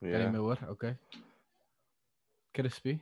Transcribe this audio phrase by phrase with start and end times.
[0.00, 0.30] Kan jy Yeah.
[0.32, 0.58] my hoor?
[0.74, 0.96] Okay.
[2.54, 3.00] Crispy.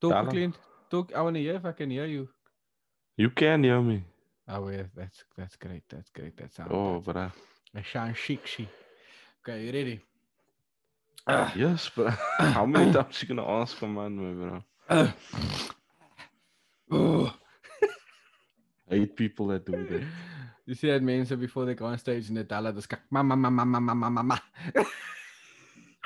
[0.00, 0.28] Tell 'em.
[0.28, 0.52] clean.
[0.90, 1.12] Talk.
[1.14, 2.28] I want to hear if I can hear you.
[3.16, 4.02] You can hear me.
[4.48, 5.84] Oh, yeah, that's that's great.
[5.88, 6.36] That's great.
[6.36, 6.70] That sounds.
[6.72, 7.14] Oh, good.
[7.14, 7.30] bro.
[7.74, 8.68] I sound chic, chic.
[9.40, 10.00] Okay, you ready?
[11.26, 11.52] Ah.
[11.54, 12.10] Yes, but
[12.56, 14.62] how many times you gonna ask for man, my bro?
[16.90, 17.30] oh.
[18.90, 20.02] I hate people that do that.
[20.66, 23.34] You see that mense before they go on stage and they tell us kak mama
[23.36, 24.42] mama mama mama mama.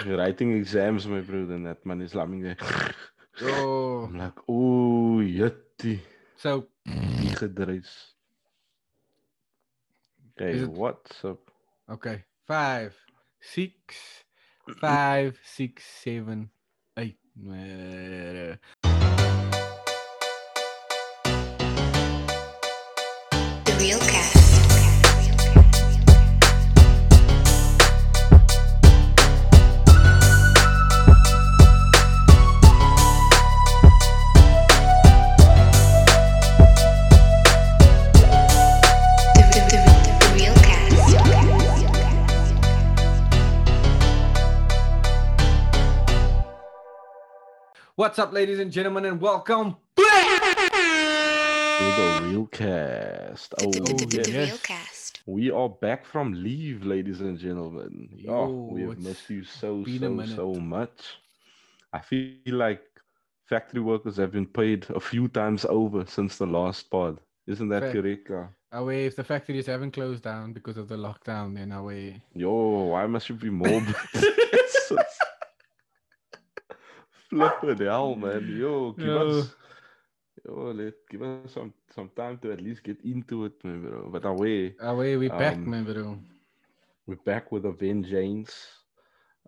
[0.07, 2.57] Writing exams, my bro, and that man is lamming there.
[3.43, 5.99] Oh, I'm like, oh, yeti.
[6.37, 8.13] so Die gedruis.
[10.39, 11.51] Okay, it- what's up?
[11.91, 12.95] okay, five,
[13.41, 14.23] six,
[14.81, 16.49] five, six, seven,
[16.97, 17.19] eight.
[17.43, 18.55] Uh,
[48.05, 49.77] What's up, ladies and gentlemen, and welcome.
[49.97, 50.05] To
[51.79, 53.55] the real cast.
[53.63, 54.51] Oh, the, the, the, the yes.
[54.51, 55.23] Real Cast.
[55.25, 58.11] We are back from leave, ladies and gentlemen.
[58.29, 61.17] Oh, we have missed you so, so, so much.
[61.95, 62.83] I feel like
[63.49, 67.21] factory workers have been paid a few times over since the last pod.
[67.47, 67.95] Isn't that Fact.
[67.95, 68.29] correct?
[68.29, 68.49] Ka?
[68.73, 72.21] Away, if the factories haven't closed down because of the lockdown, then away.
[72.35, 73.81] Yo, why must you be more?
[77.35, 78.49] Flipping hell, man.
[78.49, 79.29] Yo, give Yo.
[79.29, 79.57] us,
[80.45, 84.09] yo, let give us some some time to at least get into it, man, bro.
[84.11, 86.19] But away, Away, we back, Um, man, bro.
[87.07, 88.85] we're back with a vengeance.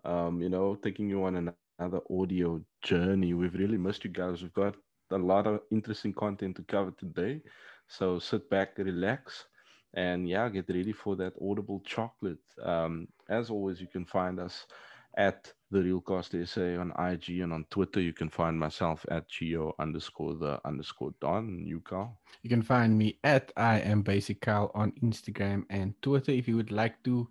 [0.03, 3.33] Um, you know, taking you on an- another audio journey.
[3.33, 4.41] We've really missed you guys.
[4.41, 4.75] We've got
[5.11, 7.41] a lot of interesting content to cover today.
[7.87, 9.45] So sit back, relax,
[9.93, 12.43] and yeah, get ready for that audible chocolate.
[12.61, 14.65] Um, as always, you can find us
[15.17, 17.99] at the Real Cast SA on IG and on Twitter.
[17.99, 21.65] You can find myself at gio underscore the underscore don.
[21.65, 22.17] You Kyle.
[22.43, 26.31] You can find me at I am Basic Kyle on Instagram and Twitter.
[26.31, 27.27] If you would like to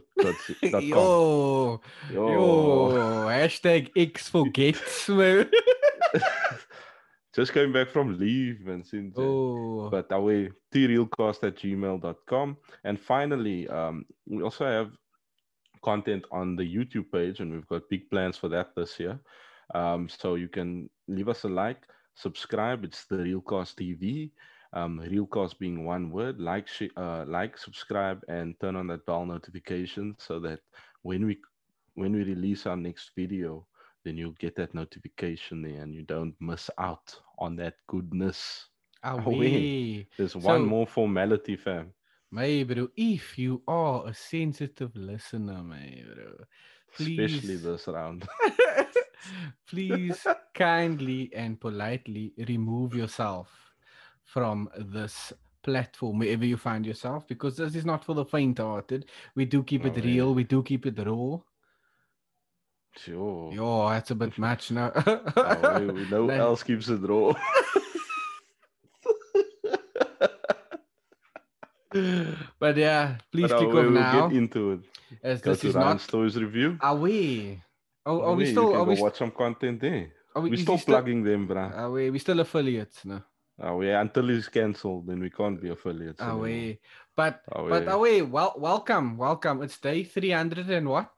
[0.72, 1.80] Yo,
[2.12, 2.88] yo,
[3.28, 5.50] hashtag X forgets, man.
[7.34, 8.84] Just came back from leave, man.
[8.84, 14.90] Since, Oh, but our way trealcast at gmail.com and finally um, we also have
[15.82, 19.18] content on the youtube page and we've got big plans for that this year.
[19.74, 21.82] Um, so you can leave us a like
[22.14, 22.84] subscribe.
[22.84, 24.30] It's the realcast tv
[24.72, 26.40] um, realcast being one word.
[26.40, 30.60] Like uh, like subscribe and turn on that bell notification so that
[31.02, 31.38] when we
[31.94, 33.66] when we release our next video
[34.04, 38.66] then you'll get that notification there and you don't miss out on that goodness
[39.02, 40.08] ah, oh, away.
[40.16, 41.92] there's So- one more formality, fam.
[42.30, 46.32] My bro, if you are a sensitive listener, my bro,
[46.98, 47.62] Especially Please.
[47.62, 48.26] this round.
[49.68, 53.48] please kindly and politely remove yourself
[54.24, 59.06] from this platform wherever you find yourself because this is not for the faint-hearted.
[59.36, 60.28] We do keep oh, it Oh, real.
[60.28, 60.32] yeah.
[60.34, 61.38] We do keep it raw.
[62.96, 63.52] Sure.
[63.52, 64.92] Yo, that's a bit much now.
[64.94, 67.32] Oh, we- we- Like- else keeps it raw.
[72.58, 74.28] but yeah, please But, uh, click We'll now.
[74.28, 74.80] get into it.
[75.22, 76.00] as Go this is not.
[76.00, 76.78] Stowe's review.
[76.80, 77.60] Are we?
[78.06, 78.74] Oh, are we Yeah, still?
[78.74, 78.94] Are we?
[78.96, 80.12] st- watch some content there.
[80.34, 80.50] Are we?
[80.50, 81.76] We're still plugging them, bruh.
[81.76, 82.10] Are we?
[82.10, 83.22] We still affiliates, no?
[83.60, 86.20] Oh, yeah, until it's cancelled, then we can't be affiliates.
[86.20, 86.40] anymore.
[86.40, 86.80] we?
[87.14, 87.92] But Oh, but yeah.
[87.92, 88.22] away.
[88.22, 89.62] Well, welcome, welcome.
[89.62, 91.10] It's day three hundred and what?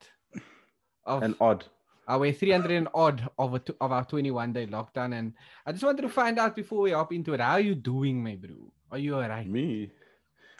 [1.06, 1.64] Of And odd.
[2.06, 5.32] hundred and odd of t- of our twenty one day lockdown, and
[5.66, 8.22] I just wanted to find out before we hop into it, how are you doing,
[8.22, 8.72] my bro?
[8.90, 9.46] Are you alright?
[9.48, 9.90] Me,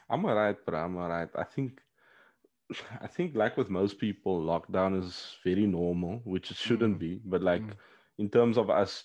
[0.09, 1.29] I'm alright, but I'm alright.
[1.35, 1.81] I think,
[3.01, 7.01] I think like with most people, lockdown is very normal, which it shouldn't Mm.
[7.01, 7.21] be.
[7.25, 7.77] But like Mm.
[8.19, 9.05] in terms of us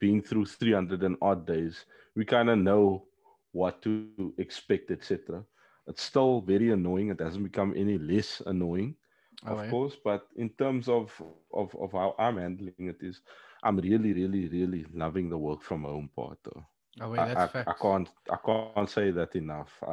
[0.00, 3.06] being through 300 and odd days, we kind of know
[3.52, 5.44] what to expect, etc.
[5.86, 7.08] It's still very annoying.
[7.10, 8.97] It hasn't become any less annoying.
[9.46, 9.74] Oh, of yeah.
[9.74, 9.96] course.
[10.02, 11.20] But in terms of,
[11.52, 13.14] of of how I'm handling it, is
[13.56, 16.38] I'm really, really, really loving the work from home part.
[16.44, 16.64] Though.
[17.00, 17.82] Oh wait, I, that's I, I facts.
[17.82, 19.60] can't I can't say that enough.
[19.64, 19.84] Like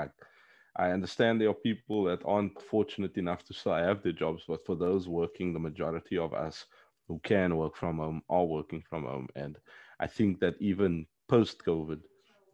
[0.60, 4.66] I understand there are people that aren't fortunate enough to still have their jobs, but
[4.66, 6.66] for those working, the majority of us
[7.08, 9.28] who can work from home are working from home.
[9.36, 9.58] And
[10.00, 12.02] I think that even post COVID,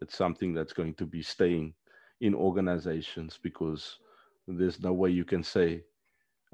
[0.01, 1.73] it's something that's going to be staying
[2.21, 3.99] in organizations because
[4.47, 5.83] there's no way you can say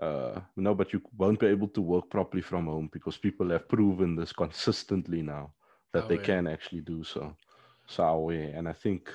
[0.01, 3.67] uh, no, but you won't be able to work properly from home because people have
[3.67, 5.53] proven this consistently now
[5.93, 6.31] that Oh, they yeah.
[6.31, 7.35] can actually do so.
[7.87, 9.09] So, and I think,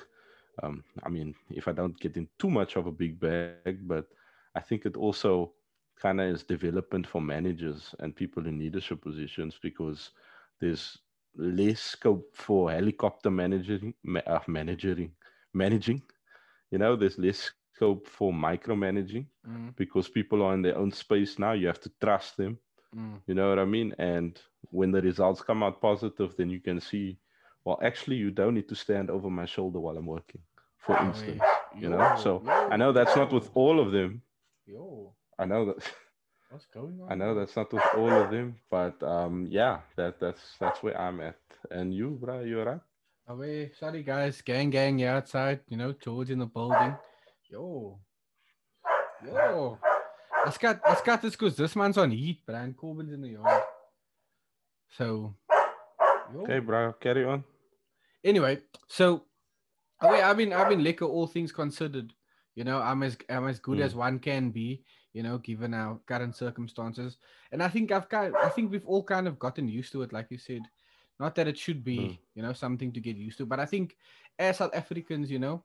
[0.63, 3.81] um, I mean, if I don't get in too much of a big bag, but
[4.27, 5.27] I think it also
[5.73, 10.11] kind of is development for managers and people in leadership positions because
[10.59, 10.97] there's
[11.35, 15.11] less scope for helicopter managing, ma- uh, managing,
[15.53, 16.01] managing.
[16.71, 21.39] You know, there's less scope for micromanaging Mm, because people are in their own space
[21.39, 21.53] now.
[21.53, 22.57] You have to trust them.
[22.95, 23.21] mm.
[23.27, 23.93] You know what I mean?
[23.99, 24.39] And
[24.71, 27.19] when the results come out positive, then you can see,
[27.65, 30.41] well, actually, you don't need to stand over my shoulder while I'm working,
[30.77, 31.41] for Oh, instance.
[31.79, 34.21] You know, so I know that's not with all of them.
[34.65, 35.93] Yo, I know that.
[36.49, 37.11] what's going on?
[37.11, 40.99] I know that's not with all of them, but um, yeah, that that's that's where
[40.99, 41.39] I'm at.
[41.71, 42.81] And you, bro, you alright?
[43.27, 46.95] Oh wait, sorry guys, gang gang yeah, outside, you know, George in the building.
[47.53, 47.99] Yo.
[49.23, 49.77] Yo.
[50.43, 53.61] Let's got let's got this because this man's on heat, Brian Corbin's in the yard.
[54.97, 55.35] So
[56.33, 56.41] yo.
[56.41, 57.43] Okay, bro, carry on.
[58.23, 58.57] anyway,
[58.87, 59.21] so
[60.01, 62.11] oh, wait, I've been I've been liquor all things considered.
[62.55, 63.83] You know, I'm as I'm as good Mm.
[63.85, 64.83] as one can be,
[65.13, 67.17] you know, given our current circumstances.
[67.51, 70.11] And I think I've got I think we've all kind of gotten used to it,
[70.11, 70.63] like you said.
[71.19, 72.17] Not that it should be, Mm.
[72.33, 73.95] you know, something to get used to, but I think
[74.39, 75.63] as South Africans, you know,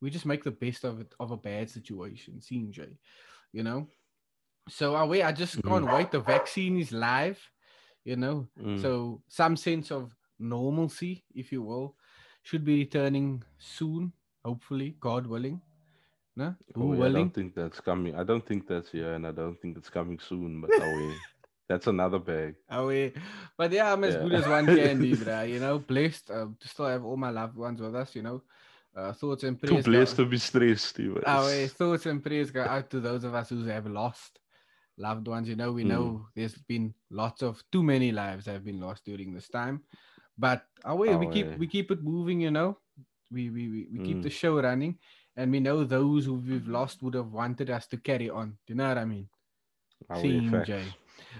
[0.00, 2.96] we just make the best of it of a bad situation, CJ.
[3.52, 3.88] You know?
[4.68, 6.10] So uh, wait, I just can't wait.
[6.10, 7.40] The vaccine is live,
[8.04, 8.46] you know.
[8.62, 8.80] Mm.
[8.80, 11.96] So some sense of normalcy, if you will,
[12.42, 14.12] should be returning soon,
[14.44, 15.60] hopefully, God willing.
[16.36, 16.54] No?
[16.76, 18.14] Oh, yeah, I don't think that's coming.
[18.14, 20.60] I don't think that's here, and I don't think it's coming soon.
[20.60, 21.14] But oh, yeah.
[21.68, 22.54] that's another bag.
[22.70, 23.08] Oh, yeah.
[23.56, 24.22] But yeah, I'm as Yeah.
[24.22, 27.30] good as one can be, bruh, you know, blessed uh, to still have all my
[27.30, 28.42] loved ones with us, you know.
[28.96, 29.84] Uh, thoughts and Too prayers.
[29.86, 31.22] go- blessed to be stressed, Steven.
[31.26, 34.40] Our thoughts and prayers go out to those of us who have lost
[34.96, 35.48] loved ones.
[35.48, 35.88] You know, we Mm.
[35.88, 39.84] know there's been lots of too many lives have been lost during this time,
[40.36, 41.56] but our way we keep Aye.
[41.58, 42.40] we keep it moving.
[42.40, 42.78] You know,
[43.30, 44.40] we we we, we keep the Mm.
[44.40, 44.98] show running,
[45.36, 48.58] and we know those who we've lost would have wanted us to carry on.
[48.66, 49.28] Do you know what I mean?
[50.10, 50.82] Oh, Team yeah, J.
[50.82, 50.96] facts.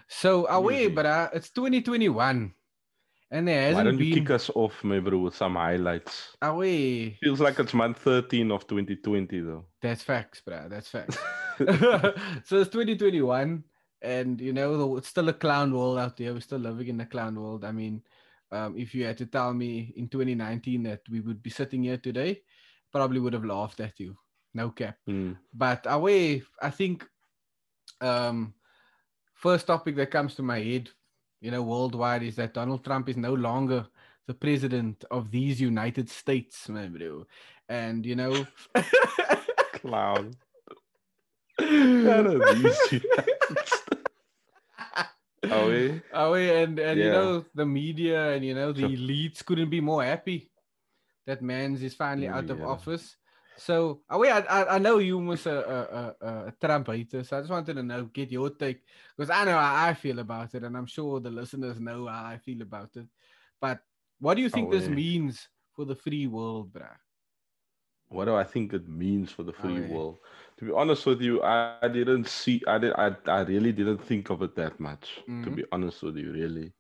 [0.07, 0.95] So away, Easy.
[0.95, 2.55] but uh, it's 2021,
[3.31, 6.37] and there Why don't you been kick us off, my bro, with some highlights?
[6.43, 7.19] away.
[7.23, 9.67] Feels like it's month 13 of 2020, though.
[9.83, 10.69] That's facts, bruh.
[10.69, 11.19] That's facts.
[11.59, 13.65] so it's 2021
[14.01, 17.07] and you know it's still a clown world out there we're still living in a
[17.07, 18.01] clown world i mean
[18.53, 21.97] um, if you had to tell me in 2019 that we would be sitting here
[21.99, 22.41] today
[22.93, 24.17] probably would have laughed at you
[24.55, 25.37] no cap Mm.
[25.53, 27.05] but away i think
[28.01, 28.55] um
[29.35, 30.89] first topic that comes to my head
[31.41, 33.87] you know worldwide is that donald trump is no longer
[34.27, 36.69] the president of these united states
[37.69, 38.47] and you know
[39.79, 40.35] Clown.
[41.59, 43.03] That is easy.
[45.51, 45.99] oh, yeah?
[46.13, 49.81] Oh, yeah, and and you know the media and you know the elites couldn't be
[49.81, 50.51] more happy
[51.27, 52.67] that Mans is finally out of Yeah.
[52.67, 53.17] office.
[53.59, 55.51] So, oh, yeah, I, I- I know you was a,
[56.21, 58.83] a, a, a Trump hater, so I just wanted to know, get your take,
[59.17, 62.25] because I know how I feel about it, and I'm sure the listeners know how
[62.27, 63.09] I feel about it.
[63.61, 63.81] But
[64.21, 64.89] what do you think Oh, this yeah.
[64.89, 66.97] means for the free world, bruh?
[68.09, 69.89] What do I think it means for the free oh, yeah.
[69.89, 70.19] world?
[70.59, 72.63] To be honest with you, I, I didn't see.
[72.67, 72.93] I did.
[72.95, 75.21] I, I really didn't think of it that much.
[75.43, 75.51] To Mhm.
[75.51, 76.73] be honest with you, really,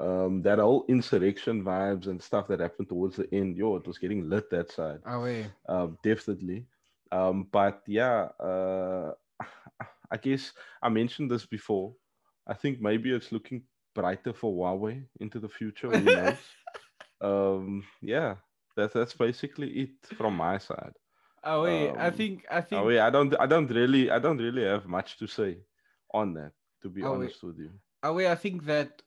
[0.00, 3.98] um, that whole insurrection vibes and stuff that happened towards the end, yo, it was
[3.98, 5.00] getting lit that side.
[5.04, 5.48] Oh, yeah.
[5.68, 6.66] um, definitely.
[7.10, 9.12] Um, but yeah, uh,
[10.10, 11.94] I guess I mentioned this before.
[12.46, 15.96] I think maybe it's looking brighter for Huawei into the future.
[15.96, 16.56] Who knows?
[17.20, 18.36] um, yeah,
[18.76, 20.94] that's that's basically it from my side.
[21.44, 21.92] Oh, yeah.
[21.98, 24.64] I Um, think, I think, Oh, wait, I don't, I don't really, I don't really
[24.64, 25.64] have much to say
[26.12, 26.52] on that.
[26.82, 27.70] To be Oh, honest with you.
[28.02, 29.02] Oh, wait, I think that,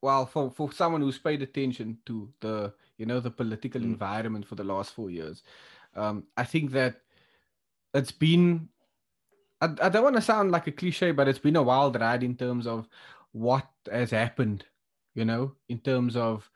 [0.00, 3.84] well, for, for someone who's paid attention to the, you know, the political Mm.
[3.84, 5.42] environment for the last four years,
[5.96, 7.00] um, I think that
[7.94, 8.68] it's been,
[9.60, 12.22] I, I don't want to sound like a cliche, but it's been a wild ride
[12.22, 12.88] in terms of
[13.32, 14.64] what has happened,
[15.14, 16.48] you know, in terms of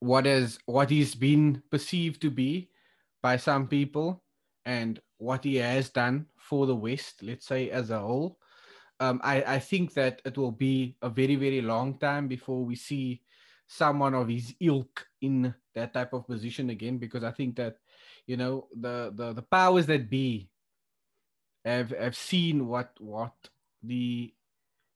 [0.00, 2.70] what has, what he's been perceived to be
[3.22, 4.22] by some people
[4.66, 8.38] and what he has done for the West, let's say as a whole.
[9.00, 12.76] Um, I, I think that it will be a very, very long time before we
[12.76, 13.22] see
[13.66, 17.78] someone of his ilk in that type of position again, because I think that,
[18.26, 20.48] you know, the, the, the powers that be
[21.64, 23.34] have, have seen what, what
[23.82, 24.32] the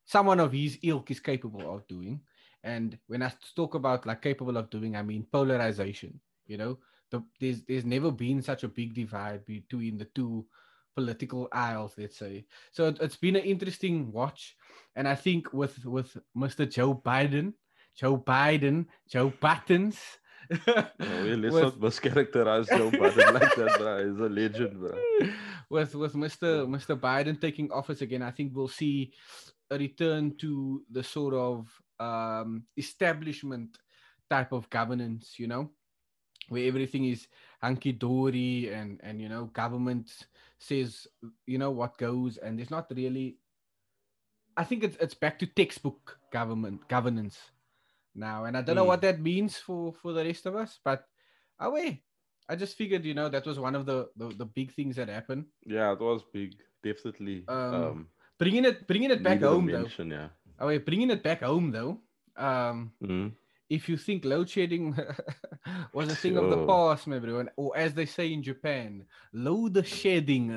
[0.04, 2.21] someone of his ilk is capable of doing.
[2.64, 6.21] And when I talk about like capable of doing, I mean polarization.
[6.47, 6.78] You know,
[7.11, 10.47] the, there's there's never been such a big divide between the two
[10.94, 12.44] political aisles, let's say.
[12.73, 14.56] So it, has been an interesting watch,
[14.97, 16.70] and I think with with Mr.
[16.70, 17.54] Joe Biden,
[17.97, 19.99] Joe Biden, Joe Buttons.
[20.50, 20.87] Oh, yeah,
[21.38, 24.11] let's with, not mischaracterize Joe Biden like that, bro.
[24.11, 24.99] He's a legend, bro.
[25.68, 26.66] With with Mr.
[26.66, 26.99] Mr.
[26.99, 29.12] Biden taking office again, I think we'll see
[29.70, 31.68] a return to the sort of
[32.00, 33.78] um, establishment
[34.28, 35.70] type of governance, you know,
[36.50, 37.26] where everything is
[37.62, 40.26] hunky dory and and you know government
[40.59, 41.07] says
[41.47, 43.38] you know what goes and there's not really.
[44.57, 47.38] I think it's it's back to textbook government governance
[48.14, 48.85] now, and I don't mm.
[48.85, 51.07] know what that means for for the rest of us, but
[51.59, 52.02] away.
[52.50, 55.09] I just figured, you know, that was one of the, the, the big things that
[55.09, 55.45] happened.
[55.64, 57.45] Yeah, it was big, definitely.
[57.47, 58.07] Um, um
[58.40, 59.87] bringing it bringing it back home though.
[60.02, 60.28] Yeah.
[60.59, 62.00] Oh, wait, bringing it back home though.
[62.37, 63.33] Um, mm.
[63.71, 64.97] If you think load shedding
[65.95, 70.50] was a thing of the past, bro, or as they say in Japan, load shedding.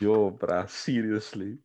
[0.00, 1.58] Yo, bruh, seriously.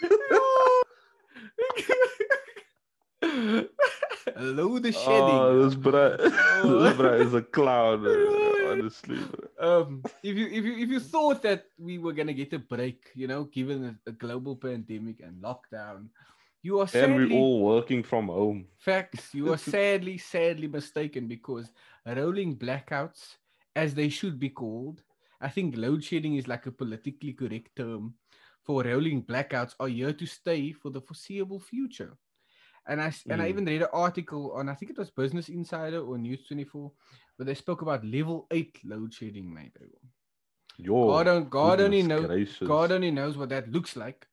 [4.36, 5.40] load shedding.
[5.42, 8.06] Oh, this bruh, this bruh is a clown.
[8.70, 9.18] honestly.
[9.58, 13.10] Um, if you if you if you thought that we were gonna get a break,
[13.14, 16.06] you know, given a, a global pandemic and lockdown,
[16.62, 18.66] you are sadly, and we're all working from home.
[18.78, 19.34] Facts.
[19.34, 21.72] You are sadly, sadly mistaken because
[22.06, 23.36] rolling blackouts,
[23.74, 25.02] as they should be called,
[25.40, 28.14] I think load shedding is like a politically correct term
[28.64, 32.16] for rolling blackouts are here to stay for the foreseeable future.
[32.86, 33.50] And I and I hmm.
[33.50, 36.92] even read an article on I think it was Business Insider or News 24
[37.36, 39.76] where they spoke about level eight load shedding, mate.
[40.78, 44.26] Yo, God, God only knows God only knows what that looks like.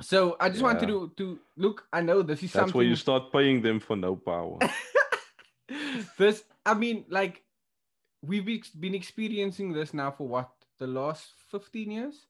[0.00, 0.66] So I just yeah.
[0.66, 1.86] wanted to to look.
[1.92, 2.78] I know this is That's something.
[2.78, 4.58] where you start paying them for no power.
[6.18, 7.42] this, I mean, like
[8.24, 8.44] we've
[8.78, 12.26] been experiencing this now for what the last fifteen years.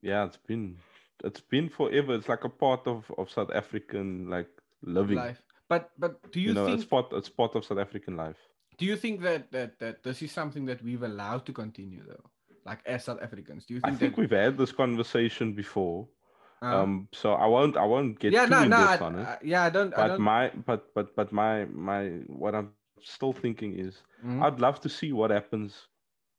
[0.00, 0.78] Yeah, it's been
[1.22, 2.14] it's been forever.
[2.14, 4.48] It's like a part of of South African like
[4.82, 5.42] living life.
[5.68, 8.36] But but do you, you know, think it's part it's part of South African life?
[8.78, 12.30] Do you think that that that this is something that we've allowed to continue though?
[12.64, 13.94] Like as South Africans, do you think?
[13.94, 14.20] I think that...
[14.20, 16.08] we've had this conversation before.
[16.62, 19.18] Uh, um, so I won't I won't get yeah, too no, in no, I, on
[19.18, 19.26] it.
[19.26, 19.90] I, yeah, I don't.
[19.90, 20.20] But I don't...
[20.20, 22.70] my but but but my my what I'm
[23.02, 24.42] still thinking is mm-hmm.
[24.42, 25.88] I'd love to see what happens.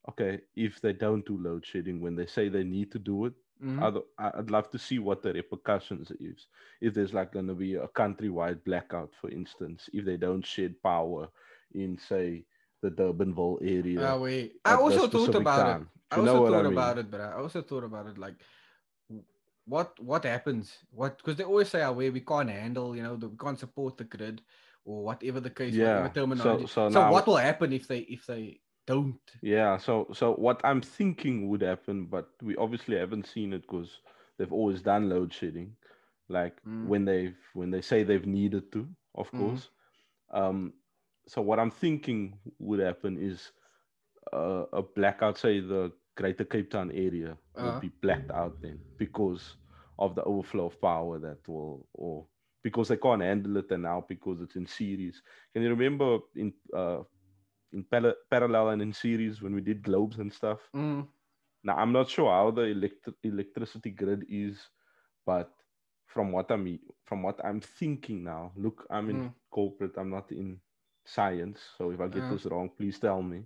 [0.09, 3.33] Okay, if they don't do load shedding when they say they need to do it,
[3.63, 3.83] Mm-hmm.
[4.19, 6.47] I'd, I'd love to see what the repercussions is.
[6.81, 10.75] If there's like going to be a countrywide blackout, for instance, if they don't shed
[10.83, 11.29] power
[11.73, 12.43] in, say,
[12.81, 14.11] the Durbanville area.
[14.11, 14.55] Oh, wait.
[14.65, 15.81] I also thought about time.
[16.11, 16.15] it.
[16.15, 16.73] I also thought I mean?
[16.73, 18.35] about it, but I also thought about it like,
[19.65, 20.77] what what happens?
[20.91, 23.97] What because they always say, "Oh, we can't handle, you know, the, we can't support
[23.97, 24.41] the grid."
[24.85, 26.09] Or whatever the case, yeah.
[26.09, 26.67] terminology.
[26.67, 29.19] So, so, so now, what will happen if they if they don't.
[29.41, 33.99] Yeah, so so what I'm thinking would happen, but we obviously haven't seen it because
[34.37, 35.75] they've always done load shedding,
[36.29, 36.87] like mm.
[36.87, 39.39] when they've when they say they've needed to, of mm.
[39.39, 39.69] course.
[40.33, 40.73] Um,
[41.27, 43.51] so what I'm thinking would happen is
[44.33, 47.65] uh, a blackout, say the Greater Cape Town area uh-huh.
[47.65, 49.55] will be blacked out then because
[49.99, 52.25] of the overflow of power that will or
[52.63, 55.21] because they can't handle it and now because it's in series.
[55.53, 56.99] Can you remember in uh,
[57.73, 60.59] in pal- parallel and in series when we did globes and stuff.
[60.75, 61.07] Mm.
[61.63, 64.57] Now I'm not sure how the elect- electricity grid is,
[65.25, 65.51] but
[66.05, 69.33] from what I'm from what I'm thinking now, look, I'm in mm.
[69.49, 69.97] corporate.
[69.97, 70.59] I'm not in
[71.05, 72.29] science, so if I get uh.
[72.31, 73.43] this wrong, please tell me.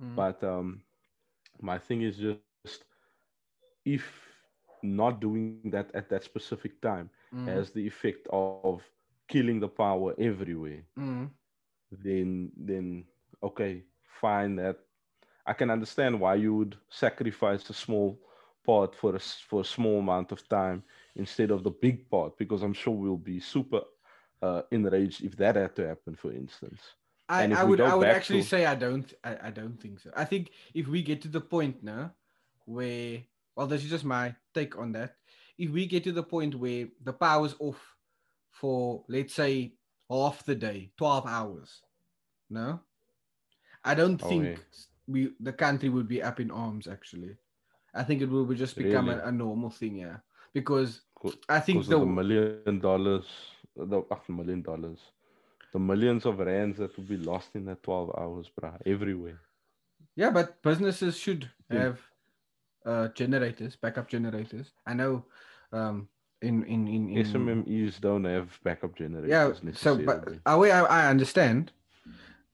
[0.00, 0.14] Mm.
[0.14, 0.82] But um,
[1.62, 2.84] my thing is just
[3.84, 4.04] if
[4.82, 7.46] not doing that at that specific time mm.
[7.46, 8.82] has the effect of
[9.28, 11.28] killing the power everywhere, mm.
[11.90, 13.04] then then
[13.42, 13.82] okay,
[14.20, 14.56] fine.
[14.56, 14.78] That
[15.46, 18.20] I can understand why you would sacrifice a small
[18.64, 20.82] part for a, for a small amount of time
[21.16, 23.82] instead of the big part, because I'm sure we'll be super
[24.40, 26.80] uh, enraged if that had to happen, for instance.
[27.28, 28.48] I, I would I would actually to...
[28.48, 30.10] say I don't I, I don't think so.
[30.16, 32.12] I think if we get to the point now
[32.66, 33.22] where
[33.56, 35.16] well this is just my take on that.
[35.58, 37.80] If we get to the point where the power's off
[38.50, 39.74] for let's say
[40.10, 41.80] half the day, 12 hours,
[42.50, 42.80] no?
[43.84, 44.60] I don't oh, think
[45.06, 47.36] we the country would be up in arms actually.
[47.94, 49.20] I think it will just become Really?
[49.20, 50.16] a, a normal thing, yeah.
[50.54, 51.02] Because
[51.48, 53.24] I think the, the million dollars,
[53.76, 54.98] the million dollars,
[55.72, 59.40] the millions of rands that will be lost in that 12 hours, bruh, everywhere.
[60.16, 61.80] yeah, but businesses should Yeah.
[61.80, 62.00] have
[62.86, 64.72] uh generators, backup generators.
[64.86, 65.24] I know
[65.72, 66.08] um
[66.42, 69.30] in in in, in SMMEs don't have backup generators.
[69.30, 70.28] yeah so but.
[70.46, 71.72] I, I I understand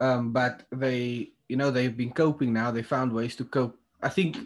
[0.00, 4.08] um but they you know they've been coping now they found ways to cope i
[4.08, 4.38] think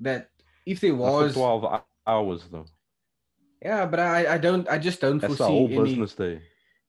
[0.00, 0.30] that
[0.66, 1.64] if there was 12
[2.06, 2.66] hours, though.
[3.62, 6.42] yeah but i i don't i just don't That's the whole foresee any business day.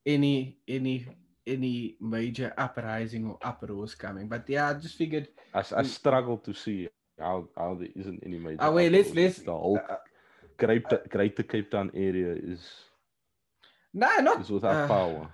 [0.05, 1.05] Any any
[1.48, 5.86] any major uprising or uproars coming but yeah i just figured I, Mm.
[5.86, 6.88] struggle to see
[7.20, 8.58] how, how there isn't any major.
[8.62, 9.98] Oh wait, let's- let's- The whole uh,
[10.58, 12.62] Greater, Greater Cape Town area is
[13.93, 15.27] no nah not is without uh, power.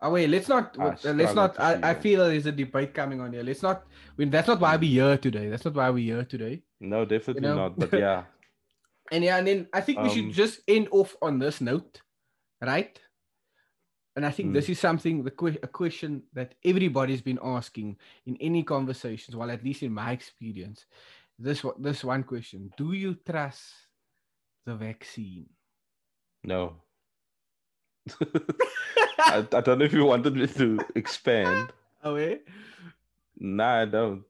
[0.00, 0.76] Oh wait, let's not.
[0.78, 1.58] I uh, let's not.
[1.60, 3.42] I, I feel there's a debate coming on here.
[3.42, 3.86] Let's not.
[3.86, 5.48] I mean, that's not why we're here today.
[5.48, 6.62] That's not why we're here today.
[6.80, 7.54] No, definitely know?
[7.56, 7.78] not.
[7.78, 8.24] But yeah,
[9.12, 12.02] And yeah, and then I think we should Um, just end off on this note,
[12.60, 12.98] right?
[14.14, 14.52] And I think Hmm.
[14.54, 19.34] this is something the que- a question that everybody's been asking in any conversations.
[19.36, 20.84] Well, at least in my experience,
[21.38, 23.72] this one- this one question: Do you trust
[24.66, 25.48] the vaccine?
[26.44, 26.76] no.
[29.18, 31.72] I, I don't know if you wanted me to expand.
[32.04, 32.38] Oh, eh?
[33.38, 34.24] Nah, I don't.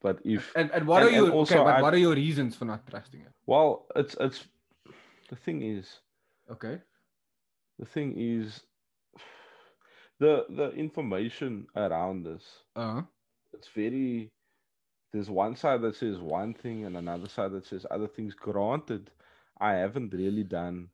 [0.00, 1.56] But if And and what And- are your okay?
[1.58, 3.32] But I- what are your reasons for not trusting it?
[3.46, 4.46] well, it's it's
[5.28, 5.98] the thing is
[6.48, 6.78] Okay.
[7.80, 8.62] the thing is
[10.18, 13.02] the the information around this Uh.
[13.52, 14.32] it's very
[15.12, 19.10] there's one side that says one thing and another side that says other things granted
[19.60, 20.90] i haven't really done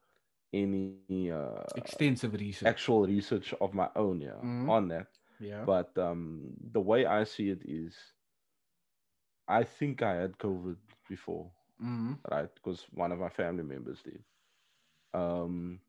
[0.53, 2.65] any uh, Extensive research.
[2.65, 4.67] actual research of my own yeah Mhm.
[4.67, 5.07] on that
[5.39, 5.67] yeah.
[5.67, 7.97] but um the way i see it is
[9.49, 10.77] i think i had covid
[11.09, 12.49] before hmm right?
[12.55, 14.23] Because one of my family members did.
[15.15, 15.81] Um,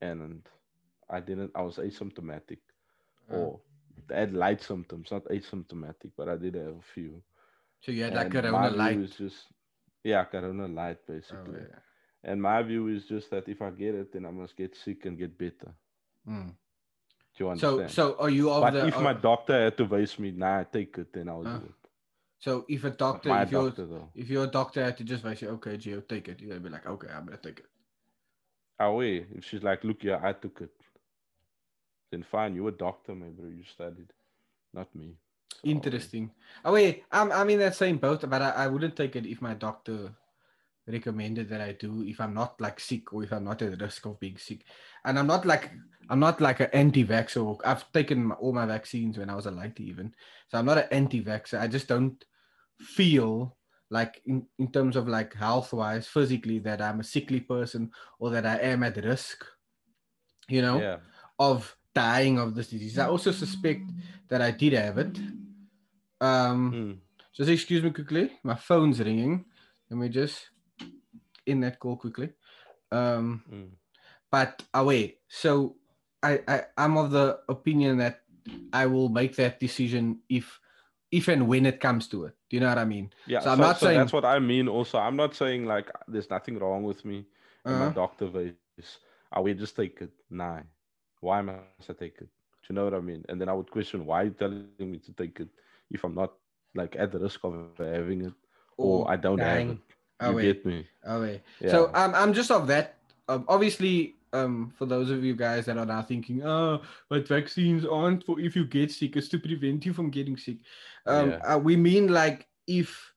[0.00, 0.48] and
[1.08, 1.52] I didn't.
[1.54, 2.58] I was asymptomatic,
[3.28, 3.60] or
[4.14, 7.22] I had light symptoms, not asymptomatic, but I did have a few.
[7.80, 8.98] so you had like And Corona my view light.
[9.00, 9.46] is just
[10.04, 11.60] yeah, corona light Oh, basically.
[11.68, 11.80] yeah.
[12.24, 15.04] And my view is just that if I get it, then I must get sick
[15.06, 15.72] and get better.
[16.28, 16.54] Mm.
[17.36, 17.90] Do you understand?
[17.90, 18.86] so so are you of but the?
[18.86, 21.66] if uh, my doctor had to advise me, nah, take it, then I'll Uh, do
[21.66, 21.74] it.
[22.38, 23.72] so if a doctor, if your
[24.14, 26.86] if your doctor had to just say, okay, Gio, take it, you're gonna be like,
[26.86, 27.66] okay, I'm gonna take it.
[28.78, 29.26] Away.
[29.34, 30.70] If she's like, look, yeah, I took it.
[32.10, 33.48] Then fine, you're a doctor, my bro.
[33.48, 34.12] You studied,
[34.72, 35.16] not me.
[35.50, 36.30] So, Interesting.
[36.64, 39.42] Oh wait, I'm I'm in that same boat, but I, I wouldn't take it if
[39.42, 40.14] my doctor
[40.86, 44.06] recommended that I do if I'm not like sick or if I'm not at risk
[44.06, 44.64] of being sick.
[45.04, 45.72] And I'm not like
[46.08, 47.60] I'm not like an anti-vaxxer.
[47.64, 50.14] I've taken my, all my vaccines when I was a light even,
[50.48, 51.60] so I'm not an anti-vaxxer.
[51.60, 52.24] I just don't
[52.78, 53.56] feel
[53.90, 57.90] like in, in terms of like health wise, physically, that I'm a sickly person
[58.20, 59.44] or that I am at risk.
[60.48, 60.98] You know Yeah.
[61.40, 62.98] of dying of this disease.
[62.98, 63.84] I also suspect
[64.28, 65.16] that I did have it.
[66.20, 66.94] Um, Mm.
[67.32, 68.30] just excuse me quickly.
[68.42, 69.44] My phone's ringing.
[69.90, 70.36] Let me just
[71.46, 72.30] in that call quickly.
[72.92, 73.70] Um, Mm.
[74.30, 75.18] but away.
[75.28, 75.76] So
[76.22, 78.16] I, I I'm of the opinion that
[78.72, 80.60] I will make that decision if
[81.10, 82.34] if and when it comes to it.
[82.50, 83.06] Do you know what I mean?
[83.26, 83.40] Yeah.
[83.40, 84.68] So So, I'm not so saying- that's what I mean.
[84.68, 87.26] Also, I'm not saying like there's nothing wrong with me
[87.64, 88.98] and my doctor advice.
[89.32, 90.12] I would just take it.
[90.30, 90.60] Nah.
[91.20, 92.28] Why must I take it?
[92.28, 93.24] Do you know what I mean?
[93.28, 95.48] And then I would question why you telling me to take it
[95.90, 96.32] if I'm not
[96.74, 98.32] like at the risk of having it
[98.76, 99.68] or, I don't dying.
[99.68, 99.82] have it.
[100.20, 100.42] You away.
[100.42, 100.86] get me?
[101.04, 101.42] away.
[101.60, 101.70] Yeah.
[101.70, 102.96] So I'm I'm just of that.
[103.28, 107.84] Um, obviously, um, for those of you guys that are now thinking, oh, but vaccines
[107.84, 110.58] aren't for if you get sick, it's to prevent you from getting sick.
[111.06, 111.54] Um, Yeah.
[111.54, 113.12] uh, we mean like if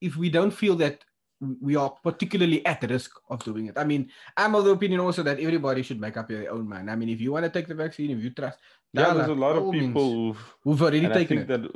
[0.00, 1.04] if we don't feel that
[1.40, 3.78] we are particularly at risk of doing it.
[3.78, 6.90] I mean, I'm of the opinion also that everybody should make up their own mind.
[6.90, 8.58] I mean, if you want to take the vaccine, if you trust,
[8.92, 11.48] yeah, there's a lot of people who've who've already taken it.
[11.48, 11.70] that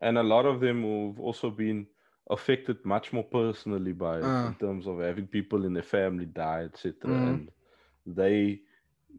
[0.00, 1.86] and a lot of them who've also been
[2.30, 4.46] affected much more personally by it Uh.
[4.48, 6.92] in terms of having people in their family die, etc.
[7.10, 7.28] Mhm.
[7.28, 7.50] And
[8.06, 8.60] they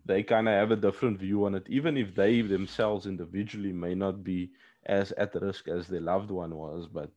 [0.06, 3.96] they kind of have a different view on it, even if they themselves individually may
[3.96, 4.52] not be
[4.86, 7.10] as at risk as their loved one was, but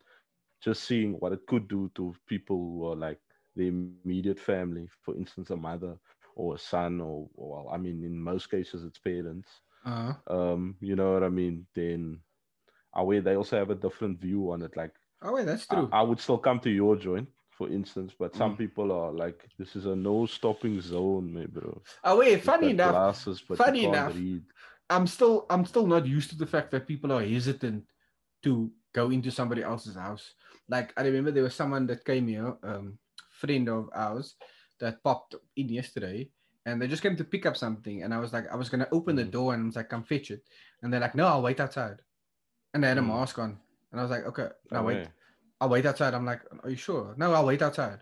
[0.61, 3.21] just seeing what it could do to people who are like
[3.57, 5.75] the immediate family, for instance, a mother
[6.15, 10.95] or a son, or well, I mean, in most cases, it's parents Uh, um, you
[10.97, 12.21] know what I mean, then
[12.95, 14.77] away they also have a different view on it.
[14.77, 15.93] Like oh, wait, that's true.
[15.93, 18.57] I would still come to your joint, for instance, but some Mm.
[18.57, 21.83] people are like, this is a no stopping zone, my bro.
[22.05, 24.45] oh, wait, funny enough, glasses, funny enough, read.
[24.91, 27.85] I'm still I'm still not used to the fact that people are hesitant
[28.45, 30.35] to go into somebody else's house
[30.69, 32.99] like I remember there was someone that came here, um,
[33.31, 34.37] friend of ours,
[34.81, 36.29] that popped in yesterday,
[36.67, 38.89] and they just came to pick up something, and I was like, I was gonna
[38.93, 39.31] open the Mhm.
[39.31, 40.43] door and I was like, come fetch it,
[40.83, 42.03] and they're like, no, I'll wait outside,
[42.75, 43.09] and they had a Mm.
[43.09, 43.59] mask on,
[43.91, 45.09] and I was like, okay, no Oh, wait.
[45.61, 46.15] I'll wait outside.
[46.15, 47.15] I'm like, are you sure?
[47.17, 48.01] No, I'll wait outside.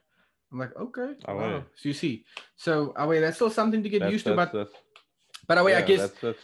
[0.53, 1.15] I'm like, okay.
[1.27, 1.41] Wow.
[1.41, 1.63] yeah.
[1.75, 2.25] So you see,
[2.57, 4.77] so oh, wait, that's still something to get That's- used to, but that's-
[5.47, 6.43] but oh, wait, I guess that's, that's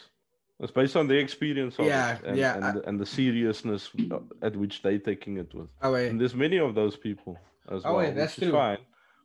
[0.63, 3.91] it's based on the experience of Yeah, it and, yeah, and, and the seriousness
[4.43, 5.69] at which they're taking it with.
[5.83, 7.37] oh wait, And there's many of those people
[7.71, 8.05] as Oh, well.
[8.05, 8.53] yeah, that's true.
[8.53, 8.79] fine.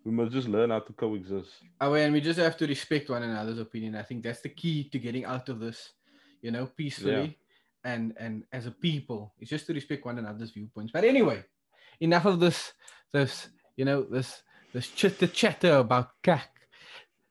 [0.03, 1.51] We must just learn how to coexist.
[1.81, 3.95] oh wait, and we just have to respect one another's opinion.
[3.95, 5.93] I think that's the key to getting out of this,
[6.41, 7.37] you know, peacefully
[7.83, 9.33] and and as a people.
[9.39, 10.91] It's just to respect one another's viewpoints.
[10.93, 11.43] But anyway,
[11.99, 12.73] enough of this
[13.11, 14.41] this you know this
[14.73, 16.41] this chitter chatter about CAC.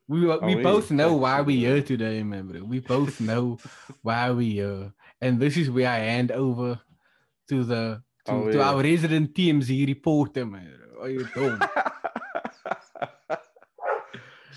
[0.07, 2.67] We we Oh, both know why we're here today, man.
[2.69, 3.57] We both know
[4.01, 6.79] why we're here, and this is where I hand over
[7.49, 10.79] to the to, Oh, to our resident TMZ reporter, man.
[10.99, 11.59] Are you dumb?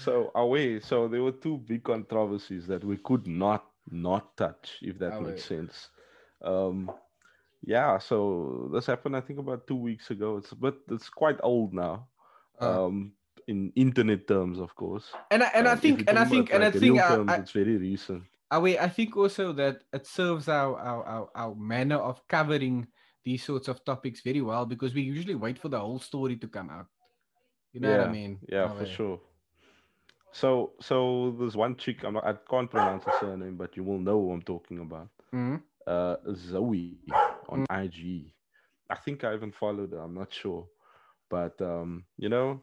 [0.04, 0.80] so away.
[0.80, 5.30] So there were two big controversies that we could not not touch, if that Away.
[5.30, 5.88] makes sense.
[6.42, 6.90] Um,
[7.64, 7.98] yeah.
[7.98, 10.36] So this happened, I think, about two weeks ago.
[10.38, 12.08] It's but it's quite old now.
[12.60, 12.86] Uh.
[12.86, 13.12] Um,
[13.50, 15.06] in internet terms, of course.
[15.30, 17.36] and I, and I Um, if think and I think and I think terms, I,
[17.42, 18.22] it's very recent.
[18.50, 22.86] I, wait, I think also that it serves our, our our our manner of covering
[23.24, 26.48] these sorts of topics very well because we usually wait for the whole story to
[26.48, 26.86] come out.
[27.72, 28.38] You know what I mean?
[28.48, 28.94] Yeah, Oh, for wait.
[28.96, 29.20] sure.
[30.32, 32.04] So, so there's one chick.
[32.04, 35.08] I'm not, I can't pronounce her surname, but you will know who I'm talking about.
[35.34, 35.62] Mhm.
[35.86, 37.00] Uh, Zoe
[37.48, 37.84] on Mm.
[37.84, 38.32] IG.
[38.88, 39.98] I think I even followed her.
[40.00, 40.68] I'm not sure,
[41.28, 42.62] but um, you know,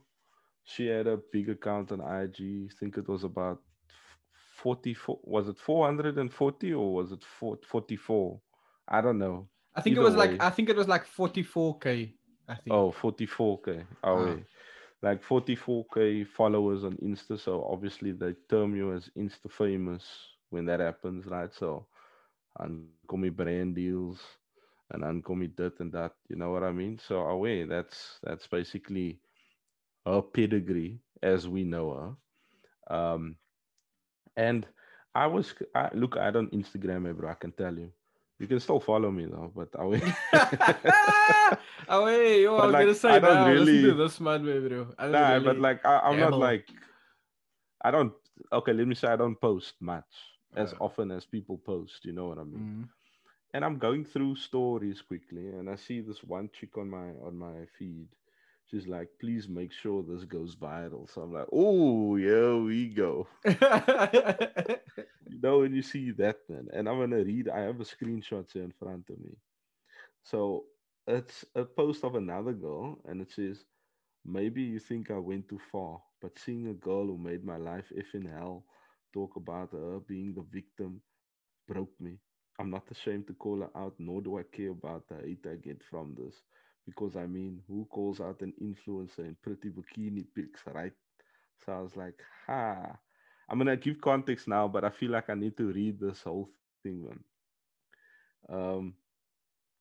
[0.67, 2.67] she had a big account on IG.
[2.69, 3.61] I think it was about
[4.61, 5.19] 44.
[5.23, 8.41] Was it 440 or was it 4- 44?
[8.89, 9.47] I don't know.
[9.75, 10.41] I think it Either was like.
[10.41, 12.13] I think it was like 44k.
[12.49, 12.73] I think.
[12.73, 13.85] Oh, 44k.
[14.03, 14.25] Oh, Ah.
[14.25, 14.43] wait.
[15.01, 17.39] Like 44k followers on Insta.
[17.39, 20.03] So obviously they term you as Insta famous
[20.49, 21.53] when that happens, right?
[21.53, 21.87] So
[23.07, 24.19] kom je brand deals
[24.89, 26.13] and je dit and that.
[26.27, 26.97] You know what I mean?
[26.99, 29.21] So away, that's that's basically
[30.07, 32.09] her pedigree as we know her.
[32.97, 33.35] Um
[34.35, 34.65] and
[35.15, 37.91] I was I look I don't Instagram bro, I can tell you.
[38.39, 40.01] You can still follow me though, but away.
[41.89, 44.19] oh wait, yo, I was like, gonna say I don't now, listen to really- this
[44.19, 44.87] man, bro.
[44.97, 46.31] I don't Nah, but like I, I'm dabble.
[46.31, 46.67] not like
[47.83, 48.13] I don't
[48.53, 50.05] okay, let me say I don't post much
[50.55, 50.77] as Uh.
[50.81, 52.61] often as people post, you know what I mean?
[52.85, 52.89] Mhm.
[53.53, 57.35] And I'm going through stories quickly and I see this one chick on my on
[57.37, 58.07] my feed.
[58.69, 61.09] She's like, please make sure this goes viral.
[61.13, 63.27] So I'm like, oh, here we go.
[65.29, 67.49] You know, when you see that, man, and I'm gonna read.
[67.49, 69.35] I have a screenshot here in front of me.
[70.23, 70.65] So
[71.07, 73.65] it's a post of another girl, and it says,
[74.25, 77.91] "Maybe you think I went too far, but seeing a girl who made my life
[77.95, 78.65] if in hell
[79.13, 81.01] talk about her being the victim
[81.67, 82.19] broke me.
[82.59, 85.55] I'm not ashamed to call her out, nor do I care about the hate I
[85.55, 86.41] get from this.
[86.87, 90.93] Because I mean, who calls out an influencer in pretty bikini pics, right?
[91.65, 92.97] So I was like, ha.
[93.49, 96.49] I'm gonna give context now, but I feel like I need to read this whole
[96.83, 97.23] thing, man.
[98.49, 98.95] Um,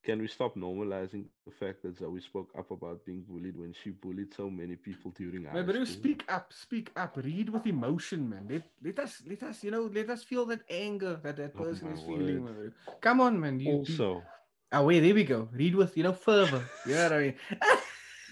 [0.05, 3.91] can we stop normalizing the fact that Zoe spoke up about being bullied when she
[3.91, 7.17] bullied so many people during high bro, speak up, speak up.
[7.17, 8.47] Read with emotion, man.
[8.51, 11.65] Let, let us, let us, you know, let us feel that anger that that Oh
[11.65, 12.45] person my is feeling.
[12.45, 12.73] man.
[13.01, 13.59] Come on, man.
[13.61, 14.31] You- Also,
[14.73, 15.49] oh wait, there we go.
[15.53, 16.65] Read with, you know, fervor.
[16.85, 17.35] You know what I mean?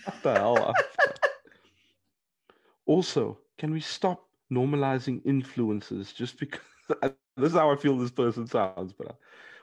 [0.04, 0.74] what the hell?
[2.86, 6.60] also, can we stop normalizing influences just because?
[7.36, 9.16] this is how I feel this person sounds, but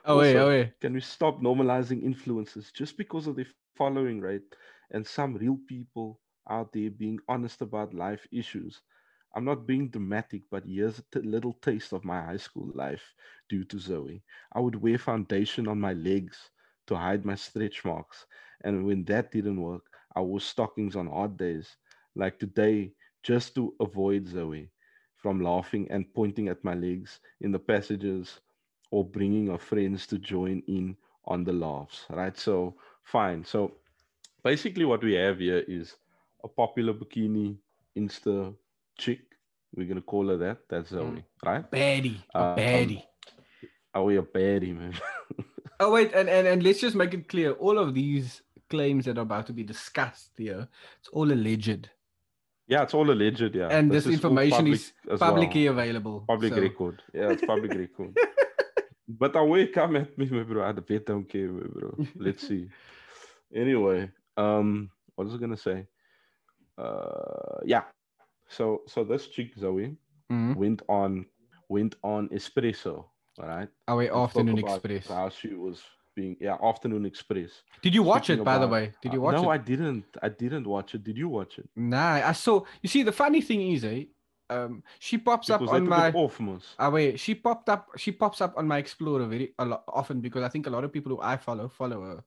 [0.04, 0.72] oh wait, oh wait.
[0.80, 4.42] Can we stop normalizing influences just because of the following rate
[4.90, 8.82] and some real people out there being honest about life issues?
[9.34, 13.14] I'm not being dramatic, but here's a t- little taste of my high school life
[13.48, 14.22] due to Zoe.
[14.52, 16.50] I would wear foundation on my legs
[16.86, 18.26] to hide my stretch marks.
[18.62, 19.82] And when that didn't work,
[20.14, 21.76] I wore stockings on odd days,
[22.14, 22.92] like today,
[23.22, 24.70] just to avoid Zoe
[25.16, 28.40] from laughing and pointing at my legs in the passages
[28.90, 32.36] or bringing our friends to join in on the laughs, right?
[32.36, 33.44] So, fine.
[33.44, 33.72] So,
[34.42, 35.96] basically, what we have here is
[36.42, 37.58] a popular bikini
[37.96, 38.54] Insta
[38.98, 39.20] chick.
[39.74, 40.68] We're gonna call her that.
[40.68, 41.64] That's Zoe, right?
[41.70, 43.02] Baddie, a Um, baddie.
[43.94, 44.92] Oh, we a baddie, man.
[45.82, 49.18] Oh wait, and, and and let's just make it clear: all of these claims that
[49.18, 50.68] are about to be discussed here,
[51.00, 51.90] it's all alleged,
[52.68, 53.54] yeah, it's all alleged.
[53.54, 55.30] Yeah, and this, is all information public is as well.
[55.30, 56.24] publicly available.
[56.28, 57.02] public so- record.
[57.12, 58.16] Yeah, it's public record.
[59.08, 60.64] But I will come at me, my bro.
[60.64, 62.06] I bet don't care, my bro.
[62.16, 62.68] Let's see.
[63.54, 65.86] Anyway, um, what was I gonna say?
[66.78, 67.82] Uh, yeah.
[68.48, 69.96] So so this chick Zoe
[70.30, 70.56] Mhm.
[70.56, 71.26] went on
[71.68, 73.04] went on espresso,
[73.38, 73.68] all right?
[73.88, 75.06] Oh wait, and Afternoon Express.
[75.08, 75.82] How she was
[76.14, 77.62] being yeah, afternoon express.
[77.80, 78.92] Did you watch speaking it, by the way?
[79.00, 79.44] Did you Uh, watch no, it?
[79.44, 80.04] No, I didn't.
[80.22, 81.02] I didn't watch it.
[81.04, 81.68] Did you watch it?
[81.74, 82.62] Nah, I saw.
[82.82, 84.04] You see, the funny thing is, eh,
[84.50, 86.10] um, she pops up Because they on my.
[86.12, 86.38] off.
[86.78, 87.88] Ah, wait, she popped up.
[87.96, 90.84] She pops up on my Explorer very a lot often because I think a lot
[90.84, 92.24] of people who I follow follow her.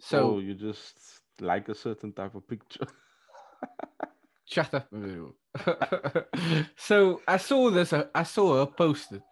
[0.00, 0.98] So oh, you just
[1.40, 2.86] like a certain type of picture.
[4.44, 4.88] shut up,
[6.76, 7.92] so I saw this.
[7.92, 9.22] uh, I saw her posted,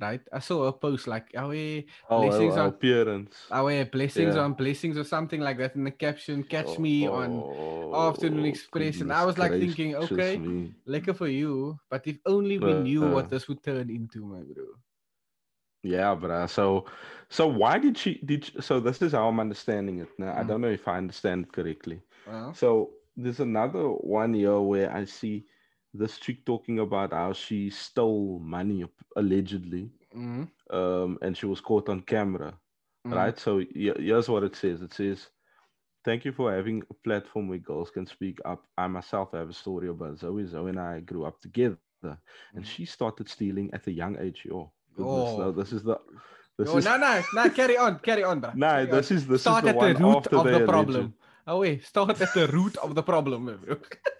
[0.00, 0.20] right?
[0.32, 3.34] I saw a post like, "Oh, eh, oh, Blessings her on- appearance.
[3.50, 4.42] eh, blessings Yeah.
[4.42, 7.30] on blessings or something like that." In the caption, catch Oh, me on
[7.94, 10.38] Afternoon oh, Express, and I was like thinking, okay.
[10.38, 10.74] me.
[10.86, 14.40] Lekker for you, but if only we knew Uh, what this would turn into, my
[14.42, 14.64] bro.
[15.82, 16.48] Yeah, bruh.
[16.50, 16.86] So,
[17.28, 18.18] so why did she?
[18.24, 18.80] Did she- so?
[18.80, 20.08] This is how I'm understanding it.
[20.18, 20.48] Now, I Mm.
[20.48, 22.02] don't know if I understand correctly.
[22.26, 25.46] Well, So there's another one here where I see
[25.98, 28.84] this chick talking about how she stole money
[29.16, 32.52] allegedly, mm, um, and she was caught on camera.
[33.06, 33.38] mm, Right.
[33.38, 34.82] So here's what it says.
[34.82, 35.28] It says,
[36.04, 38.64] "Thank you for having a platform where girls can speak up.
[38.76, 40.46] I myself have a story about Zoe.
[40.46, 42.66] Zoe and I grew up together, and Mm.
[42.72, 44.44] she started stealing at a young age.
[44.44, 45.38] Yo, goodness, Oh.
[45.38, 45.96] no, this is the."
[46.58, 48.50] This Oh, is, no, no, no, carry on, carry on, bro.
[48.54, 48.96] no, carry on.
[48.96, 51.14] this is this Start is at the one the root of the alleged- problem.
[51.48, 53.42] Oh, wait, start at the root of the problem.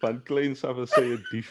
[0.00, 1.50] Van kleins af as sy 'n dief.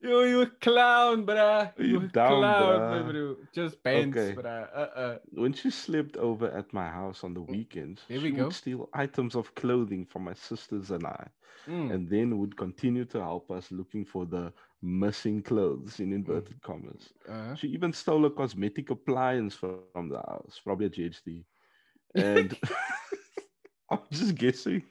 [0.00, 1.72] Yo, you a clown, bruh.
[1.78, 3.36] You You a dumb, clown, bruh.
[3.52, 4.34] Just pants, Okay.
[4.34, 4.68] bruh.
[4.72, 5.18] Uh-uh.
[5.32, 8.88] when she slept over at my house on the weekends, There she we would steal
[8.92, 11.26] items of clothing from my sisters and I,
[11.66, 11.90] Mm.
[11.92, 14.52] and then would continue to help us looking for the
[14.82, 17.12] missing clothes in inverted commas.
[17.28, 21.44] Uh, She even stole a cosmetic appliance from the house, probably a GHD.
[22.14, 22.56] And
[23.98, 24.82] I'm just guessing.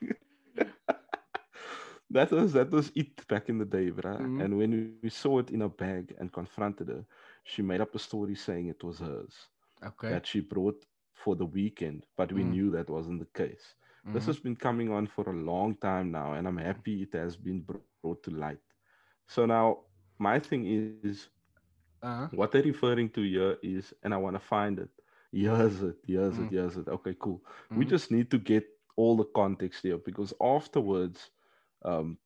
[2.09, 4.25] that was that was it back in the day, bruh.
[4.25, 4.37] Mhm.
[4.37, 6.91] And when we, we saw it in a bag and confronted her,
[7.31, 9.47] she made up a story saying it was hers
[9.83, 10.15] okay.
[10.15, 12.55] that she brought for the weekend, but we Mm.
[12.55, 13.75] knew that wasn't the case.
[14.11, 14.27] This Mhm.
[14.27, 17.61] has been coming on for a long time now, and I'm happy it has been
[17.61, 18.31] brought to light.
[19.27, 19.57] So now
[19.99, 21.01] my thing is
[22.01, 24.89] Uh, what they're referring to here is, and I want to find it.
[25.31, 26.39] Here's it, here's Mm.
[26.39, 26.87] it, here's it.
[26.87, 27.41] Okay, cool.
[27.73, 27.95] We mhm.
[27.95, 28.65] just need to get
[28.97, 31.31] all the context here because afterwards,
[31.83, 32.17] um,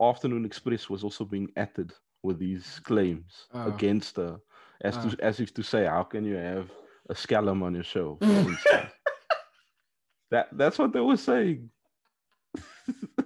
[0.00, 3.66] Afternoon Express was also being added with these claims Ah.
[3.66, 4.38] against her,
[4.82, 5.08] as Ah.
[5.10, 6.70] to as if to say, how can you have
[7.08, 8.18] a scallum on your show?
[10.30, 11.70] That that's what they were saying.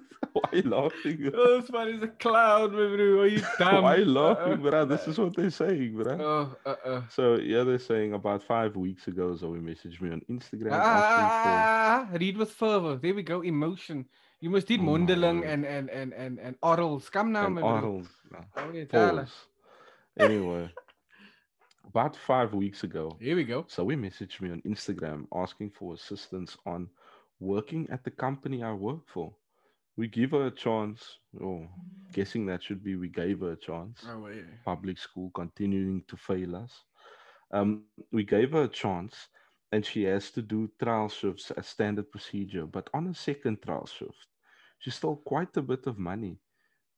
[0.51, 1.33] Why are you laughing?
[1.35, 3.21] Oh, this man is a clown, bro.
[3.21, 3.83] Are you dumb?
[3.85, 4.89] Why are you laughing, bruh?
[4.89, 6.21] This is what they're saying, bruh.
[6.21, 7.03] Oh, uh-uh.
[7.09, 11.29] So yeah, they're saying about five weeks ago, Zoe messaged me on Instagram ah, asking
[11.31, 12.97] for ah, ah, ah, read with fervor.
[12.97, 13.43] There we go.
[13.43, 14.07] Emotion.
[14.41, 17.11] You must did Oh my Mondeling and and and and and orals.
[17.11, 17.71] Come now, my bro.
[17.71, 19.33] oral no, yeah, tell us.
[20.19, 20.69] Anyway,
[21.87, 23.67] about five weeks ago, Here we go.
[23.71, 26.89] Zoe messaged me on Instagram asking for assistance on
[27.39, 29.33] working at the company I work for.
[30.01, 31.19] We give her a chance.
[31.45, 31.69] Oh,
[32.15, 34.03] guessing that should be we gave her a chance.
[34.09, 34.41] Oh, yeah.
[34.65, 36.73] public school continuing to fail us.
[37.53, 39.15] Um, we gave her a chance
[39.73, 42.65] and she has to do trial shifts as standard procedure.
[42.65, 44.27] But on a second trial shift,
[44.79, 46.39] she stole quite a bit of money,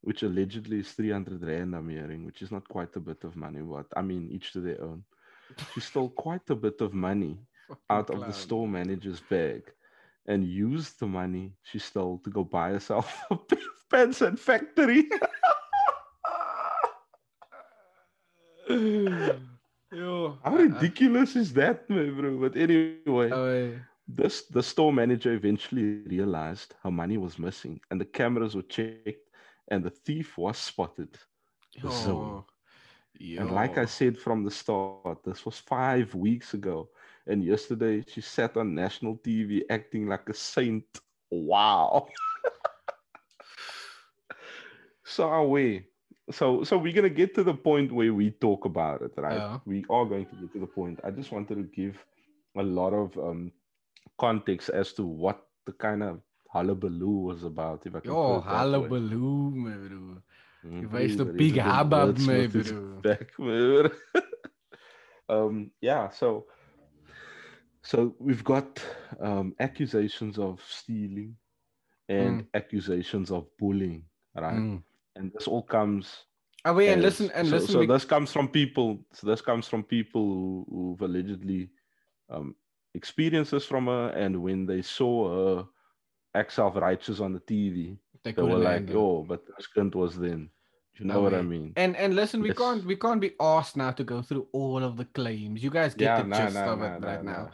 [0.02, 3.62] which allegedly is 300 Rand, I'm hearing, which is not quite a bit of money,
[3.62, 5.02] but I mean, each to their own.
[5.74, 7.40] She stole quite a bit of money
[7.90, 9.72] out of the store manager's bag
[10.26, 13.38] and used the money she stole to go buy herself a
[13.90, 15.08] pants and Factorie.
[19.92, 20.38] Yo.
[20.42, 22.38] How ridiculous is that, my bro?
[22.38, 28.06] But anyway, Oh, this the store manager eventually realized her money was missing, and the
[28.06, 29.28] cameras were checked,
[29.68, 31.18] and the thief was spotted.
[31.90, 32.42] Zoe.
[33.18, 33.42] Yo.
[33.42, 36.88] And like I said from the start, this was five weeks ago,
[37.26, 40.84] and yesterday she sat on national TV acting like a saint.
[41.30, 42.08] Wow.
[45.04, 45.86] so are we.
[46.30, 49.36] So so we're gonna get to the point where we talk about it, right?
[49.36, 49.58] Yeah.
[49.64, 51.00] We are going to get to the point.
[51.04, 52.04] I just wanted to give
[52.56, 53.52] a lot of um
[54.18, 56.20] context as to what the kind of
[56.52, 57.86] hullabaloo was about.
[57.86, 58.90] If I can Yo, put it that way.
[58.90, 60.22] hullabaloo, my bro.
[60.64, 63.00] Mm, wijst bro, op there is big hubbub, my bro.
[63.02, 63.90] back, man.
[65.28, 66.46] um, yeah, so
[67.82, 68.80] so we've got
[69.20, 71.36] um, accusations of stealing
[72.08, 74.54] and accusations of bullying, right?
[74.54, 74.82] Mm.
[75.16, 76.24] And this all comes
[76.64, 77.72] Away and as- listen and so, listen.
[77.72, 79.04] So we- this comes from people.
[79.12, 81.70] So this comes from people who, who've allegedly
[82.30, 82.54] um,
[82.94, 85.66] experiences from her, and when they saw her
[86.34, 90.50] act self-righteous on the TV, they they were like, "Oh, but this cunt was then."
[90.98, 91.72] You know what I mean?
[91.76, 92.58] And and listen, we Yes.
[92.58, 95.62] can't we can't be asked now to go through all of the claims.
[95.62, 97.50] You guys get Yeah, the nah, gist nah, of nah, it right now.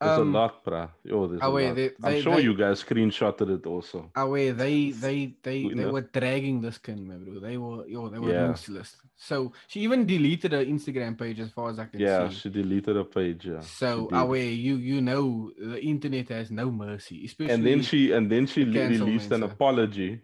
[0.00, 0.90] There's Um, a lot, bruh.
[1.04, 1.74] Yo, there's ah, a lot.
[1.76, 4.10] they- I'm they- sure they- you guys screenshotted it also.
[4.14, 5.92] Ah, away they they they You they know.
[5.92, 7.38] were dragging this kid, man, bro.
[7.40, 8.48] They were yo, they were Yeah.
[8.48, 8.96] ruthless.
[9.16, 12.34] So she even deleted her Instagram page as far as I can Yeah, see.
[12.34, 13.46] Yeah, she deleted a page.
[13.46, 13.60] Yeah.
[13.60, 18.12] So away, ah, you you know the internet has no mercy, especially and then she
[18.12, 20.20] and then she le- released an apology,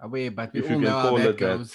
[0.00, 1.58] away, but we if all you can know how call that it that.
[1.58, 1.74] goes.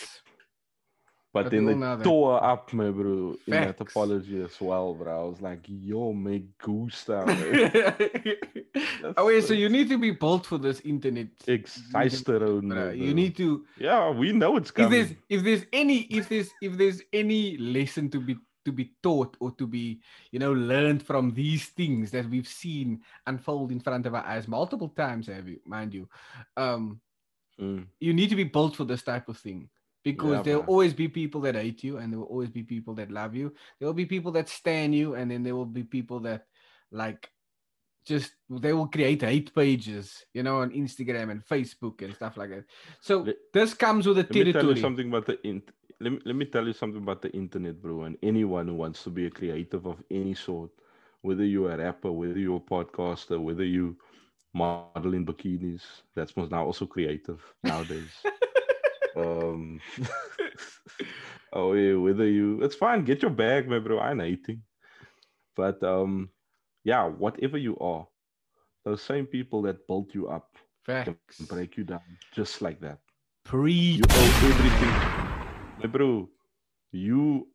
[1.33, 2.03] but But then they know that.
[2.03, 3.91] tore up, my bro, in that Facts.
[3.91, 5.11] apology as well, bro.
[5.25, 9.13] I was like, yo, me gusta, man.
[9.17, 11.27] away, so so- you need to be built for this internet.
[11.47, 15.17] Excisterone, Bruh, You need to Yeah, we know it's if there's coming.
[15.29, 18.35] if there's any if there's if there's any lesson to be
[18.65, 19.99] to be taught or to be
[20.31, 24.47] you know learned from these things that we've seen unfold in front of our eyes
[24.47, 26.09] multiple times have you mind you
[26.57, 26.99] um
[27.61, 29.69] Mm, you need to be built for this type of thing
[30.03, 30.67] because Yeah, there'll bruh.
[30.67, 33.53] always be people that hate you and there will always be people that love you
[33.79, 36.45] there will be people that stand you and then there will be people that
[36.91, 37.29] like
[38.05, 42.49] just they will create hate pages you know on instagram and facebook and stuff like
[42.49, 42.65] that
[43.01, 45.71] so Let- this comes with the Let me tell you territory something about the int-
[46.01, 48.03] let me, let me tell you something about the internet, bro.
[48.03, 50.71] And anyone who wants to be a creative of any sort,
[51.21, 53.97] whether you're a rapper, whether you're a podcaster, whether you
[54.55, 55.81] model in bikinis,
[56.15, 58.11] that's now also creative nowadays.
[59.17, 59.79] um,
[61.53, 63.03] oh yeah, whether you, it's fine.
[63.03, 63.99] Get your bag, my bro.
[63.99, 64.61] I'm hating,
[65.55, 66.29] but um,
[66.83, 68.07] yeah, whatever you are,
[68.85, 72.01] those same people that built you up can break you down
[72.33, 72.99] just like that.
[73.43, 73.71] Pre.
[73.71, 75.01] You owe everything,
[75.79, 76.29] My bro,
[76.91, 77.47] you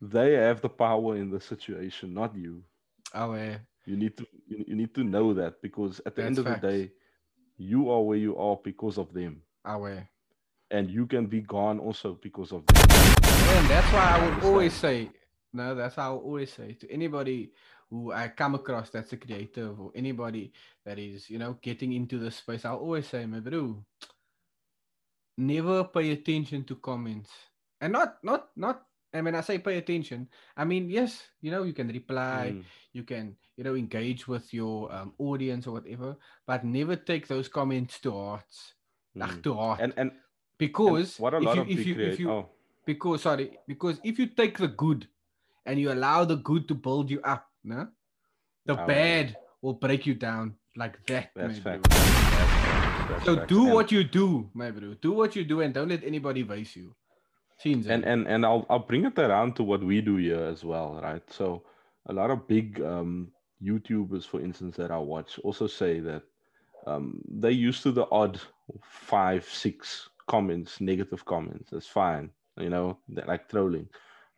[0.00, 2.62] they have the power in the situation, not you.
[3.14, 3.58] Oh, yeah.
[3.84, 6.60] You need to you, need to know that because at the end of facts.
[6.60, 6.90] the day,
[7.56, 9.42] you are where you are because of them.
[9.66, 10.00] Yeah.
[10.70, 12.86] And you can be gone also because of them.
[12.90, 15.10] And that's why I would always say,
[15.52, 17.52] no, that's how I always say to anybody
[17.90, 20.52] who I come across that's a creative or anybody
[20.86, 23.84] that is, you know, getting into the space, I'll always say, my bro,
[25.36, 27.30] never pay attention to comments.
[27.82, 31.62] And not, not, not, and when I say pay attention, I mean, yes, you know,
[31.64, 36.16] you can reply, Mm, you can, you know, engage with your um, audience or whatever,
[36.46, 38.48] but never take those comments to heart.
[39.16, 39.22] mm.
[39.24, 39.80] Ach, to heart.
[39.80, 40.20] And and, and
[40.58, 42.48] because what a if lot you, of if you, create- if you, oh
[42.84, 45.06] because sorry because if you take the good
[45.66, 47.86] and you allow the good to build you up no?
[48.66, 51.86] the Oh, bad will break you down like that that's fact.
[51.88, 55.72] That's that's so do And- what you do my bro do what you do and
[55.74, 56.94] don't let anybody vice you
[57.62, 60.64] Scenes, and and and I'll I'll bring it around to what we do here as
[60.64, 61.22] well, right?
[61.30, 61.62] So
[62.06, 63.30] a lot of big um,
[63.62, 66.22] YouTubers, for instance, that I watch also say that
[66.86, 68.40] um, they used to the odd
[68.82, 71.70] five, six comments, negative comments.
[71.70, 73.88] That's fine, you know, they're like trolling.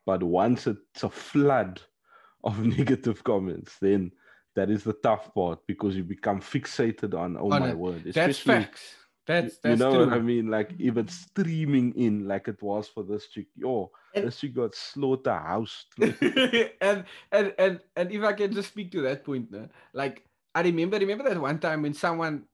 [0.05, 1.81] But once it's a flood
[2.45, 4.13] of negative comments, then
[4.55, 8.97] that is the tough part because you become fixated on oh my word, that's facts
[9.27, 10.49] that's you know true what I mean?
[10.49, 14.73] Like even streaming in like it was for this chick, yo, And- this chick got
[14.73, 15.87] slaughterhoused.
[16.81, 19.69] and and and and if I can just speak to that point, no?
[19.93, 22.45] like I remember remember that one time when someone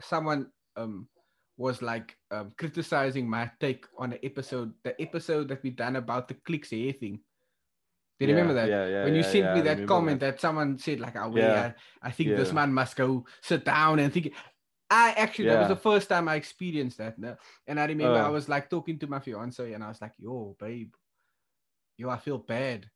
[0.00, 1.08] someone um
[1.56, 6.28] was like um criticizing my take on the episode, the episode that we done about
[6.28, 7.20] the clicks hair thing.
[8.18, 8.68] Do you remember that?
[8.68, 9.04] Yeah, yeah.
[9.04, 10.40] when you yeah, sent yeah, me that comment that.
[10.40, 11.72] someone said like, "Oh, Yeah.
[12.02, 14.34] I, I think this man must go sit down and think."
[14.90, 17.36] I actually that was the first time I experienced that, no?
[17.66, 18.32] and I remember I Uh.
[18.32, 20.92] was like talking to my fiance, and I was like, "Yo, babe,
[21.96, 22.90] yo, I feel bad,"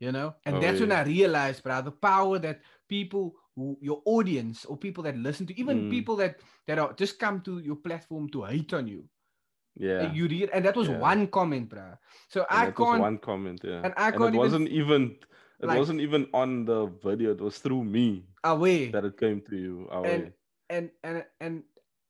[0.00, 0.92] you know, and Oh, that's when.
[0.92, 5.58] I realized, bro, the power that people, who, your audience, or people that listen to,
[5.58, 5.90] even Mm.
[5.90, 9.08] people that that are just come to your platform to hate on you,
[9.76, 10.12] Yeah.
[10.12, 10.98] you read, and that was Yeah.
[10.98, 11.94] one comment, bro.
[12.28, 13.00] So And I that can't.
[13.00, 13.82] one comment, yeah.
[13.84, 15.02] and I it can't even- wasn't even
[15.60, 19.40] it like- wasn't even on the video, it was through me away that it came
[19.42, 19.88] to you.
[19.90, 20.32] Oh, and
[20.70, 21.62] and and and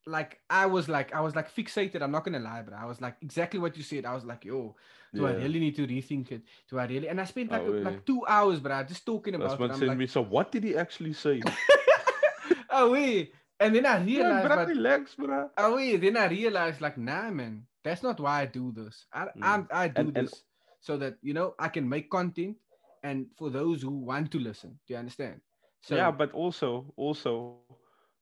[0.06, 2.02] like I was like I was like fixated.
[2.02, 4.04] I'm not gonna lie, but I was like exactly what you said.
[4.06, 4.76] I was like, yo,
[5.14, 6.42] do I really need to rethink it?
[6.70, 7.08] Do I really?
[7.08, 7.84] And I spent like Oh, yeah.
[7.84, 9.60] like two hours, bro, just talking That's about it.
[9.62, 10.06] what I'm sent like, me.
[10.06, 11.42] So what did he actually say?
[12.70, 13.32] oh wait.
[13.58, 15.50] And then I yeah, realized, bro, but relax, bro.
[15.56, 19.06] oh wait, then I realized like, nah, man, that's not why I do this.
[19.12, 19.30] I Mm.
[19.42, 20.42] I'm, I do And- and- this
[20.80, 22.56] so that you know I can make content,
[23.02, 25.40] and for those who want to listen, do you understand?
[25.82, 27.58] So yeah, but also also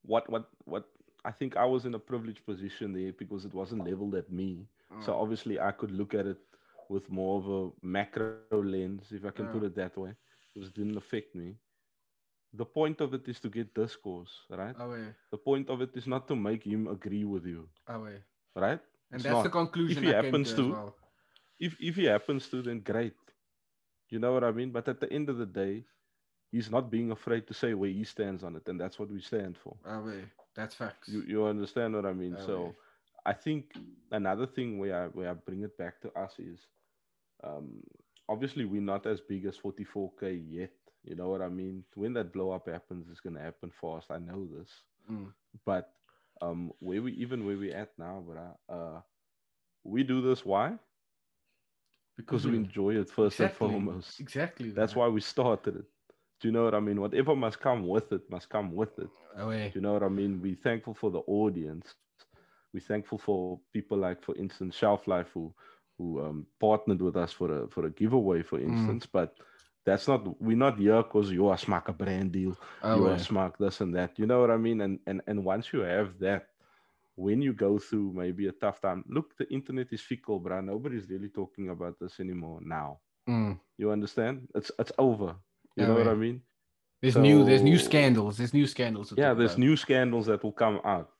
[0.05, 0.85] what what what
[1.25, 4.67] I think I was in a privileged position there because it wasn't leveled at me.
[4.99, 5.19] So Mm.
[5.19, 6.39] obviously I could look at it
[6.89, 9.89] with more of a macro lens, if I can put it that way,
[10.31, 11.55] because it didn't affect me.
[12.53, 14.75] The point of it is to get discourse, right?
[14.77, 18.23] Away, The point of it is not to make him agree with you, away.
[18.55, 18.79] right?
[19.11, 19.49] And It's that's the not.
[19.49, 20.95] conclusion he I happens to, to- well.
[21.59, 23.17] If if he happens to, then great.
[24.09, 24.71] You know what I mean?
[24.71, 25.85] But at the end of the day,
[26.55, 29.21] he's not being afraid to say where he stands on it, and that's what we
[29.31, 29.75] stand for.
[29.85, 30.21] Away.
[30.55, 31.09] That's facts.
[31.09, 32.35] You you understand what I mean?
[32.39, 32.57] Oh, so.
[33.27, 33.63] I think
[34.11, 36.59] another thing where I where I bring it back to us is
[37.43, 37.67] um
[38.33, 40.21] obviously we're not as big as 44k
[40.59, 40.75] yet.
[41.03, 41.83] You know what I mean?
[41.95, 44.11] When that blow up happens, it's gonna happen fast.
[44.11, 44.69] I know this.
[45.11, 45.33] Mm.
[45.65, 45.85] But
[46.41, 48.37] um where we even where we at now, but
[48.75, 48.99] uh
[49.83, 50.67] we do this why?
[52.17, 54.19] Because we enjoy it first exactly, and foremost.
[54.19, 54.69] Exactly.
[54.69, 55.01] That's bro.
[55.01, 55.89] why we started it.
[56.45, 57.01] Do you know what I mean?
[57.01, 59.09] Whatever must come with it must come with it.
[59.35, 59.71] Away.
[59.73, 60.39] Do you know what I mean?
[60.39, 61.95] We're thankful for the audience.
[62.71, 65.51] We're thankful for people like, for instance, Shelf Life who
[65.97, 69.07] who um, partnered with us for a for a giveaway, for instance.
[69.11, 69.33] But
[69.87, 73.13] that's not we're not here because you are smack a brand deal, you Away.
[73.13, 74.19] are smack this and that.
[74.19, 74.81] You know what I mean?
[74.81, 76.49] And and and once you have that,
[77.15, 80.63] when you go through maybe a tough time, look, the internet is fickle, bruh.
[80.63, 82.99] Nobody's really talking about this anymore now.
[83.27, 83.59] Mm.
[83.79, 84.47] You understand?
[84.53, 85.37] It's it's over.
[85.75, 86.41] You Yeah, know what I mean?
[87.01, 87.43] There's new.
[87.43, 88.37] There's new scandals.
[88.37, 89.13] There's new scandals.
[89.17, 89.59] yeah there's about.
[89.59, 91.11] new scandals that will come out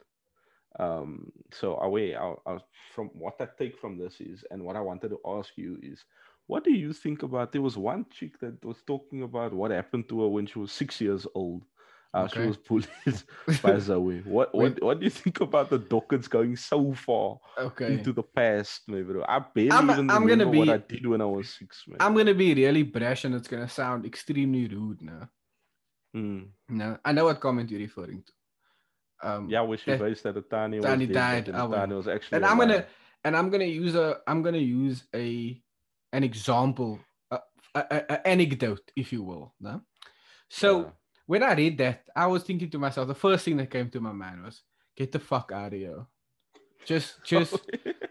[0.79, 2.57] um so away I, I,
[2.93, 6.03] from what i take from this is and what i wanted to ask you is
[6.47, 10.09] what do you think about there was one chick that was talking about what happened
[10.09, 11.63] to her when she was six years old
[12.15, 12.87] uh, she was bullied
[13.61, 14.21] by Zoe.
[14.25, 17.37] What, what what do you think about the Dawkins going so far
[17.67, 17.93] Okay.
[17.93, 19.23] into the past, bro?
[19.27, 21.83] I barely I'm- even I'm gonna remember what be- I did when I was six,
[21.87, 21.97] man.
[21.99, 25.29] I'm gonna be really brash, and it's gonna sound extremely rude now.
[26.15, 26.47] Mm.
[26.69, 28.33] No, I know what comment you're referring to.
[29.29, 31.79] Um, Yeah, where she that- based that was Tanya dead, died, but then well.
[31.79, 32.85] Tanya was actually and I'm gonna
[33.25, 35.61] and I'm gonna use a I'm gonna use a
[36.13, 36.99] an example,
[37.31, 37.39] a,
[37.75, 39.53] a, a- a anecdote, if you will.
[39.59, 39.81] No,
[40.49, 40.91] so Yeah.
[41.25, 43.99] When I read that, I was thinking to myself, the first thing that came to
[44.01, 44.61] my mind was,
[44.95, 46.05] "Get the fuck out of here."
[46.85, 47.55] Just, just,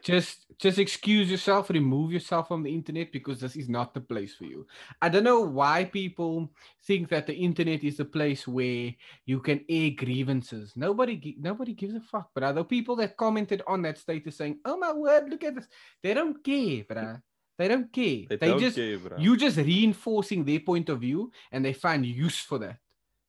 [0.02, 4.34] just, just excuse yourself, remove yourself from the internet because this is not the place
[4.34, 4.66] for you.
[5.00, 6.50] I don't know why people
[6.84, 8.92] think that the internet is the place where
[9.26, 10.72] you can air grievances.
[10.74, 12.30] Nobody, nobody gives a fuck.
[12.34, 15.68] But other people that commented on that status saying, "Oh my word, look at this,"
[16.02, 17.22] they don't care, bruh.
[17.56, 18.24] They don't care.
[18.28, 19.16] They, They, don't just care, bro.
[19.18, 22.78] you just reinforcing their point of view, and they find use for that.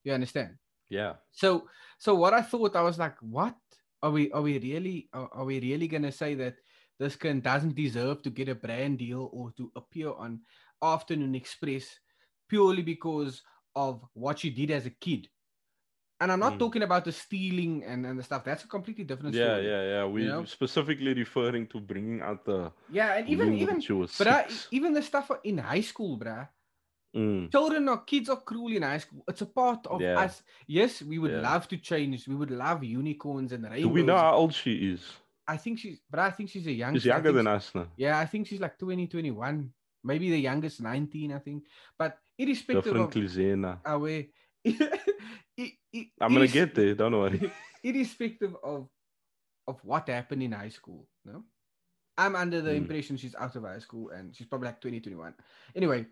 [0.06, 0.56] You understand?
[0.89, 1.16] yeah.
[1.34, 3.58] So, so what I thought, I was like, what
[4.01, 4.32] are we?
[4.32, 5.10] Are we really?
[5.12, 6.56] Are, are we really gonna say that
[6.99, 10.41] this can doesn't deserve to get a brand deal or to appear on
[10.82, 11.99] Afternoon Express
[12.47, 13.41] purely because
[13.76, 15.28] of what she did as a kid?
[16.22, 16.60] And I'm not Mm.
[16.60, 18.45] talking about the stealing and, and the stuff.
[18.45, 19.68] That's a completely different Yeah, story.
[19.68, 20.06] yeah, yeah.
[20.06, 20.45] We know?
[20.45, 23.20] specifically referring to bringing out the yeah.
[23.20, 26.47] And even even, when she was but I, even the stuff in high school, bruh.
[27.16, 29.24] Mm, children or kids are cruel in high school.
[29.28, 30.20] It's a part of Yeah.
[30.20, 30.43] us.
[30.68, 31.41] Yes, we would Yeah.
[31.41, 32.28] love to change.
[32.28, 33.82] We would love unicorns and rainbows.
[33.84, 35.01] Do we know how old she is?
[35.47, 36.93] I think she's, but I think she's a young.
[36.95, 37.88] She's younger than us now.
[37.95, 39.72] Yeah, I think she's like 20, 21.
[40.03, 41.63] Maybe the youngest 19, I think.
[41.97, 43.80] But irrespective Differently, Zena.
[43.86, 44.24] of our,
[46.22, 46.95] I'm gonna get there.
[46.95, 47.51] Don't worry.
[47.84, 48.89] irrespective of
[49.68, 51.07] of what happened in high school.
[51.24, 51.43] No,
[52.18, 52.78] I'm under the Hmm.
[52.78, 55.34] impression she's out of high school and she's probably like 20, 21.
[55.76, 56.05] Anyway,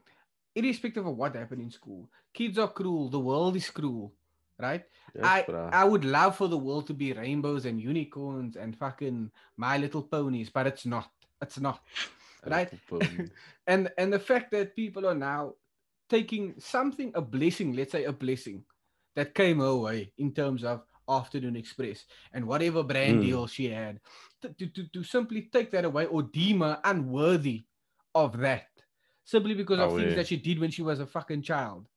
[0.56, 3.10] irrespective of what happened in school, kids are cruel.
[3.10, 4.14] The world is cruel,
[4.60, 4.84] right?
[5.16, 5.46] Yes, I.
[5.72, 10.04] I would love for the world to be rainbows and unicorns and fucking My Little
[10.04, 11.10] Ponies, but it's not.
[11.42, 11.82] It's not.
[12.46, 12.72] right?
[13.68, 15.54] And and the fact that people are now
[16.10, 18.64] taking something, a blessing, let's say a blessing,
[19.16, 23.22] that came her way in terms of Afternoon Express and whatever brand Mm.
[23.22, 24.00] deal she had,
[24.42, 27.64] to, to, to, to simply take that away or deem her unworthy
[28.16, 28.68] of that.
[29.26, 30.16] Simply because of Oh, things yeah.
[30.18, 31.88] that she did when she was a fucking child.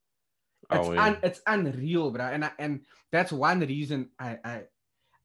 [0.70, 1.04] Oh, It's, yeah.
[1.04, 2.24] un, it's unreal, bro.
[2.26, 2.80] And I, and
[3.12, 4.62] that's one reason I I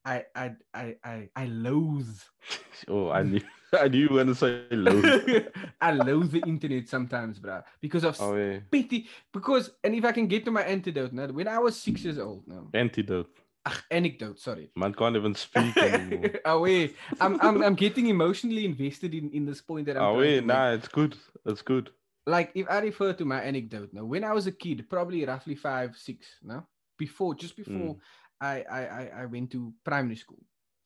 [0.03, 2.17] I I I I, I loathe
[2.87, 3.41] oh, I knew,
[3.73, 5.01] I knew you were gonna say low.
[5.81, 8.59] I loathe the internet sometimes, bro, because of oh yeah.
[8.71, 9.07] pity.
[9.31, 12.17] Because and if I can get to my antidote now, when I was six years
[12.17, 12.67] old, now.
[12.73, 13.29] Antidote.
[13.66, 14.72] Ugh, anecdote, sorry.
[14.76, 16.32] Man can't even speak anymore.
[16.45, 20.03] oh wait, I'm, I'm I'm getting emotionally invested in in this point that I'm.
[20.03, 21.16] oh wait, nah, it's good.
[21.45, 21.91] It's good.
[22.26, 25.55] Like if I refer to my anecdote now, when I was a kid, probably roughly
[25.55, 26.66] five, six, no,
[26.97, 27.97] before just before
[28.39, 30.41] I, I I I went to primary school.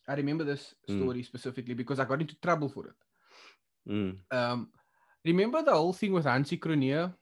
[0.07, 0.97] I remember this Mm.
[0.97, 2.95] story specifically because I got into trouble for it.
[3.87, 4.17] Mm.
[4.31, 4.69] Um,
[5.23, 7.13] remember the whole thing with Hansi Cronje?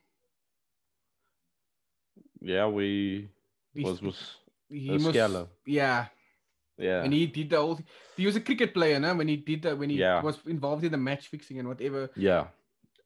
[2.42, 3.30] Yeah, we
[3.76, 4.38] was was
[4.74, 5.48] He must, scala.
[5.66, 6.06] yeah.
[6.78, 7.04] Yeah.
[7.04, 7.86] And he did the whole, thing.
[8.18, 9.14] he was a cricket player, no?
[9.14, 10.22] When he did that, when he Yeah.
[10.24, 12.10] was involved in the match fixing and whatever.
[12.16, 12.48] yeah.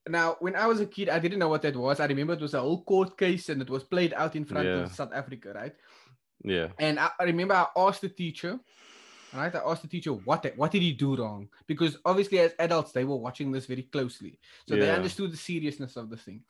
[0.08, 2.00] Now, when I was a kid, I didn't know what that was.
[2.00, 4.66] I remember it was a whole court case and it was played out in front
[4.66, 4.84] Yeah.
[4.84, 5.74] of South Africa, right?
[6.42, 6.68] Yeah.
[6.78, 8.58] And I, I remember I asked the teacher,
[9.34, 9.54] right?
[9.54, 11.50] I asked the teacher what what did he do wrong?
[11.66, 15.96] Because obviously, as adults, they were watching this very closely, so they understood the seriousness
[15.96, 16.42] of the thing.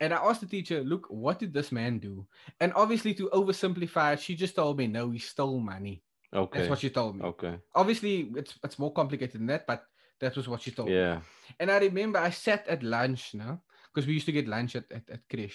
[0.00, 2.26] And I asked the teacher, "Look, what did this man do?"
[2.60, 6.02] And obviously, to oversimplify it, she just told me, "No, he stole money."
[6.34, 6.58] Okay.
[6.58, 7.22] That's what she told me.
[7.22, 7.58] Okay.
[7.74, 9.86] Obviously, it's it's more complicated than that, but
[10.20, 10.96] that was what she told me.
[10.96, 11.20] Yeah.
[11.60, 14.90] And I remember I sat at lunch now because we used to get lunch at,
[14.90, 15.54] at, at Krish.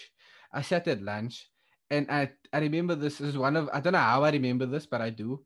[0.54, 1.50] I sat at lunch
[1.90, 4.86] and I, I remember this is one of, I don't know how I remember this,
[4.86, 5.44] but I do.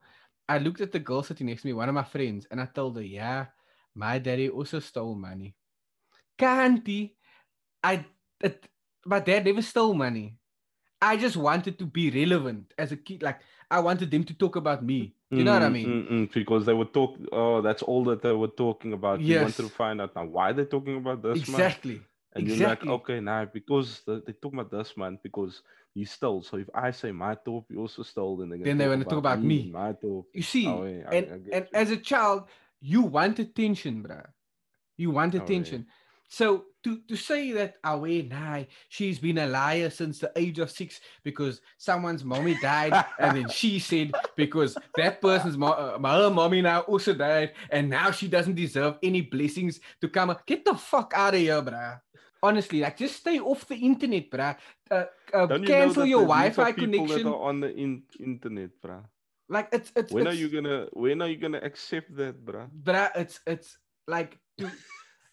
[0.47, 2.65] I looked at the girl sitting next to me, one of my friends, and I
[2.65, 3.47] told her, yeah,
[3.95, 5.55] my daddy also stole money.
[6.37, 7.15] Can't he?
[7.81, 8.05] I,
[8.41, 8.67] it,
[9.05, 10.37] my dad never stole money.
[11.01, 13.21] I just wanted to be relevant as a kid.
[13.23, 15.15] Like I wanted them to talk about me.
[15.35, 15.89] You know what I Mm, mean?
[15.89, 17.17] mm, mm, because they were talk.
[17.31, 19.27] Oh, that's all that they were talking about.
[19.27, 21.59] You wanted to find out now why they're talking about this man.
[21.59, 22.01] exactly.
[22.35, 22.47] And exactly.
[22.47, 26.43] you're like, okay, now because the, they talk about this man because he stole.
[26.43, 29.05] So if I say my top, he also stole, then they're gonna Then they're gonna
[29.05, 29.71] talk about me.
[29.71, 30.25] My top.
[30.33, 31.79] You see, Oh, yeah, and, I get and you.
[31.79, 32.47] as a child,
[32.79, 34.27] you want attention, bruh.
[34.97, 35.79] You want Oh, yeah.
[36.33, 40.71] So to, to say that away nah, she's been a liar since the age of
[40.71, 46.31] six because someone's mommy died, and then she said because that person's mo- uh, her
[46.31, 50.35] mommy now also died, and now she doesn't deserve any blessings to come.
[50.47, 52.01] Get the fuck out of here, bruh.
[52.41, 54.57] Honestly, like just stay off the internet, bruh.
[54.89, 55.05] Uh,
[55.35, 57.23] uh, you cancel that your the- these are Wi-Fi people connection.
[57.29, 59.05] That are on the in- internet, bruh.
[59.49, 60.87] Like it's it's When are you gonna?
[60.93, 62.73] When are you gonna accept that, bruh?
[62.73, 63.77] bruh, it's it's
[64.07, 64.39] like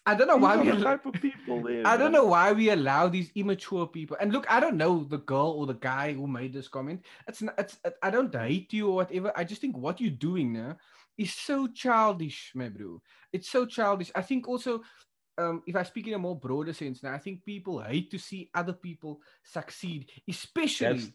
[0.05, 1.85] I don't know These why we the al- type of people there.
[1.85, 4.17] I don't know why we allow these immature people.
[4.19, 7.05] And look, I don't know the girl or the guy who made this comment.
[7.27, 9.31] It's not, it's I don't hate you or whatever.
[9.35, 10.77] I just think what you're doing now
[11.17, 13.01] is so childish, my bro.
[13.31, 14.11] It's so childish.
[14.15, 14.81] I think also
[15.37, 18.17] um, if I speak in a more broader sense now, I think people hate to
[18.17, 21.13] see other people succeed, especially That's-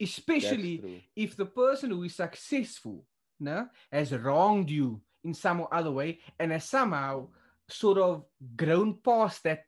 [0.00, 3.04] especially That's if the person who is successful
[3.40, 7.28] no, has wronged you in some or other way and has somehow
[7.68, 8.24] sort of
[8.56, 9.64] grown past that,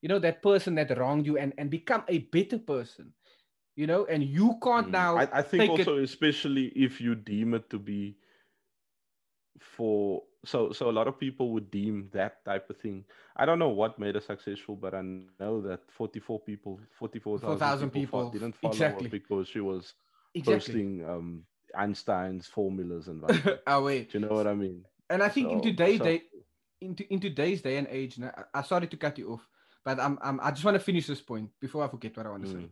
[0.00, 3.12] you know, that person that wronged you and, and become a better person,
[3.76, 4.92] you know, and you can't Mm.
[4.92, 5.16] now.
[5.16, 8.16] I, I think take it- also, especially if you deem it to be
[9.60, 13.04] for so so a lot of people would deem that type of thing.
[13.36, 15.02] I don't know what made her successful, but I
[15.38, 19.04] know that forty four people, forty four 4,000 thousand people, people, didn't follow exactly.
[19.04, 19.94] her because she was
[20.34, 20.54] exactly.
[20.54, 21.44] posting um
[21.76, 23.60] Einstein's formulas and whatnot.
[23.66, 24.10] oh, wait.
[24.12, 24.84] Do you know what I mean?
[25.08, 26.22] And I think in So- today's so- day,
[26.82, 29.46] in, to- in today's day and age, now, I, I started to cut you off,
[29.84, 32.30] but I'm, I'm I just want to finish this point before I forget what I
[32.30, 32.66] want to say.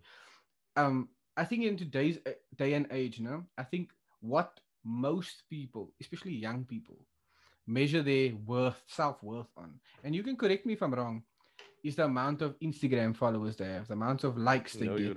[0.76, 0.82] Mm.
[0.82, 3.90] Um, I think in today's uh, day and age, you know, I think
[4.20, 6.96] what most people, especially young people,
[7.66, 11.22] measure their worth, self worth on, and you can correct me if I'm wrong,
[11.84, 15.16] is the amount of Instagram followers they have, the amount of likes they No, get.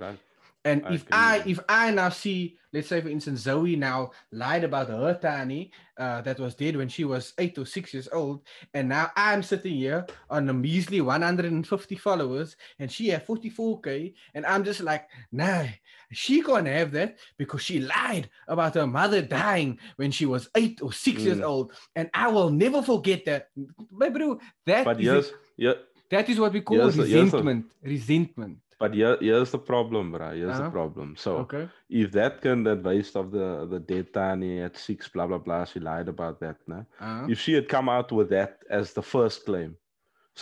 [0.66, 4.64] And I if I if I now see, let's say for instance, Zoe now lied
[4.64, 8.40] about her Tani uh, that was dead when she was eight or six years old,
[8.72, 14.46] and now I'm sitting here on a measly 150 followers, and she had 44k, and
[14.46, 15.64] I'm just like, nah,
[16.12, 20.80] she can't have that because she lied about her mother dying when she was eight
[20.82, 21.44] or six years Mm.
[21.44, 23.50] old, and I will never forget that.
[23.90, 25.74] My bro, that But is yes, yeah,
[26.10, 28.58] that is what we call the- here's the- resentment.
[28.84, 30.34] But here, here's the problem, bruh.
[30.36, 30.64] Here's Uh-huh.
[30.64, 31.16] the problem.
[31.16, 31.68] So Okay.
[31.88, 35.64] if that kind that waste of the the dead Tani at six, blah blah blah,
[35.64, 36.80] she lied about that, no?
[37.00, 37.26] Uh-huh.
[37.32, 39.78] if she had come out with that as the first claim,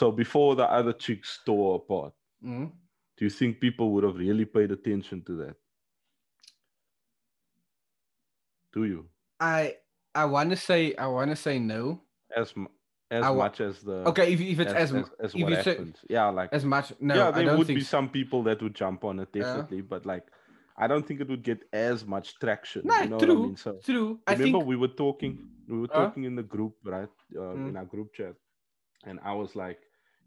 [0.00, 2.72] so before the other chicks tore apart, Mhm.
[3.16, 5.56] do you think people would have really paid attention to that?
[8.72, 9.08] Do you?
[9.40, 9.78] I
[10.14, 12.02] I want to say I want to say no.
[12.36, 12.54] As
[13.12, 15.96] as much as the Okay, if, if it's as as, as, what you say- happens,
[16.08, 17.96] yeah, like as much no, yeah, there would be so.
[17.96, 19.42] some people that would jump on it Yeah.
[19.42, 20.26] definitely, but like
[20.76, 22.82] I don't think it would get as much traction.
[22.84, 23.56] No, you know true, what I mean?
[23.56, 24.20] So true.
[24.26, 25.32] I remember think we were talking
[25.68, 26.00] we were Uh?
[26.04, 27.68] talking in the group right uh, Mm.
[27.70, 28.34] in our group chat
[29.08, 29.80] and i was like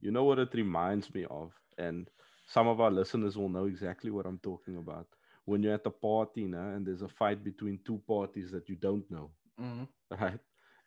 [0.06, 1.48] you know what it reminds me of
[1.88, 2.10] and
[2.56, 5.08] some of our listeners will know exactly what i'm talking about
[5.50, 8.78] when you're at a party now and there's a fight between two parties that you
[8.88, 9.28] don't know
[9.60, 9.88] Mhm.
[10.24, 10.40] right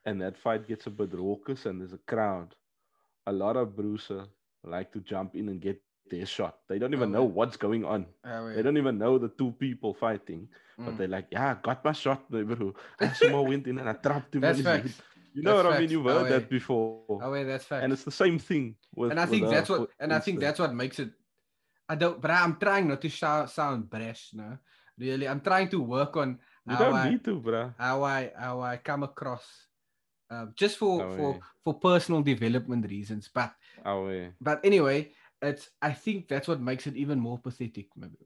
[0.04, 2.54] and that fight gets a bit raucous and there's a crowd
[3.26, 4.26] a lot of bruiser
[4.64, 5.80] like to jump in and get
[6.10, 9.18] their shot they don't even Oh, know what's going on Ah, they don't even know
[9.18, 10.48] the two people fighting
[10.84, 10.96] but Mm.
[10.96, 12.74] they're like, yeah, I got my shot, bro.
[12.98, 14.40] I somehow went in and I trapped him.
[14.42, 15.02] That's facts.
[15.34, 15.90] You know That's what I mean?
[15.90, 16.30] You've Oh, heard yeah.
[16.30, 16.90] that before.
[17.20, 17.82] Oh wait, that's fact.
[17.84, 19.10] and it's the same thing with.
[19.10, 21.10] and I think that's what and I think that's what makes it
[21.88, 24.58] I don't but I'm trying not to sound, sound brash, no.
[24.98, 25.28] Really.
[25.28, 27.74] I'm trying to work on You how don't I, need to, bruh.
[27.76, 29.67] how I how I come across,
[30.30, 33.28] uh, just for Oh, for for personal development reasons.
[33.32, 33.54] But
[33.84, 34.32] Oh, yeah.
[34.40, 35.12] but anyway,
[35.42, 38.16] it's I think that's what makes it even more pathetic, maybe,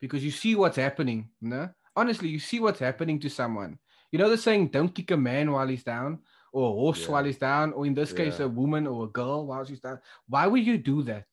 [0.00, 1.30] because you see what's happening.
[1.40, 3.78] No, honestly, you see what's happening to someone.
[4.10, 7.08] You know the saying, "Don't kick a man while he's down," or a horse Yeah.
[7.08, 8.40] while he's down, or in this case, Yeah.
[8.40, 10.00] a woman or a girl while she's down.
[10.28, 11.26] Why would you do that?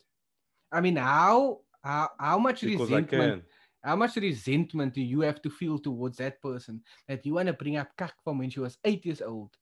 [0.71, 3.45] I mean, how how how much Because resentment?
[3.83, 7.53] How much resentment do you have to feel towards that person that you want to
[7.53, 9.57] bring up kak from when she was eight years old?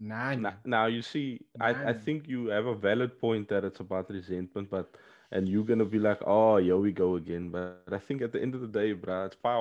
[0.00, 3.80] Nah, Now, now you see, I, I think you have a valid point that it's
[3.80, 4.96] about resentment, but
[5.30, 7.50] and you're gonna be like, oh, here we go again.
[7.50, 9.58] But I think at the end of the day, bruh, it's power.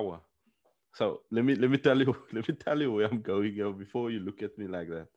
[0.71, 3.71] So let me let me tell you let me tell you where I'm going here
[3.71, 5.07] before you look at me like that.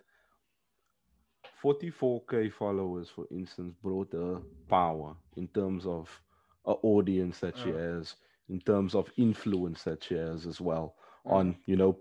[1.62, 6.20] 44k followers, for instance, brought her power in terms of
[6.64, 7.72] a audience that she Uh.
[7.72, 8.16] has,
[8.48, 10.96] in terms of influence that she has as well
[11.26, 11.54] Mm.
[11.54, 11.98] on you know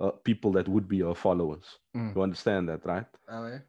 [0.00, 1.78] uh, people that would be her followers.
[1.94, 2.14] Mm.
[2.14, 3.06] You understand that, right?
[3.28, 3.60] Oh, eh?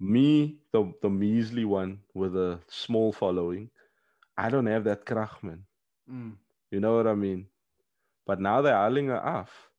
[0.00, 3.70] Me, the the measly one with a small following,
[4.36, 5.66] I don't have that krach, man.
[6.08, 6.36] Mm.
[6.70, 7.48] You know what I mean?
[8.26, 9.70] But now they're hauling her off,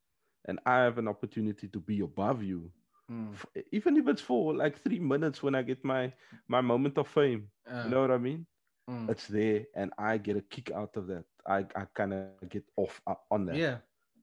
[0.45, 2.71] and I have an opportunity to be above you,
[3.09, 3.39] Mm.
[3.71, 6.13] even if it's for like three minutes when I get my
[6.47, 7.49] my moment of fame.
[7.65, 8.45] Uh, You know what I mean?
[8.89, 9.07] mm.
[9.07, 11.25] It's there, and I get a kick out of that.
[11.47, 13.79] I I kind of get off uh, on that Yeah,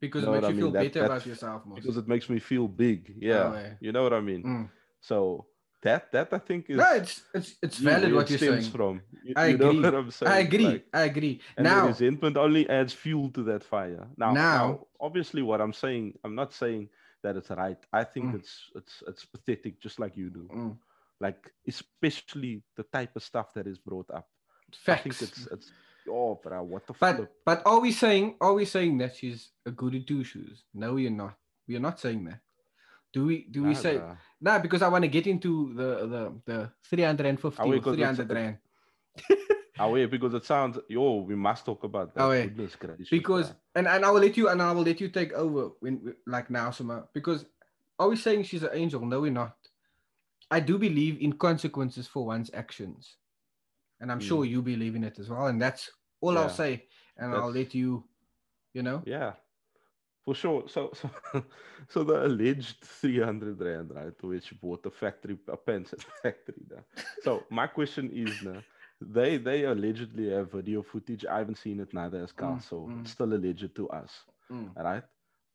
[0.06, 0.72] because know it makes what I you feel mean?
[0.74, 1.76] That- better that- about yourself, most.
[1.76, 3.00] because it makes me feel big.
[3.18, 3.72] Yeah, yeah.
[3.80, 4.42] you know what I mean.
[4.42, 4.70] Mm.
[5.00, 5.46] So
[5.82, 8.70] that that I think is No, it's it's it's you- valid what you're saying.
[8.76, 8.94] from.
[9.24, 10.10] You, I you agree.
[10.10, 10.32] saying?
[10.36, 10.66] I agree.
[10.66, 11.34] Like, I agree.
[11.56, 14.06] and now, resentment only adds fuel to that fire.
[14.16, 16.88] Now, Now- now, obviously, what I'm saying, I'm not saying
[17.22, 17.78] that it's right.
[17.92, 18.34] I think Mm.
[18.38, 20.44] it's it's it's pathetic, just like you do.
[20.54, 20.76] mm,
[21.20, 24.28] Like especially the type of stuff that is brought up.
[24.72, 25.02] I facts.
[25.02, 25.68] think it's it's
[26.08, 27.32] oh, bro, what the but flip?
[27.44, 30.64] but are we saying are we saying that she's a goody two shoes?
[30.74, 31.36] No, we're not.
[31.66, 32.40] We are not saying that.
[33.12, 33.46] Do we?
[33.50, 33.96] Do we say?
[33.96, 34.16] bruh.
[34.40, 37.94] Nah, because I want to get into the the the 350 Are we- or 'cause
[37.94, 38.58] 300 rand.
[39.76, 42.22] Oh, wait, because it sounds yo, we must talk about that.
[42.22, 42.30] Oh.
[42.30, 45.32] Goodness gracious, because and, and I will let you and I will let you take
[45.32, 47.44] over when like now Summer because
[47.98, 49.04] are we saying she's an angel?
[49.04, 49.56] No, we're not.
[50.50, 53.16] I do believe in consequences for one's actions,
[54.00, 54.28] and I'm Mm.
[54.28, 55.46] sure you believe in it as well.
[55.46, 55.90] And that's
[56.20, 56.88] all I'll say.
[57.16, 58.04] And I'll let you,
[58.72, 59.02] you know.
[59.06, 59.34] Yeah,
[60.24, 60.68] for sure.
[60.68, 61.10] So, so,
[61.88, 66.68] so the alleged 300 rand, right, which bought a Factorie, a pencil Factorie.
[66.70, 66.84] Now.
[67.22, 68.62] So my question is, now,
[69.00, 71.24] they they allegedly have video footage.
[71.26, 73.00] I haven't seen it neither as Kyle, Mm, so mm.
[73.00, 74.74] it's still alleged to us, Mm.
[74.76, 75.04] right?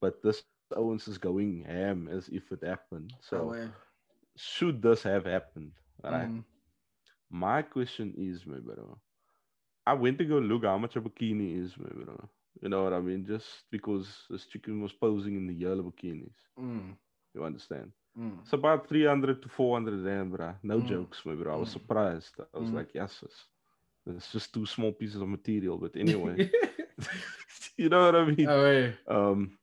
[0.02, 0.44] But this
[0.76, 3.14] Owens is going ham as if it happened.
[3.22, 3.68] So Oh, eh.
[4.36, 5.72] should this have happened,
[6.04, 6.30] right?
[7.30, 9.00] My question is, my bro.
[9.86, 12.30] I went to go look how much a bikini is, my bro.
[12.62, 13.26] You know what I mean?
[13.26, 16.36] Just because this chicken was posing in the yellow bikinis.
[16.58, 16.98] Mm.
[17.34, 17.92] You understand?
[18.18, 18.40] Mm.
[18.42, 20.56] It's about 300 to 400 rand, bro.
[20.64, 20.82] No Mm.
[20.82, 21.54] jokes, my bro.
[21.56, 21.84] I was Mm.
[21.84, 22.40] surprised.
[22.40, 22.74] I was Mm.
[22.74, 23.10] like, yes,
[23.94, 25.78] it's just two small pieces of material.
[25.78, 26.38] But anyway,
[27.78, 28.52] you know what I mean?
[28.52, 28.94] oh.
[29.08, 29.58] Um,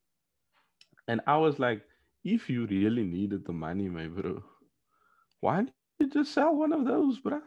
[1.08, 1.82] and I was like,
[2.24, 4.42] if you really needed the money, my bro,
[5.40, 7.40] why didn't you just sell one of those, bro?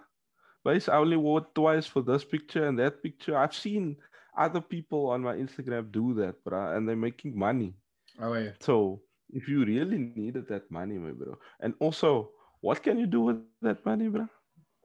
[0.64, 3.38] But I only wore twice for this picture and that picture.
[3.38, 3.96] I've seen
[4.38, 7.74] other people on my Instagram do that, bro, and they're making money.
[8.22, 8.52] Oh, eh.
[8.60, 9.02] So
[9.32, 12.32] if you really needed that money, my bro, and also,
[12.62, 14.22] what can you do with that money, bro?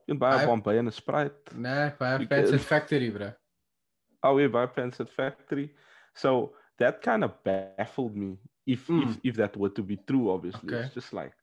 [0.07, 1.33] You can buy a Bombay and a Sprite.
[1.55, 3.31] Nah, You fancy can- Factorie, bro.
[4.23, 5.71] Oh, we buy pants at Factorie.
[6.13, 8.37] So that kind of baffled me.
[8.65, 9.19] If, if Mm.
[9.23, 10.85] if that were to be true, obviously, Okay.
[10.85, 11.33] it's just like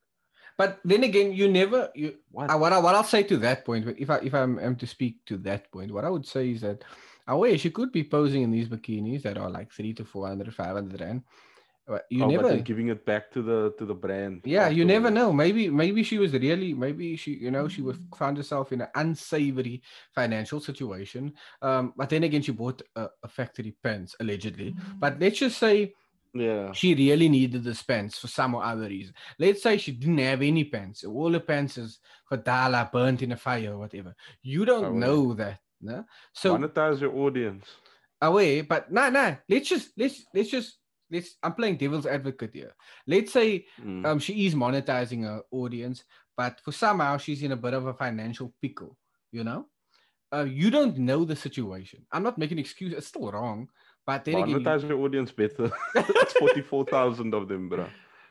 [0.57, 2.49] But then again, you never you what?
[2.49, 4.87] Uh, what I what I'll say to that point, if I if I'm am to
[4.87, 6.83] speak to that point, what I would say is that
[7.27, 11.01] away she could be posing in these bikinis that are like three to 400, 500
[11.01, 11.23] rand.
[11.85, 14.41] But you oh, never, then giving it back to the to the brand.
[14.45, 15.33] yeah, you never know.
[15.33, 18.87] Maybe maybe she was really maybe she you know she was found herself in an
[18.95, 19.81] unsavory
[20.15, 21.33] financial situation.
[21.61, 24.75] Um, but then again, she bought a, a Factorie pants allegedly.
[24.97, 25.93] But let's just say
[26.33, 26.71] Yeah.
[26.71, 29.13] she really needed the pants for some or other reason.
[29.37, 31.03] Let's say she didn't have any pants.
[31.03, 34.15] All the pants is for Dala burnt in a fire or whatever.
[34.41, 34.99] You don't Oh, yeah.
[34.99, 35.59] know that.
[35.81, 36.05] No?
[36.33, 37.65] So Monetize your audience.
[38.21, 39.37] away, but no, no.
[39.47, 40.79] Let's just let's let's just
[41.11, 42.73] let's I'm playing devil's advocate here.
[43.05, 44.05] Let's say Mm.
[44.05, 46.03] um she is monetizing her audience,
[46.35, 48.97] but for somehow she's in a bit of a financial pickle,
[49.31, 49.67] you know?
[50.33, 52.07] Uh, you don't know the situation.
[52.11, 52.91] I'm not making excuse.
[52.93, 53.69] It's still wrong,
[54.05, 55.71] but then again, Monetize your audience better.
[55.95, 57.87] it's forty four thousand of them, bro.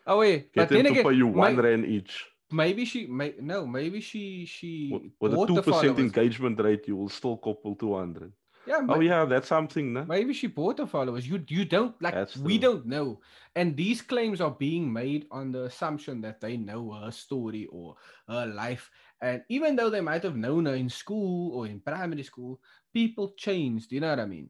[0.07, 2.27] oh wait, Get but them then to again, pay you my- one rand each.
[2.51, 7.09] maybe she may no maybe she she With- a two percent engagement rate, you will
[7.09, 8.33] still couple two hundred.
[8.65, 10.05] Yeah, Oh yeah, that's something, no?
[10.05, 11.27] Maybe she bought her followers.
[11.27, 12.69] You you don't like That's we true.
[12.71, 13.19] don't know.
[13.57, 17.97] And these claims are being made on the assumption that they know her story or
[18.29, 18.89] her life.
[19.21, 22.61] And even though they might have known her in school or in primary school,
[22.95, 23.91] people changed.
[23.91, 24.49] You know what I mean?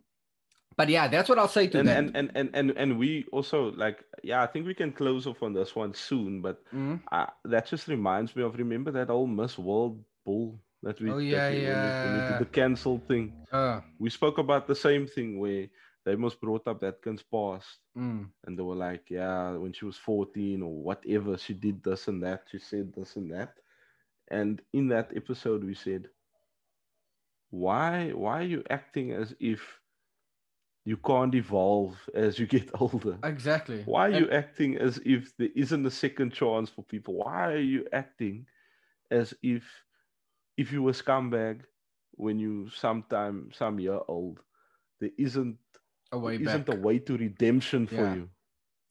[0.77, 1.99] But yeah, that's what I'll say to And, that.
[1.99, 5.43] and and and and and we also like yeah, I think we can close off
[5.43, 7.01] on this one soon, but Mhm.
[7.11, 11.19] uh, that just reminds me of remember that old Miss World bull that we Oh,
[11.19, 12.39] yeah, we, when, we, when we yeah.
[12.39, 13.33] the cancel thing.
[13.53, 15.69] Uh, We spoke about the same thing where
[16.05, 19.85] they must brought up that kid's past mm, and they were like, yeah, when she
[19.85, 23.55] was 14 or whatever, she did this and that, she said this and that.
[24.29, 26.09] And in that episode, we said,
[27.51, 29.61] why, why are you acting as if
[30.85, 33.19] you can't evolve as you get older?
[33.25, 33.83] exactly.
[33.85, 37.15] Why are And- you acting as if there isn't a second chance for people?
[37.15, 38.47] Why are you acting
[39.11, 39.63] as if
[40.57, 41.61] if you were scumbag
[42.13, 44.41] when you sometime some year old,
[45.01, 45.57] there isn't
[46.13, 48.15] a way there isn't a way to redemption for Yeah.
[48.15, 48.29] you?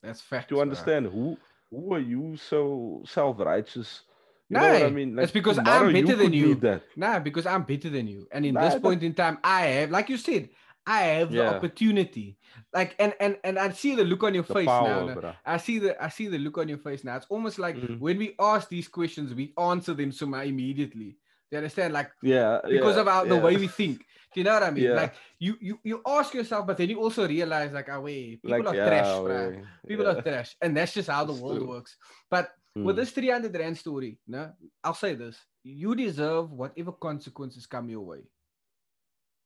[0.01, 0.49] That's fact.
[0.49, 1.37] Do you understand who
[1.69, 4.01] who are you so self righteous?
[4.49, 5.17] You what I mean?
[5.17, 6.59] it's because I'm better than you.
[6.97, 8.27] Nah, because I'm better than you.
[8.33, 10.49] And in Nah, this point in time, I have, like you said,
[10.85, 12.37] I have the opportunity.
[12.73, 14.85] Like, and and and I see the look on your The face now.
[14.85, 15.15] power, now.
[15.15, 15.35] bruh.
[15.45, 17.15] I see the I see the look on your face now.
[17.17, 17.99] It's almost like Mhm.
[17.99, 21.17] when we ask these questions, we answer them so immediately.
[21.51, 21.93] You understand?
[21.93, 22.59] Like Yeah.
[22.63, 23.41] because yeah, of our, the yeah.
[23.41, 23.99] way we think.
[24.33, 24.85] Do you know what I mean?
[24.85, 24.95] Yeah.
[24.95, 28.57] Like you you you ask yourself, but then you also realize like, oh wait, people
[28.63, 30.11] Like, are yeah, trash, way, People yeah.
[30.17, 31.67] are trash, and that's just how the It's world true.
[31.67, 31.97] works.
[32.29, 32.99] But with Mm.
[32.99, 34.53] this 300 rand story, no,
[34.83, 38.23] I'll say this: you deserve whatever consequences come your way.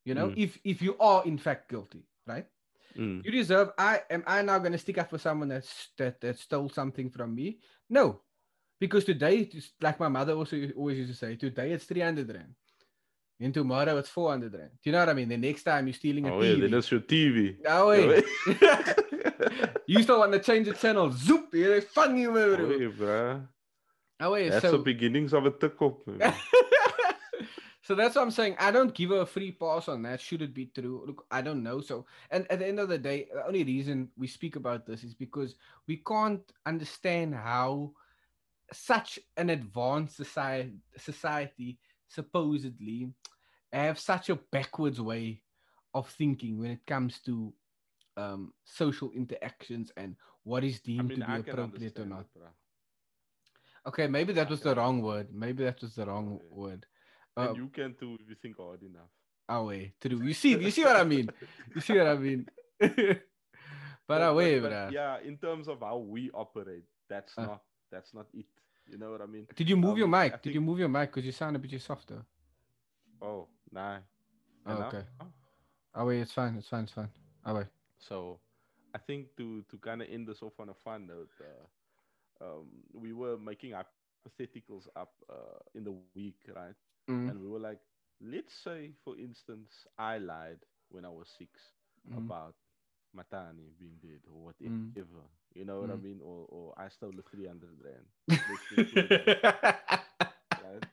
[0.06, 0.38] You know, Mm.
[0.38, 2.46] if if you are in fact guilty, right?
[2.96, 3.26] Mm.
[3.26, 3.72] You deserve.
[3.78, 4.24] I am.
[4.28, 7.60] I now going to stick up for someone that's that that stole something from me?
[7.90, 8.22] No,
[8.80, 9.50] because today,
[9.82, 12.56] like my mother also always used to say, today it's 300 rand.
[13.42, 14.72] And tomorrow it's 400 rand.
[14.82, 15.28] Do you know what I mean?
[15.28, 16.62] The next time you're stealing a Oh, yeah, TV.
[16.62, 17.58] then it's your TV.
[17.62, 18.24] No way.
[19.88, 21.12] you still want to change the channel.
[21.12, 22.70] Zoop, you're funny, Oh, bro.
[22.70, 23.48] yeah, bruh.
[24.22, 26.34] Oh, wait, That's so, the beginnings of a man.
[27.86, 28.56] so that's what I'm saying.
[28.58, 30.20] I don't give her a free pass on that.
[30.20, 31.04] Should it be true?
[31.06, 31.82] Look, I don't know.
[31.82, 35.04] So, and at the end of the day, the only reason we speak about this
[35.04, 35.54] is because
[35.88, 37.92] we can't understand how
[38.74, 41.78] such an advanced society, society
[42.08, 43.12] supposedly
[43.72, 45.44] have such a backwards way
[45.94, 47.54] of thinking when it comes to
[48.18, 52.26] um, social interactions and what is I deemed mean, to be appropriate or not.
[52.36, 52.42] it.
[53.88, 55.28] Okay, maybe that was the wrong word.
[55.32, 56.46] Maybe that was the wrong Okay.
[56.50, 56.86] word.
[57.38, 59.10] And Uh, you can too if you think hard enough.
[59.50, 60.22] away, true.
[60.24, 61.30] You see, you see what I mean.
[61.76, 62.48] You see what I mean.
[64.08, 64.92] but away, bruh.
[64.92, 67.46] yeah, in terms of how we operate, that's Uh.
[67.46, 68.46] not that's not it.
[68.88, 69.48] You know what I mean?
[69.56, 70.42] Did you move your Um, I mic?
[70.44, 71.10] Did you move your mic?
[71.10, 72.24] Because you sound a bit softer.
[73.22, 74.00] Oh, nah.
[74.66, 75.04] Oh, okay.
[75.20, 75.32] Oh.
[75.96, 76.56] Away, it's fine.
[76.56, 76.84] It's fine.
[76.84, 77.10] It's fine.
[77.46, 77.66] Away.
[77.98, 78.40] So,
[78.94, 82.68] I think to to kind of end this off on a fun note, uh, um,
[82.94, 86.76] we were making hypotheticals up uh, in the week, right?
[87.10, 87.80] Mm, And we were like,
[88.22, 91.62] let's say, for instance, I lied when I was six
[92.10, 92.56] mm, about
[93.16, 94.96] Matani being dead or Mm.
[94.96, 95.26] whatever.
[95.54, 95.98] You know what I Mm.
[95.98, 96.20] mean?
[96.24, 98.06] Or or I stole the three hundred rand.
[98.48, 99.48] Let's just put it that way,
[100.60, 100.84] right?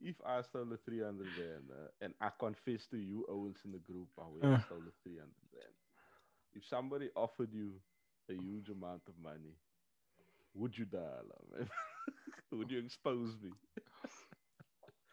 [0.00, 3.72] If I stole the three hundred rand uh, and I confess to you, Owens, in
[3.72, 4.58] the group, I will Uh.
[4.58, 5.74] stole the three hundred rand.
[6.54, 7.80] If somebody offered you
[8.30, 9.56] a huge amount of money,
[10.54, 11.22] would you die,
[11.58, 11.68] Man?
[12.52, 13.52] would you expose me?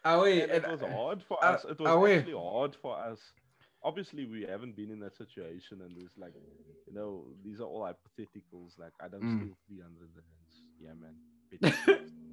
[0.04, 0.42] Away.
[0.42, 1.64] And it and- was hard for uh, us.
[1.64, 2.18] It was away.
[2.18, 3.18] actually hard for us.
[3.82, 6.32] Obviously, we haven't been in that situation, and there's like,
[6.86, 8.78] you know, these are all hypotheticals.
[8.78, 9.40] Like, I don't Mm.
[9.40, 10.62] steal three hundred rands.
[10.80, 11.16] Yeah, man.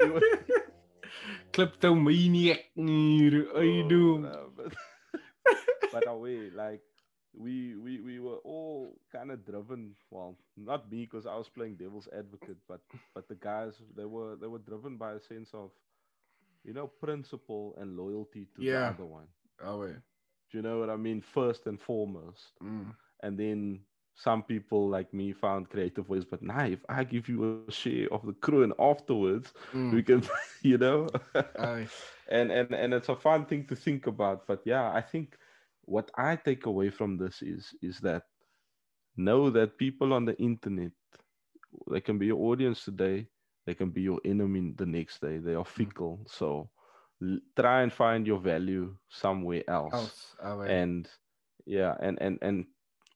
[1.52, 2.60] Kleptomaniac.
[2.76, 4.72] you Oh, no, but
[5.92, 6.80] but away, like
[7.36, 9.94] we we we were all kind of driven.
[10.10, 12.80] Well, not me because I was playing devil's advocate, but
[13.14, 15.70] but the guys they were they were driven by a sense of,
[16.64, 18.64] you know, principle and loyalty to Yeah.
[18.64, 19.28] the other one.
[19.62, 19.96] Oh, Away.
[20.50, 21.20] Do you know what I mean?
[21.20, 22.94] First and foremost, Mm.
[23.22, 23.80] and then
[24.14, 26.24] some people like me found creative ways.
[26.24, 29.34] But nah, if I give you a share of the crew and afterwards,
[29.74, 30.02] we Mm.
[30.02, 30.08] can,
[30.62, 31.08] you know.
[32.28, 35.36] And and and it's a fun thing to think about but yeah i think
[35.82, 38.22] what i take away from this is is that
[39.16, 40.92] know that people on the internet
[41.90, 43.28] they can be your audience today
[43.70, 46.70] they can be your enemy the next day they are fickle so
[47.22, 50.36] l- try and find your value somewhere else Else.
[50.42, 50.72] Away.
[50.72, 51.08] and
[51.66, 52.66] yeah and and and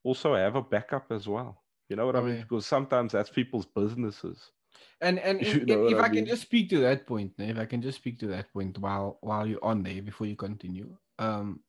[0.05, 2.43] also have a backup as well you know what i mean Okay.
[2.43, 4.53] because sometimes that's people's businesses
[5.01, 7.67] And and if, if, if I I can just speak to that point, if I
[7.67, 10.97] can just speak to that point while while you're on there before you continue.
[11.19, 11.61] Um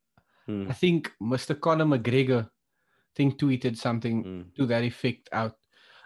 [0.48, 1.56] Mm, I think Mr.
[1.56, 5.58] Conor McGregor, I think tweeted something mm, to that effect out,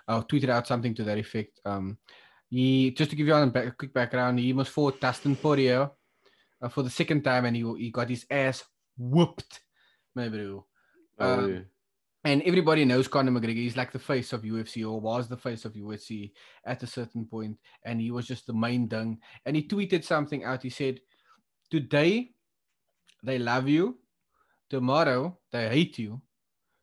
[0.07, 1.59] uh, tweeted out something to that effect.
[1.65, 1.97] Um,
[2.49, 5.89] he just to give you a, back, a quick background, he almost fought Dustin Poirier
[6.61, 8.63] uh, for the second time, and he he got his ass
[8.97, 9.61] whooped,
[10.15, 10.65] bro.
[11.19, 11.59] oh, Um, yeah.
[12.25, 13.55] And everybody knows Conor McGregor.
[13.55, 16.33] He's like the face of UFC, or was the face of UFC
[16.65, 19.19] at a certain point, and he was just the main thing.
[19.45, 20.61] And he tweeted something out.
[20.63, 20.99] He said,
[21.71, 22.31] "Today,
[23.23, 23.99] they love you.
[24.69, 26.21] Tomorrow, they hate you.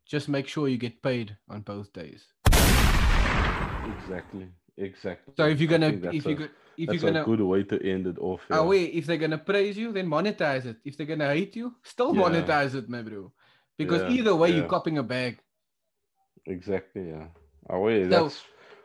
[0.07, 2.33] Just make sure you get paid on both days."
[3.99, 4.49] Exactly.
[4.79, 5.33] Exactly.
[5.37, 6.45] So if you're gonna, if a, you go,
[6.77, 8.43] if that's you're gonna, a good way to end it off.
[8.51, 8.61] Oh yeah.
[8.61, 10.77] Ah, wait, if they're gonna praise you, then monetize it.
[10.85, 12.23] If they're gonna hate you, still Yeah.
[12.23, 13.33] monetize it, my bro.
[13.79, 14.69] Because Yeah, either way, you're yeah.
[14.69, 15.39] copying a bag.
[16.47, 17.09] Exactly.
[17.09, 17.29] Yeah.
[17.71, 18.43] Oh wait, So- that's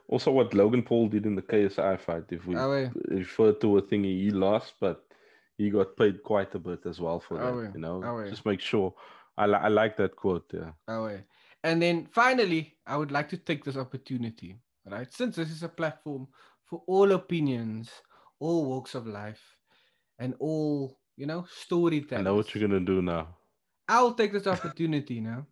[0.07, 2.23] also what Logan Paul did in the KSI fight.
[2.31, 5.03] If we Oh, refer to a thing he lost, but
[5.57, 7.73] he got paid quite a bit as well for Oh, that.
[7.75, 8.93] You know, Oh, just make sure.
[9.37, 10.49] I, li- I like that quote.
[10.53, 10.71] Yeah.
[10.87, 11.21] Oh, yeah.
[11.63, 14.57] And then finally, I would like to take this opportunity,
[14.89, 15.11] right?
[15.11, 16.27] Since this is a platform
[16.65, 17.89] for all opinions,
[18.39, 19.41] all walks of life,
[20.19, 22.27] and all, you know, storytelling.
[22.27, 23.35] I know what you're gonna do now.
[23.87, 25.45] I'll take this opportunity now.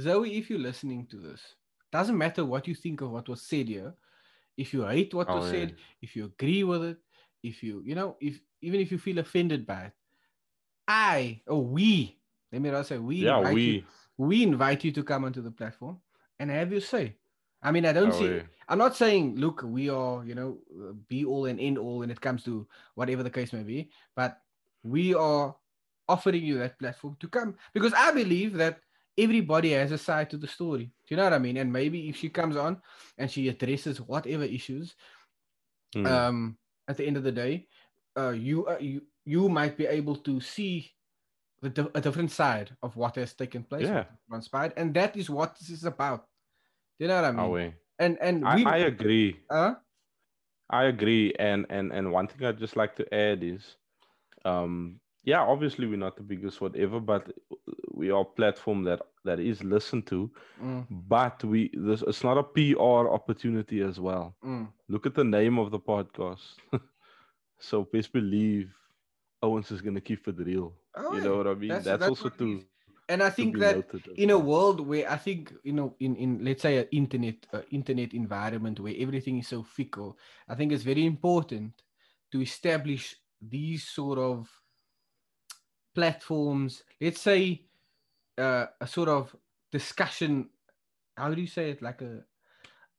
[0.00, 1.40] Zoe, if you're listening to this,
[1.92, 3.94] doesn't matter what you think of what was said here.
[4.56, 5.50] If you hate what Oh, was yeah.
[5.50, 6.98] said, if you agree with it,
[7.42, 9.92] if you, you know, if even if you feel offended by it,
[10.88, 12.18] I or we,
[12.52, 13.84] let me not say we, Yeah, invite you- we.
[14.18, 16.00] we invite you to come onto the platform
[16.38, 17.16] and have your say.
[17.62, 18.34] I mean, I don't Oh, see.
[18.36, 18.42] yeah.
[18.68, 20.58] I'm not saying, look, we are, you know,
[21.08, 24.40] be all and end all when it comes to whatever the case may be, but
[24.82, 25.54] we are
[26.08, 28.80] offering you that platform to come because I believe that
[29.16, 30.86] everybody has a side to the story.
[30.86, 31.58] Do you know what I mean?
[31.58, 32.80] And maybe if she comes on
[33.18, 34.94] and she addresses whatever issues,
[35.94, 36.06] Mm.
[36.06, 36.58] um,
[36.88, 37.68] at the end of the day,
[38.16, 40.90] uh, you uh, you you might be able to see
[41.60, 44.04] the a different side of what has taken place, Yeah.
[44.28, 46.26] transpired, and that is what this is about.
[47.02, 47.50] You know what I mean?
[47.50, 47.74] Oh, wait.
[47.98, 49.40] And and I, we, I agree.
[49.50, 49.74] uh,
[50.70, 53.76] I agree, and and and one thing I'd just like to add is,
[54.44, 57.32] um, yeah, obviously we're not the biggest whatever, but
[57.92, 60.30] we are a platform that that is listened to.
[60.60, 64.36] mm, But we this it's not a PR opportunity as well.
[64.44, 64.72] mm.
[64.88, 66.56] Look at the name of the podcast.
[67.58, 68.74] so best believe
[69.42, 70.74] Owens is gonna keep it real.
[70.96, 71.82] Oh, you know what I mean?
[71.82, 72.66] That's- That's, that's also what it to, is.
[73.08, 73.84] And I think that
[74.16, 77.62] in a world where I think you know in in let's say an internet uh,
[77.70, 81.82] internet environment where everything is so fickle, I think it's very important
[82.32, 84.48] to establish these sort of
[85.94, 86.82] platforms.
[87.00, 87.62] Let's say
[88.38, 89.34] uh, a sort of
[89.70, 90.48] discussion.
[91.16, 91.82] How do you say it?
[91.82, 92.24] Like a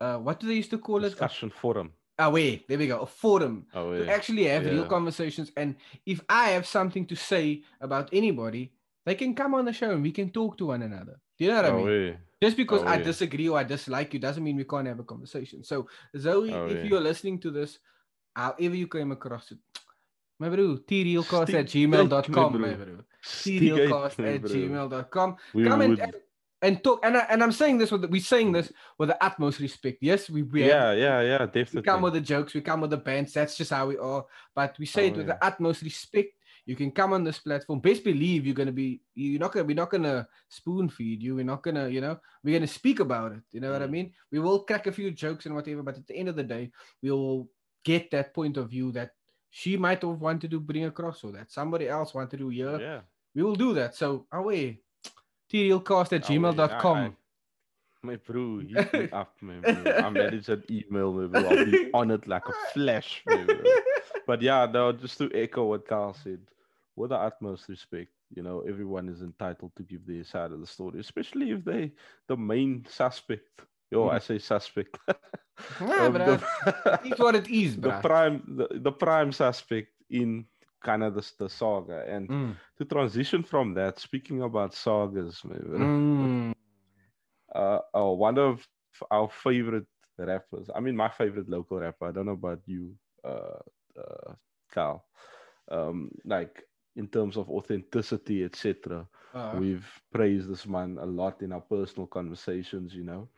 [0.02, 1.10] uh, what do they used to call it?
[1.10, 1.94] discussion forum.
[2.20, 3.00] Ah, wait, there we go.
[3.00, 5.52] A forum Oh to actually have real conversations.
[5.58, 5.76] And
[6.06, 8.72] if I have something to say about anybody,
[9.06, 11.20] they can come on the show and we can talk to one another.
[11.38, 12.08] Do you know what I Oh mean?
[12.08, 12.14] yeah.
[12.42, 13.04] Just because Oh, I yeah.
[13.04, 15.64] disagree or I dislike you doesn't mean we can't have a conversation.
[15.64, 15.88] So,
[16.18, 16.84] Zoe, Oh, if yeah.
[16.84, 17.80] you're listening to this,
[18.36, 19.58] however you came across it,
[20.40, 22.98] my bro, trealcast at Stick gmail.com, gate, my bro.
[23.26, 25.38] Trealcast at gmail.com.
[25.54, 26.14] We Come and, would- and,
[26.62, 27.00] and talk.
[27.06, 30.00] And, I, and I'm saying this with, we're saying this with the utmost respect.
[30.02, 31.82] Yes, we, we have yeah, yeah, yeah, we definitely.
[31.84, 33.34] come with the jokes, we come with the bands.
[33.34, 34.26] That's just how we are.
[34.56, 35.38] But we say Oh, it with oh, yeah.
[35.40, 36.34] the utmost respect.
[36.66, 37.80] You can come on this platform.
[37.82, 39.02] Best believe you're gonna be.
[39.16, 39.66] You're not gonna.
[39.66, 41.36] We're not gonna spoon feed you.
[41.36, 41.90] We're not gonna.
[41.90, 42.20] You know.
[42.44, 43.42] We're gonna speak about it.
[43.52, 43.92] You know what I Mm.
[43.92, 44.14] mean?
[44.32, 45.84] We will crack a few jokes and whatever.
[45.84, 47.50] But at the end of the day, we will
[47.84, 49.12] get that point of view that
[49.50, 52.80] she might have wanted to bring across, or that somebody else wanted to hear.
[52.80, 53.02] yeah.
[53.36, 53.96] We will do that.
[53.96, 54.80] So away.
[55.52, 57.16] TRealcast at gmail.com.
[58.04, 59.62] My bro, hit me up, man.
[59.62, 59.94] Bro.
[59.94, 61.50] I managed that email, man, bro.
[61.50, 63.56] I'll be on it like a flash, man, bro.
[64.26, 66.40] But yeah, no, just to echo what Kyle said,
[66.96, 70.68] with the utmost respect, you know, everyone is entitled to give their side of the
[70.68, 71.94] story, especially if they
[72.28, 73.66] the main suspect.
[73.92, 74.98] Yo, I say suspect.
[75.80, 76.26] Nah, Um, bro.
[76.26, 76.44] the,
[77.02, 80.46] It's what it is, the prime the, the prime suspect in
[80.84, 82.04] kind of the, the saga.
[82.08, 82.58] And Mm.
[82.78, 86.52] to transition from that, speaking about sagas, maybe, Mm.
[87.56, 88.66] uh, uh, one of
[89.12, 90.70] our favorite rappers.
[90.74, 92.06] I mean, my favorite local rapper.
[92.08, 93.60] I don't know about you, uh,
[93.98, 94.34] uh,
[94.72, 95.06] Kyle.
[95.70, 96.64] Um, like
[96.96, 99.08] in terms of authenticity, etc.
[99.52, 102.94] Uh, We've praised this man a lot in our personal conversations.
[102.94, 103.30] You know,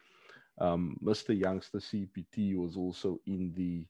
[0.60, 1.34] um, Mr.
[1.34, 3.86] YoungstaCPT was also in the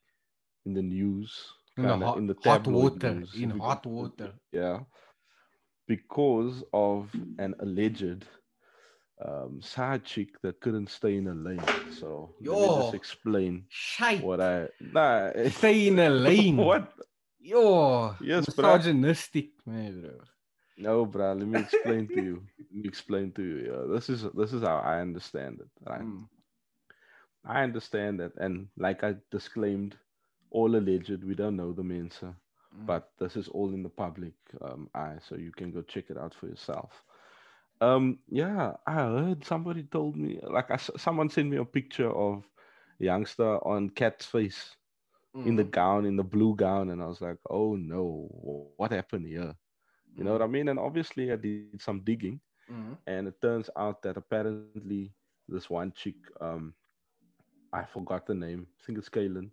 [0.66, 4.34] in the news, In the hot- in the hot water, news, in we hot water.
[4.51, 4.82] Yeah,
[5.88, 8.26] because of an alleged
[9.24, 11.61] um, side chick that couldn't stay in a lane.
[11.99, 14.22] So let me just explain Shite.
[14.22, 15.32] what I nah.
[15.49, 16.57] Stay in a lane.
[16.57, 16.91] what?
[17.39, 18.16] Yo.
[18.20, 20.11] Yes, misogynistic, man, bro.
[20.78, 21.34] No, bro.
[21.34, 22.43] Let me explain to you.
[22.57, 23.57] Let me explain to you.
[23.72, 25.70] Yeah, this is this is how I understand it.
[25.88, 26.01] Right.
[26.01, 26.28] Mm.
[27.45, 29.95] I understand that, and like I disclaimed,
[30.51, 31.24] all alleged.
[31.24, 32.36] We don't know the Mensa,
[32.76, 32.86] Mm.
[32.88, 36.18] but this is all in the public um, eye, so you can go check it
[36.18, 37.03] out for yourself.
[37.82, 42.43] Um, yeah, I heard somebody told me, like, I someone sent me a picture of
[42.99, 44.76] a youngster on cat's face
[45.43, 45.65] in the Mm.
[45.65, 49.55] gown, in the blue gown, and I was like, oh no, what happened here?
[50.15, 50.67] You know what I mean?
[50.69, 52.17] And obviously, I did some digging,
[52.69, 52.97] Mm.
[53.07, 56.51] and it turns out that apparently this one chick, um,
[57.71, 58.67] I forgot the name.
[58.69, 59.49] I think it's Kaylin.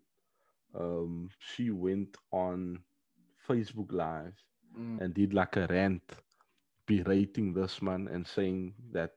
[0.74, 2.80] Um, she went on
[3.48, 4.34] Facebook Live
[4.78, 4.98] Mm.
[4.98, 6.02] and did like a rant,
[6.86, 9.12] berating this man and saying that,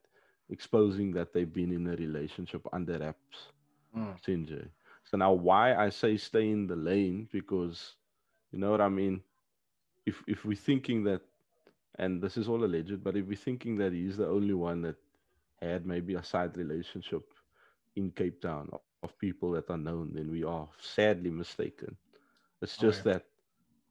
[0.49, 3.51] exposing that they've been in a relationship under wraps.
[3.95, 4.17] Mm.
[4.25, 4.69] Sinjay.
[5.03, 7.95] So now, why I say stay in the lane because,
[8.51, 9.21] you know what I mean.
[10.05, 11.21] If if we're thinking that,
[11.97, 14.95] and this is all alleged, but if we're thinking that he's the only one that
[15.61, 17.23] had maybe a side relationship
[17.95, 21.95] in Cape Town of, of people that are known, then we are sadly mistaken.
[22.61, 23.03] It's Oh, just yeah.
[23.03, 23.25] that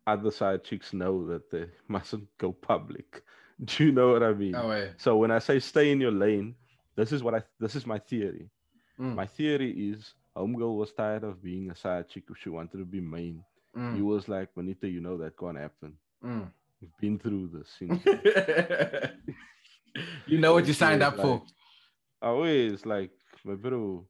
[0.06, 3.22] other side chicks know that they mustn't go public.
[3.64, 4.54] Do you know what I mean?
[4.54, 4.88] Oh, yeah.
[4.96, 6.54] So when I say stay in your lane,
[6.96, 8.50] this is what I this is my theory.
[8.98, 9.14] Mm.
[9.14, 12.84] My theory is Homegirl was tired of being a side chick if she wanted to
[12.84, 13.44] be main.
[13.76, 13.96] Mm.
[13.96, 15.94] He was like, Manita, you know that can't happen.
[16.24, 16.50] Mm.
[16.80, 17.68] We've been through this.
[17.78, 18.04] since
[20.26, 21.42] you know what you signed up for.
[22.20, 23.10] always like,
[23.44, 24.06] my bro,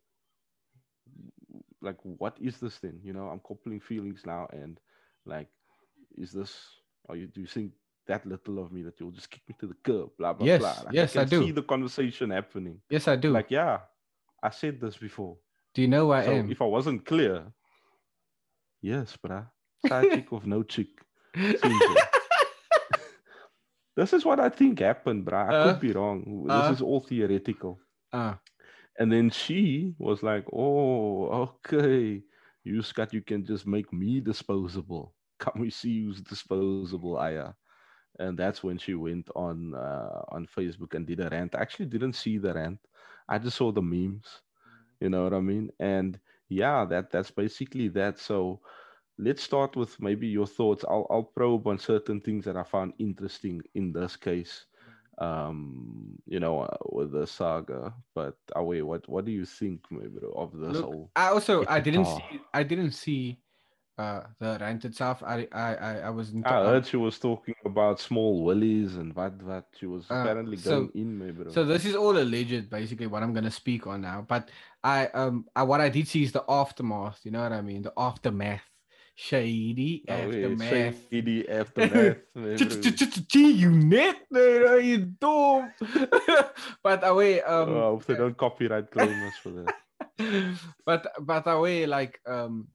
[1.80, 3.00] like, what is this thing?
[3.02, 4.78] You know, I'm coupling feelings now, and
[5.26, 5.48] like,
[6.16, 6.54] is this?
[7.08, 7.26] Are you?
[7.26, 7.72] Do you think
[8.06, 10.10] that little of me that you'll just kick me to the curb?
[10.18, 10.76] Blah blah Yes, blah.
[10.84, 11.44] Like, yes, I can do.
[11.46, 12.80] See the conversation happening.
[12.90, 13.30] Yes, I do.
[13.30, 13.80] Like, yeah,
[14.42, 15.36] I said this before.
[15.74, 16.50] do you know who I so am?
[16.50, 17.44] if I wasn't clear,
[18.82, 19.46] yes, bruh.
[19.88, 20.88] Side chick of no chick.
[23.96, 25.48] This is what I think happened, bruh.
[25.48, 26.46] I Uh, could be wrong.
[26.50, 26.68] uh.
[26.68, 27.78] this is all theoretical.
[28.12, 28.38] Ah,
[28.98, 32.22] And then she was like, "Oh, okay,
[32.64, 35.14] you Scott, you can just make me disposable.
[35.42, 37.52] Come we see who's disposable, I Aya."
[38.18, 41.54] And that's when she went on uh, on Facebook and did a rant.
[41.54, 42.80] I actually didn't see the rant.
[43.28, 44.42] I just saw the memes.
[45.00, 45.70] You know what I mean?
[45.80, 48.18] And yeah, that that's basically that.
[48.18, 48.60] So
[49.18, 50.84] let's start with maybe your thoughts.
[50.88, 54.66] I'll I'll probe on certain things that I found interesting in this case
[55.18, 60.18] um you know uh, with the saga but away what what do you think maybe
[60.34, 63.38] of this Look, whole I also I didn't see I didn't see
[63.98, 65.22] uh the rant itself.
[65.22, 66.46] I I I, I wasn't.
[66.46, 70.56] I heard she was talking about small willies and what what she was Uh, apparently
[70.56, 74.00] so- going in maybe So this is all alleged, basically, what I'm gonna speak on
[74.02, 74.24] now.
[74.26, 74.50] But
[74.82, 77.20] I um I, what I did see is the aftermath.
[77.24, 77.82] You know what I mean?
[77.82, 78.62] The aftermath,
[79.14, 80.96] shady Oh, yeah, aftermath.
[81.10, 82.16] shady aftermath
[83.34, 85.72] you net, man, you dumb?
[86.82, 89.74] but away, um, oh, I hope they don't copyright claim us for that
[90.86, 92.68] but but away, like um,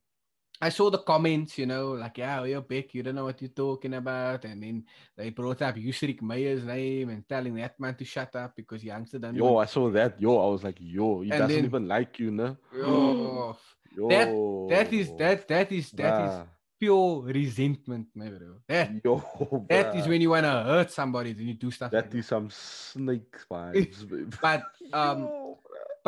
[0.62, 3.50] I saw the comments, you know, like yeah, you're big, you don't know what you're
[3.50, 4.84] talking about, and then
[5.16, 9.22] they brought up Yusrik Meyer's name and telling that man to shut up because Youngsta
[9.22, 9.36] don't.
[9.36, 12.20] yo I saw that yo I was like yo he And doesn't then- even like
[12.20, 13.56] you no Yo,
[13.98, 16.48] yo that is that that is that is
[16.80, 18.56] pure resentment, my bro.
[18.68, 21.92] That yo that is when you wanna hurt somebody, then you do stuff.
[21.94, 24.36] like that is some snake vibes.
[24.42, 25.60] But um, Yo,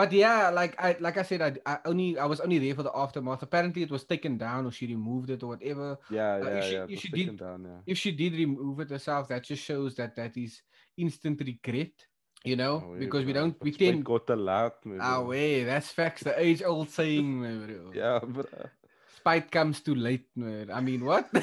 [0.02, 2.82] but yeah, like I like I said, I, I only I was only there for
[2.82, 3.44] the aftermath.
[3.46, 6.00] Apparently, it was taken down or she removed it or whatever.
[6.10, 6.86] Yeah, Uh, yeah, if she- yeah.
[6.90, 7.82] if she did- down, yeah.
[7.86, 10.62] If she did remove it herself, that just shows that that is
[10.98, 11.94] instant regret.
[12.44, 14.02] You know, Oh, yeah, because we don't we tend.
[14.04, 16.24] got a lot, Ah, way that's facts.
[16.26, 17.92] The age old saying, bro.
[18.02, 18.46] Yeah, bro.
[19.22, 20.72] Spite comes too late, man.
[20.74, 21.30] I mean, what?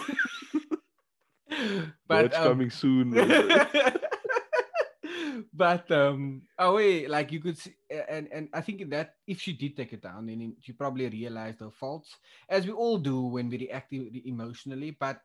[2.10, 3.14] But um, coming soon.
[5.58, 9.74] But um away like you could see and and i think that if she did
[9.74, 12.14] take it down then she probably realized her faults
[12.48, 15.18] as we all do when we react emotionally but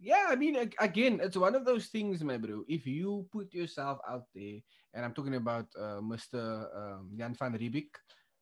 [0.00, 4.00] yeah i mean again it's one of those things my bro if you put yourself
[4.08, 4.56] out there
[4.94, 7.92] and i'm talking about uh, mr um, jan van riebeeck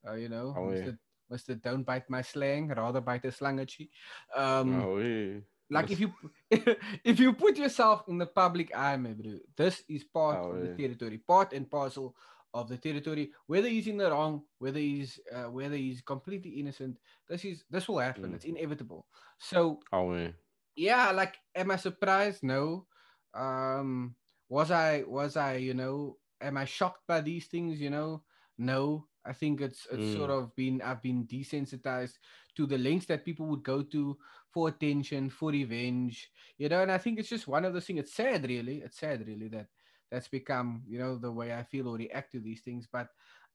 [0.06, 0.86] uh, you know Oh, yeah.
[0.86, 0.98] mr
[1.32, 3.88] mr don't bite my slang rather bite a slangetje
[4.36, 5.42] um oh, yeah.
[5.72, 6.12] Like if you
[6.50, 10.60] if you put yourself in the public eye, my bro, this is part Oh, of
[10.60, 12.16] the territory, part and parcel
[12.54, 13.32] of the territory.
[13.46, 16.98] Whether he's in the wrong, whether he's uh, whether he's completely innocent,
[17.28, 18.32] this is this will happen.
[18.32, 18.34] Mm.
[18.34, 19.06] It's inevitable.
[19.38, 20.32] So Oh, yeah.
[20.76, 22.42] yeah, like am I surprised?
[22.42, 22.86] No.
[23.34, 24.16] Um
[24.48, 28.24] was I was I, you know, am I shocked by these things, you know?
[28.58, 29.08] No.
[29.24, 30.34] I think it's it's sort Mm.
[30.34, 32.18] of been I've been desensitized
[32.56, 34.16] to the lengths that people would go to
[34.52, 36.82] for attention, for revenge, you know.
[36.82, 38.00] And I think it's just one of those things.
[38.00, 38.78] It's sad, really.
[38.78, 39.68] It's sad, really, that
[40.10, 42.86] that's become you know the way I feel or react to these things.
[42.90, 43.08] But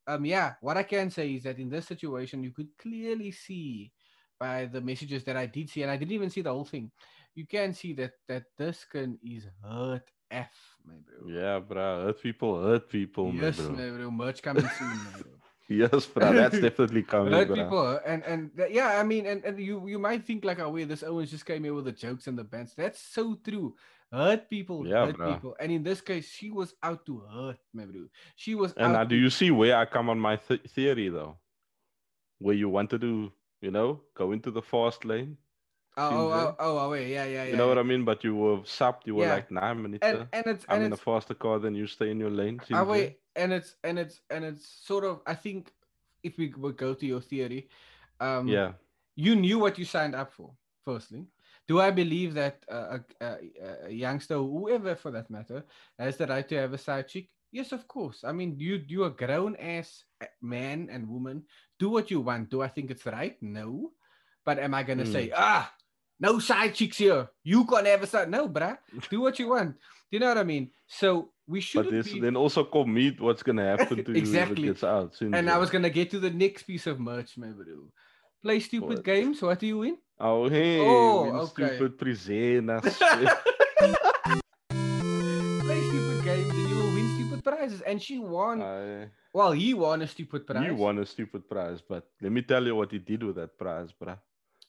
[0.06, 3.92] um, yeah, what I can say is that in this situation, you could clearly see
[4.38, 6.90] by the messages that I did see, and I didn't even see the whole thing.
[7.34, 10.50] You can see that that this can is hurt f,
[10.84, 11.28] my bro.
[11.28, 12.04] Yeah, bro.
[12.06, 13.70] Hurt people, hurt people, my yes, bro.
[13.70, 14.10] my bro.
[14.10, 15.37] Merch coming soon, my bro.
[15.68, 16.32] Yes, bro.
[16.32, 17.54] That's definitely coming, hurt bro.
[17.54, 20.88] people and and yeah i mean and, and you you might think like oh wait
[20.88, 23.74] this owens just came here with the jokes and the bands that's so true
[24.12, 25.34] hurt people Yeah, hurt bruh.
[25.34, 28.06] people and in this case she was out to hurt my bro
[28.36, 31.36] she was And now, do you see where I come on my th- theory, though?
[32.38, 35.36] Where you wanted to, you know, go into the fast lane.
[35.96, 37.78] oh oh, oh oh wait yeah yeah yeah You know what.
[37.78, 38.04] I mean?
[38.04, 39.06] But you were subbed.
[39.06, 39.34] You were Yeah.
[39.36, 42.10] like, nah, man, and and it's I'm and in a faster car than you stay
[42.10, 42.60] in your lane.
[42.72, 45.72] oh wait and it's and it's and it's sort of i think
[46.22, 47.68] if we would go to your theory
[48.20, 48.72] um Yeah.
[49.16, 50.50] you knew what you signed up for
[50.84, 51.26] firstly.
[51.68, 53.30] Do i believe that uh, a, a,
[53.88, 55.60] a Youngsta whoever for that matter
[55.98, 57.28] has the right to have a side chick?
[57.52, 58.24] Yes of course.
[58.24, 60.04] I mean you you a grown ass
[60.40, 61.44] man and woman.
[61.78, 62.48] Do what you want.
[62.50, 63.36] Do i think it's right?
[63.42, 63.92] No.
[64.44, 65.68] But am i gonna say ah
[66.20, 68.76] no side chicks here you can't have a side no bruh
[69.10, 69.70] do what you want
[70.10, 73.20] do you know what i mean so we But should this, be then also commit
[73.20, 74.52] what's gonna happen to you Exactly.
[74.52, 75.14] if it gets out.
[75.14, 77.88] soon, and i was gonna get to the next piece of merch my bro uh,
[78.42, 79.04] play stupid What?
[79.04, 81.76] games what do you win Oh hey, Oh, win okay.
[81.78, 82.82] stupid presenas.
[85.62, 87.80] play stupid games and you will win stupid prizes.
[87.82, 88.60] And she won.
[88.62, 90.66] I- well, he won a stupid prize.
[90.66, 93.56] you won a stupid prize, but let me tell you what he did with that
[93.58, 94.18] prize, bruh.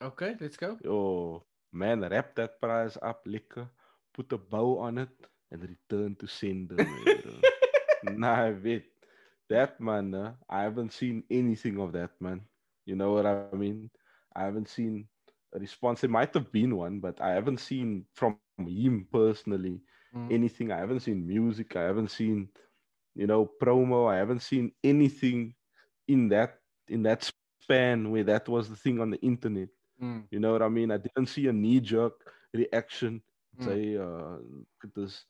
[0.01, 0.79] Okay, let's go.
[0.85, 3.69] Oh man, wrap that prize up liquor,
[4.13, 5.09] put a bow on it,
[5.51, 6.85] and return to sender.
[8.03, 8.85] nah, wait.
[9.49, 12.41] That man, uh, I haven't seen anything of that man.
[12.85, 13.67] You know what I mean?
[14.15, 14.85] I haven't seen
[15.35, 15.87] a response.
[15.87, 19.81] It might have been one, but I haven't seen from him personally
[20.13, 20.29] Mm.
[20.29, 20.71] anything.
[20.71, 21.75] I haven't seen music.
[21.75, 22.49] I haven't seen,
[23.15, 24.11] you know, promo.
[24.11, 25.55] I haven't seen anything
[26.07, 29.69] in that in that span where that was the thing on the internet.
[30.01, 30.91] Mm, You know what I mean?
[30.91, 32.13] I didn't see a knee jerk
[32.53, 33.21] reaction.
[33.59, 33.65] mm.
[33.65, 35.25] Say, uh, look at this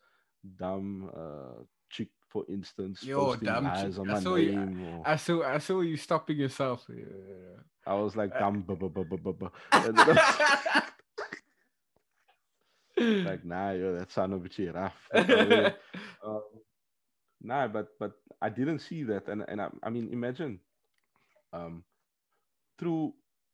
[0.58, 4.00] dumb uh, chick, for instance, Yo, dumb lies chick.
[4.00, 6.86] on I saw you- or- I saw I saw you stopping yourself.
[6.90, 7.58] Yeah.
[7.88, 9.06] I was like, Uh, dumb, bu- bu- bu-
[12.98, 15.08] was like, nah, yo, that sounded a bit rough.
[15.12, 15.78] But
[16.24, 16.42] um,
[17.42, 18.12] nah, but but
[18.42, 20.60] I didn't see that, and and I, I mean, imagine,
[21.54, 21.84] um,
[22.78, 23.14] true,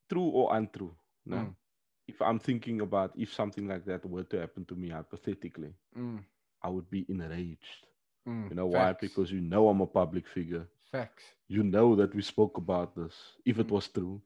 [0.10, 0.96] true or untrue.
[1.26, 1.66] No, Mm.
[2.08, 6.24] if I'm thinking about if something like that were to happen to me hypothetically, Mm,
[6.62, 7.88] I would be enraged.
[8.28, 8.50] mm.
[8.50, 8.94] You know why?
[8.94, 10.68] Because you know I'm a public figure.
[10.92, 11.36] facts.
[11.48, 13.38] You know that we spoke about this.
[13.46, 13.72] If it Mm.
[13.72, 14.22] was true,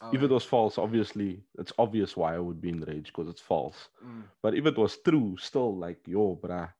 [0.00, 3.40] Oh, if it was false, obviously it's obvious why I would be enraged because it's
[3.40, 3.88] false.
[4.04, 6.72] Mm, But if it was true, still like yo, bruh,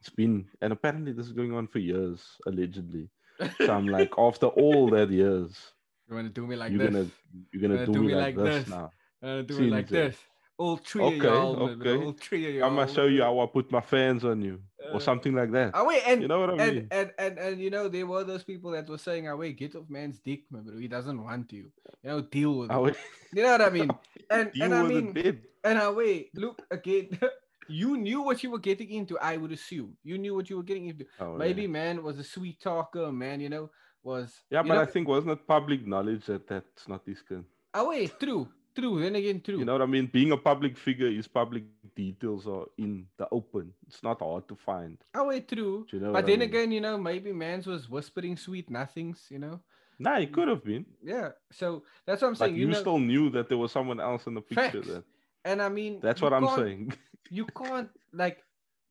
[0.00, 3.10] it's been and apparently this is going on for years, allegedly.
[3.58, 5.72] So I'm like, after all that years,
[6.08, 6.94] you want to do me like you're this?
[6.94, 7.10] gonna
[7.52, 8.66] you're gonna Gonna do, me like, this, this.
[8.66, 8.92] now.
[9.22, 10.16] Uh, do me like this.
[10.58, 11.96] All three Okay, of y'all, okay.
[12.04, 14.94] all three of I'm gonna show you how I put my fans on you, Uh,
[14.94, 15.70] or something like that.
[15.74, 16.88] Oh wait, and You know what I and, mean?
[16.90, 19.76] and and and you know there were those people that were saying, "Oh wait, get
[19.76, 20.76] off man's dick, man, bro.
[20.78, 21.70] He doesn't want you.
[22.02, 22.96] You know, deal with it.
[23.32, 23.90] You know what I mean?
[24.30, 27.06] And deal and I with mean, and I wait, look again.
[27.68, 29.16] you knew what you were getting into.
[29.18, 31.06] I would assume you knew what you were getting into.
[31.20, 31.68] Oh, Maybe yeah.
[31.68, 33.40] man was a sweet talker, man.
[33.40, 33.70] You know,
[34.02, 37.44] was Yeah, but know, I think wasn't it public knowledge that that's not his skin?
[37.74, 38.48] oh wait, true,
[38.78, 39.00] true.
[39.02, 39.58] Then again, true.
[39.58, 40.06] You know what I mean?
[40.12, 41.64] Being a public figure is public
[41.96, 43.72] details are in the open.
[43.86, 44.98] It's not hard to find.
[45.14, 45.86] oh wait, true.
[45.90, 46.48] Do you know But what I then mean?
[46.48, 49.26] again, you know, maybe man's was whispering sweet nothings.
[49.30, 49.60] You know,
[49.98, 50.84] Nah, it could have been.
[51.02, 51.30] yeah.
[51.60, 52.56] So that's what I'm But saying.
[52.56, 54.82] you, you know, still knew that there was someone else in the picture.
[54.82, 54.88] Facts.
[54.88, 55.04] That,
[55.44, 56.92] and I mean, that's what I'm saying.
[57.38, 58.44] you can't like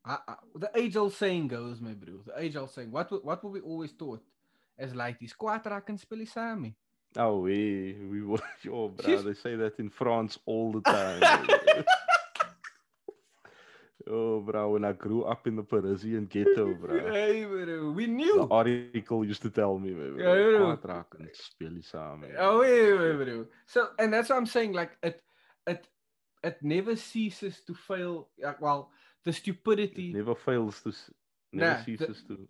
[0.06, 2.20] I, I, the age old saying goes, my bro.
[2.26, 2.92] The age old saying.
[2.92, 4.24] What what were we always taught?
[4.78, 6.76] As like die squad raak en speel die saam nie.
[7.16, 8.38] Oh, we we were.
[8.62, 9.24] Yo, bro, Jeez.
[9.24, 11.24] they say that in France all the time.
[14.10, 17.12] oh, bro, when I grew up in the Parisian ghetto, bro.
[17.12, 18.48] Hey, bro, we The knew.
[18.52, 22.36] article used to tell me, die saam, man.
[22.38, 23.46] Oh, wait, bro.
[23.66, 24.74] So, and that's what I'm saying.
[24.74, 25.24] Like it,
[25.66, 25.88] it,
[26.44, 28.30] it never ceases to fail.
[28.38, 28.92] Yeah, well,
[29.24, 30.14] the It stupidity.
[30.14, 30.94] never fails to.
[31.54, 32.48] Never Nah, the- ceases to.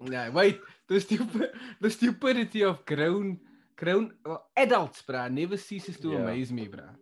[0.00, 3.38] Nah, wait, the stupid, the stupidity of grown,
[3.76, 6.18] grown well, adults, bruh, never ceases to Yeah.
[6.18, 6.94] amaze me, bruh.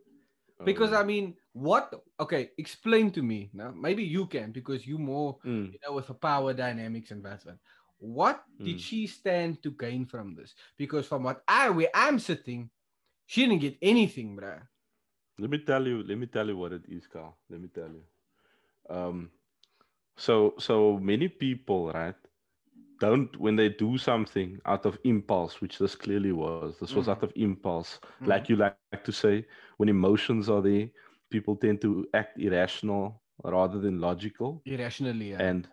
[0.60, 0.92] oh, Because.
[0.92, 1.92] I mean, what?
[2.18, 3.72] Okay, explain to me now.
[3.72, 5.72] Maybe you can because you more Mm.
[5.72, 7.58] you know with the power dynamics and that one.
[8.00, 8.80] what did Mm.
[8.80, 10.54] she stand to gain from this?
[10.76, 12.70] Because from what I where I'm sitting,
[13.26, 14.62] she didn't get anything, bruh.
[15.38, 16.02] Let me tell you.
[16.02, 17.36] Let me tell you what it is, Kyle.
[17.48, 18.04] Let me tell you.
[18.88, 19.30] Um,
[20.16, 22.19] so so many people, right?
[23.00, 26.78] Don't when they do something out of impulse, which this clearly was.
[26.78, 27.10] This was Mm.
[27.12, 28.26] out of impulse, Mm.
[28.28, 29.46] like you like to say.
[29.78, 30.88] When emotions are there,
[31.30, 35.42] people tend to act irrational rather than logical Irrationally, yeah.
[35.42, 35.68] and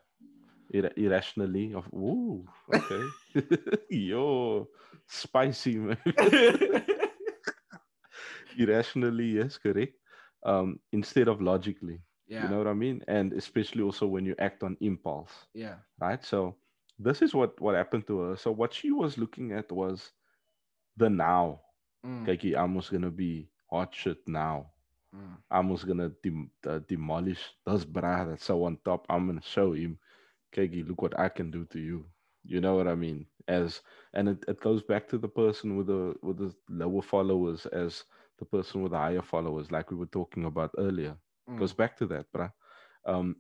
[0.72, 1.74] ir- irrationally.
[1.74, 3.04] Of ooh, okay,
[3.90, 4.70] yo,
[5.08, 5.98] spicy man.
[8.58, 9.94] irrationally, yes, correct.
[10.46, 12.00] Um, instead of logically.
[12.28, 12.44] yeah.
[12.44, 13.04] You know what I mean?
[13.08, 15.76] And especially also when you act on impulse, yeah.
[16.00, 16.24] right?
[16.24, 16.56] So
[17.00, 18.36] this is what what happened to her.
[18.38, 20.12] So what she was looking at was
[20.98, 21.62] the now.
[22.06, 24.72] Mm, Kijk, I'm was gonna be hot shit now.
[25.14, 29.06] mm, I'm was gonna dem- uh, demolish this bra that's so on top.
[29.10, 29.98] I'm gonna show him,
[30.52, 32.06] Kiki, look what I can do to you.
[32.44, 33.26] You know what I mean?
[33.48, 33.82] As
[34.14, 38.04] and it, it goes back to the person with the with the lower followers as
[38.40, 41.18] the person with the higher followers, like we were talking about earlier.
[41.48, 41.58] mm.
[41.58, 42.52] Goes back to that, bruh.
[43.06, 43.36] Um,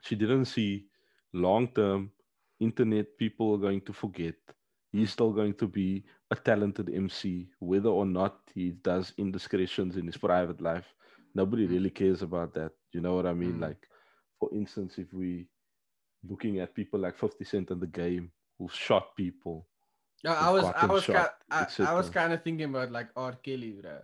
[0.00, 0.86] she didn't see
[1.32, 2.10] long term
[2.60, 4.34] internet people are going to forget.
[4.92, 10.06] He's still going to be a talented MC, whether or not he does indiscretions in
[10.06, 10.86] his private life.
[11.34, 11.70] Nobody Mm.
[11.70, 12.72] really cares about that.
[12.92, 13.54] You know what I mean?
[13.58, 13.62] Mm.
[13.62, 13.88] Like,
[14.38, 15.48] for instance, if we
[16.28, 19.66] looking at people like 50 Cent in the game who shot people.
[20.22, 23.08] No, I was, I was, shot, ki- I, I was kind of thinking about like
[23.16, 23.32] R.
[23.42, 24.00] Kelly, bruh.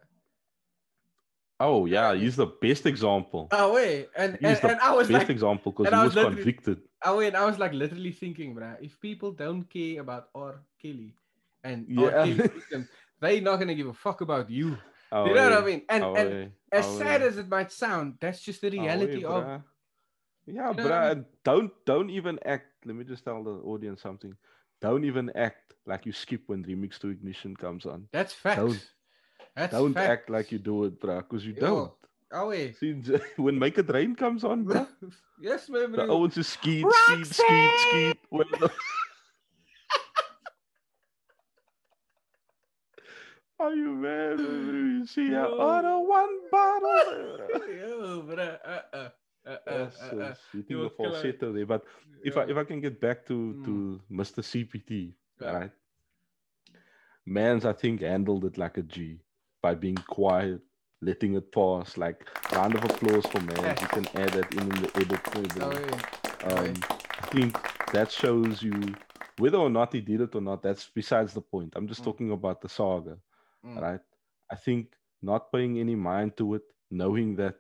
[1.61, 3.49] Oh yeah, he's the best example.
[3.53, 6.15] Oh wait, and He's and, the and I was best like, example because he was
[6.17, 6.81] was convicted.
[7.05, 10.61] Oh wait, I was like literally thinking, bruh, if people don't care about R.
[10.81, 11.15] Kelly
[11.65, 12.05] and R.
[12.05, 12.11] Yeah.
[12.25, 12.89] Kelly victims,
[13.21, 14.77] they not gonna give a fuck about you.
[15.13, 15.83] Oh, you know what I mean?
[15.89, 16.47] And Oh, and yeah.
[16.79, 17.27] as Oh, sad yeah.
[17.27, 19.45] as it might sound, that's just the reality yeah, of.
[19.45, 19.63] bruh.
[20.47, 21.27] Yeah, You know what I mean?
[21.45, 22.67] Don't don't even act.
[22.85, 24.35] Let me just tell the audience something.
[24.81, 28.09] Don't even act like you skip when remix to ignition comes on.
[28.13, 28.57] That's facts.
[28.61, 28.91] Don't-
[29.57, 30.09] that's don't facts.
[30.09, 31.93] act like you do it, bruh, because you Yo, don't.
[32.33, 32.77] Oh wait.
[32.79, 32.93] See,
[33.37, 34.87] when Make It Rain comes on, bruh,
[35.41, 35.93] yes, man.
[35.93, 36.11] the bro.
[36.11, 38.19] Owens is skeet, skeet, skeet, skeet.
[43.59, 44.45] Are you mad, bro?
[44.47, 47.39] You see, I order one bottle.
[47.69, 48.59] Yo, bruh.
[48.65, 49.09] Uh, uh,
[49.47, 50.19] uh, uh, Yes, uh, uh.
[50.19, 51.11] yes, hitting you the was killer.
[51.13, 51.67] falsetto there.
[51.67, 51.85] But
[52.25, 53.65] if I if I can get back to Mm.
[53.65, 54.41] to Mr.
[54.43, 55.53] CPT, Yeah.
[55.53, 55.73] right?
[57.27, 59.21] Mans, I think handled it like a G
[59.63, 60.63] by being quiet,
[61.03, 61.97] letting it pass.
[61.97, 63.81] Like round of applause for Mans.
[63.81, 65.23] You can add that in, in the edit.
[65.35, 65.61] maybe.
[65.61, 65.91] Oh.
[66.43, 66.75] Um,
[67.19, 67.57] I think
[67.93, 68.75] that shows you
[69.39, 70.63] whether or not he did it or not.
[70.63, 71.73] That's besides the point.
[71.77, 72.05] I'm just Mm.
[72.05, 73.19] talking about the saga,
[73.65, 73.81] Mm.
[73.81, 74.01] right?
[74.51, 77.57] I think not paying any mind to it, knowing that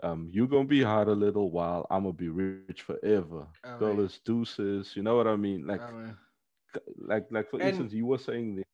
[0.03, 1.87] Um, you gonna be hot a little while.
[1.89, 3.47] I'm gonna be rich forever.
[3.63, 4.03] Oh, yeah.
[4.03, 4.95] is deuces.
[4.95, 5.65] You know what I mean?
[5.65, 6.13] Like, Oh,
[6.97, 8.65] like, like for And- instance, you were saying that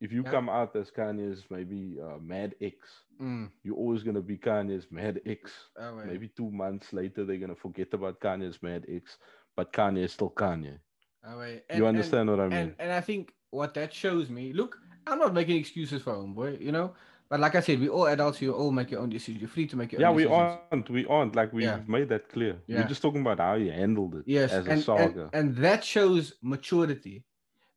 [0.00, 0.30] if you Yeah.
[0.30, 2.76] come out as Kanye's maybe uh, Mad X,
[3.20, 3.50] Mm.
[3.64, 5.70] you're always gonna be Kanye's Mad X.
[5.76, 5.96] Oh.
[6.04, 9.18] Maybe two months later, they're gonna forget about Kanye's Mad X,
[9.56, 10.78] but Kanye is still Kanye.
[11.24, 11.76] Oh, yeah.
[11.76, 12.52] you understand what I mean?
[12.58, 16.60] and and I think what that shows me, look, I'm not making excuses for homeboy,
[16.60, 16.94] you know.
[17.30, 18.40] But like I said, we all adults.
[18.40, 19.42] You all make your own decisions.
[19.42, 20.58] You're free to make your yeah, own we decisions.
[20.72, 20.90] aren't.
[20.90, 21.36] We aren't.
[21.36, 21.80] Like we've Yeah.
[21.86, 22.56] made that clear.
[22.66, 22.80] Yeah.
[22.80, 25.30] We're just talking about how you handled it Yes, as a and, and saga.
[25.34, 27.24] and that shows maturity.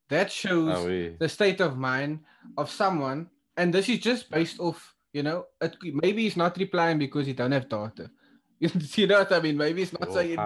[0.09, 1.09] That shows Oh, yeah.
[1.19, 2.19] the state of mind
[2.57, 6.97] of someone, and this is just based off, you know, it, maybe he's not replying
[6.99, 8.09] because he don't have data.
[8.59, 9.57] you know what I mean?
[9.57, 10.37] Maybe it's not Oh, saying.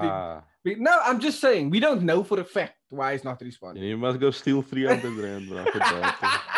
[0.63, 3.83] be- no, I'm just saying we don't know for a fact why he's not responding.
[3.83, 5.63] you must go steal 300 rand, bro.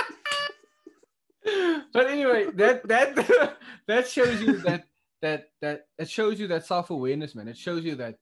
[1.97, 3.57] but anyway, that that
[3.87, 4.85] that shows you that
[5.23, 7.47] that that it shows you that self awareness, man.
[7.47, 8.19] It shows you that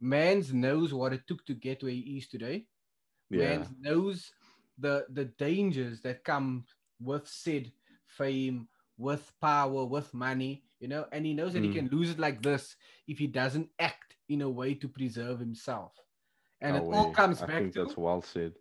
[0.00, 2.66] man's knows what it took to get where he is today.
[3.28, 3.58] Yeah.
[3.58, 4.30] Man knows
[4.78, 6.66] the the dangers that come
[7.00, 7.72] with said
[8.06, 11.74] fame, with power, with money, you know, and he knows that he Mm.
[11.74, 12.76] can lose it like this
[13.08, 15.92] if he doesn't act in a way to preserve himself.
[16.60, 18.52] And No it all comes I back think to that's well said.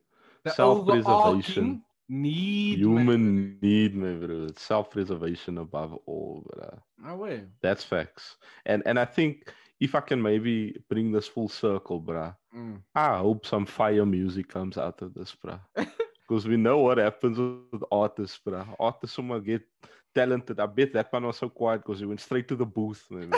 [0.48, 1.85] self-preservation.
[2.10, 2.80] Need.
[2.86, 2.98] man.
[3.06, 4.48] Human need, my bro.
[4.56, 6.80] Self-preservation above all, bro.
[7.04, 7.44] No way.
[7.62, 8.38] That's facts.
[8.66, 12.82] And and I think if I can maybe bring this full circle, bruh, Mm.
[12.96, 15.60] I hope some fire music comes out of this, bruh.
[16.28, 18.66] Because we know what happens with artists, bruh.
[18.80, 19.62] Artists who get
[20.16, 20.60] talented.
[20.60, 23.06] I bet that man was so quiet because he went straight to the booth.
[23.12, 23.30] Man.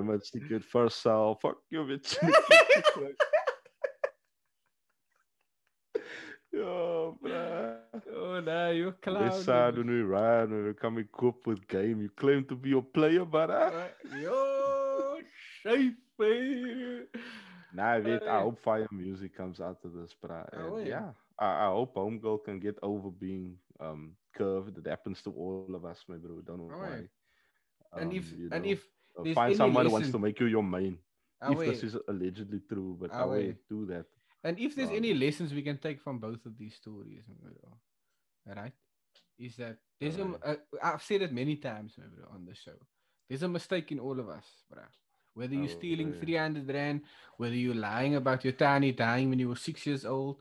[0.00, 1.38] Man, stick it first cell.
[1.40, 2.16] Fuck you, bitch.
[6.54, 7.78] Yo, bruh.
[7.92, 9.16] oh Oh, no, you're clown.
[9.16, 12.00] West side when we ran, when we come equipped with game.
[12.02, 13.72] You claim to be a player, but uh,
[14.04, 15.18] Yo,
[15.62, 15.96] shape.
[17.72, 20.82] nah, I weet, I hope fire music comes out of this, but Oh, yeah.
[20.82, 24.78] yeah, I, I hope Homegirl can get over being um curved.
[24.78, 26.24] It happens to all of us, my bro.
[26.28, 26.84] Don't know Oh, why.
[26.84, 27.00] yeah.
[27.96, 28.86] And Um, if you and if
[29.18, 30.98] uh, find someone who wants to make you your main.
[31.46, 33.58] if away, this is allegedly true, but Ah, I will wait.
[33.68, 34.06] do that.
[34.44, 37.22] And if there's any lessons we can take from both of these stories,
[38.46, 38.72] right?
[39.38, 41.94] Is that there's a, m- uh, I've said it many times,
[42.32, 42.76] on the show.
[43.28, 44.82] There's a mistake in all of us, bro.
[45.34, 46.20] Whether you're Oh, stealing yeah.
[46.20, 47.02] 300 rand,
[47.38, 50.38] whether you're lying about your tiny dying when you were six years old,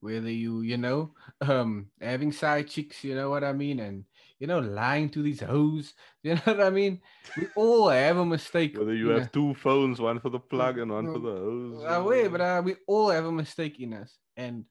[0.00, 4.04] whether you, you know, um, having side chicks, you know what I mean, and
[4.38, 7.00] you know, lying to these hoes, you know what I mean.
[7.36, 8.76] We all have a mistake.
[8.78, 11.84] Whether you have two phones, one for the plug and one for the hose.
[11.84, 14.64] uh, wait, but uh, we all have a mistake in us, and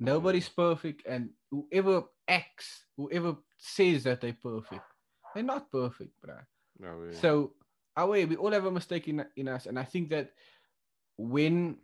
[0.00, 1.06] Oh, nobody's perfect.
[1.06, 4.82] And whoever acts, whoever says that they're perfect,
[5.34, 6.44] they're not perfect, bruh.
[6.78, 7.14] No, wait.
[7.14, 7.52] So,
[7.96, 10.32] away, we all have a mistake in in us, and I think that
[11.16, 11.78] when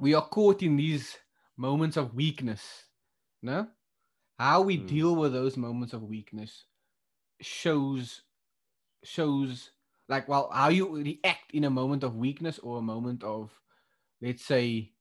[0.00, 1.16] we are caught in these
[1.56, 2.62] moments of weakness,
[3.42, 3.68] no,
[4.38, 4.86] how we Mm.
[4.86, 6.64] deal with those moments of weakness
[7.40, 8.22] shows
[9.04, 9.70] shows
[10.08, 13.50] like well how you react in a moment of weakness or a moment of
[14.20, 14.92] let's say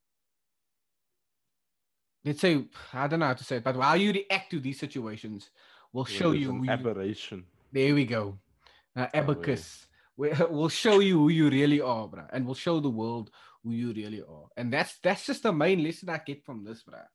[2.26, 4.80] let's say i don't know how to say it but how you react to these
[4.80, 5.50] situations
[5.94, 7.46] will show you an who you aberration.
[7.72, 8.38] there we go.
[8.96, 9.22] Uh, yeah.
[9.22, 9.88] abacus.
[10.18, 12.28] We- We'll show you who you really are, bruh.
[12.34, 13.32] And we'll show the world
[13.64, 14.48] who you really are.
[14.58, 17.06] And that's that's just the main lesson I get from this, bruh.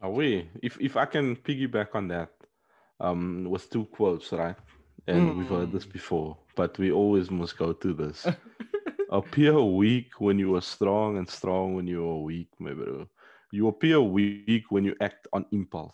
[0.00, 0.50] Away.
[0.62, 2.32] If if I can piggyback on that,
[3.00, 4.56] um, with two quotes, right?
[5.06, 5.86] And we've heard this Mm.
[5.86, 8.32] before, but we always must go to this.
[9.10, 13.08] appear weak when you are strong, and strong when you are weak, my bro.
[13.52, 15.90] You appear weak when you act on impulse.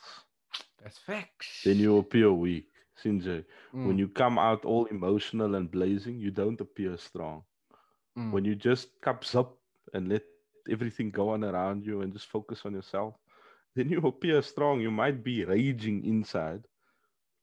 [0.82, 1.56] That's facts.
[1.64, 2.68] Then you appear weak.
[3.02, 3.44] Sinjay,
[3.82, 7.44] when Mm, you come out all emotional and blazing, you don't appear strong.
[8.16, 9.58] mm, When you just cups up
[9.92, 10.22] and let
[10.70, 13.14] everything go on around you and just focus on yourself,
[13.86, 14.80] then you appear strong.
[14.80, 16.64] You might be raging inside,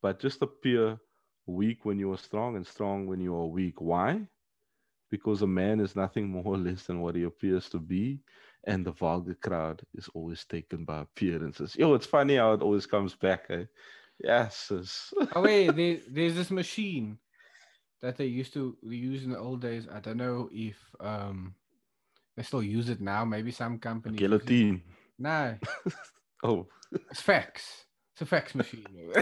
[0.01, 0.97] but just appear
[1.45, 3.79] weak when you are strong and strong when you are weak.
[3.79, 4.27] Why?
[5.11, 8.19] Because a man is nothing more or less than what he appears to be,
[8.65, 11.75] and the vulgar crowd is always taken by appearances.
[11.75, 13.45] Yo, it's funny how it always comes back.
[13.51, 13.65] Eh?
[14.19, 14.71] Yes.
[15.35, 17.19] oh wait, there, there's this machine
[18.01, 19.87] that they used to use in the old days.
[19.93, 21.53] I don't know if um
[22.35, 23.23] they still use it now.
[23.23, 24.17] Maybe some companies.
[24.17, 24.23] it.
[24.23, 24.81] Guillotine.
[25.19, 25.55] No,
[26.43, 26.67] Oh,
[27.09, 27.85] it's fax.
[28.13, 28.85] It's a fax machine.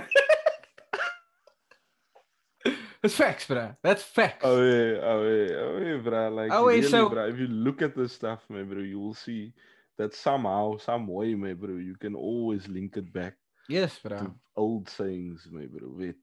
[3.03, 3.75] it's fax, bruh.
[3.83, 4.37] That's fax.
[4.43, 6.29] Oh yeah, oh yeah, oh yeah, bro.
[6.29, 7.27] Like Oh, really, so- bro.
[7.27, 9.53] If you look at this stuff, man, bro, you will see
[9.97, 13.35] that somehow, some way, man, bro, you can always link it back
[13.69, 14.19] yes, bruh.
[14.19, 15.89] to old sayings, man, bro.
[15.93, 16.15] Wait,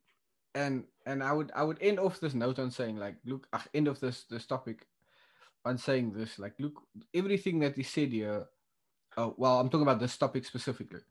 [0.55, 3.67] and and I would I would end off this note on saying like look ach,
[3.75, 4.87] end of this this topic
[5.65, 6.83] on saying this like look
[7.15, 8.47] everything that he said here
[9.19, 11.03] oh well I'm talking about this topic specifically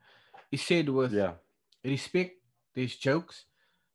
[0.49, 1.33] he said with yeah,
[1.83, 2.39] respect
[2.73, 3.45] there's jokes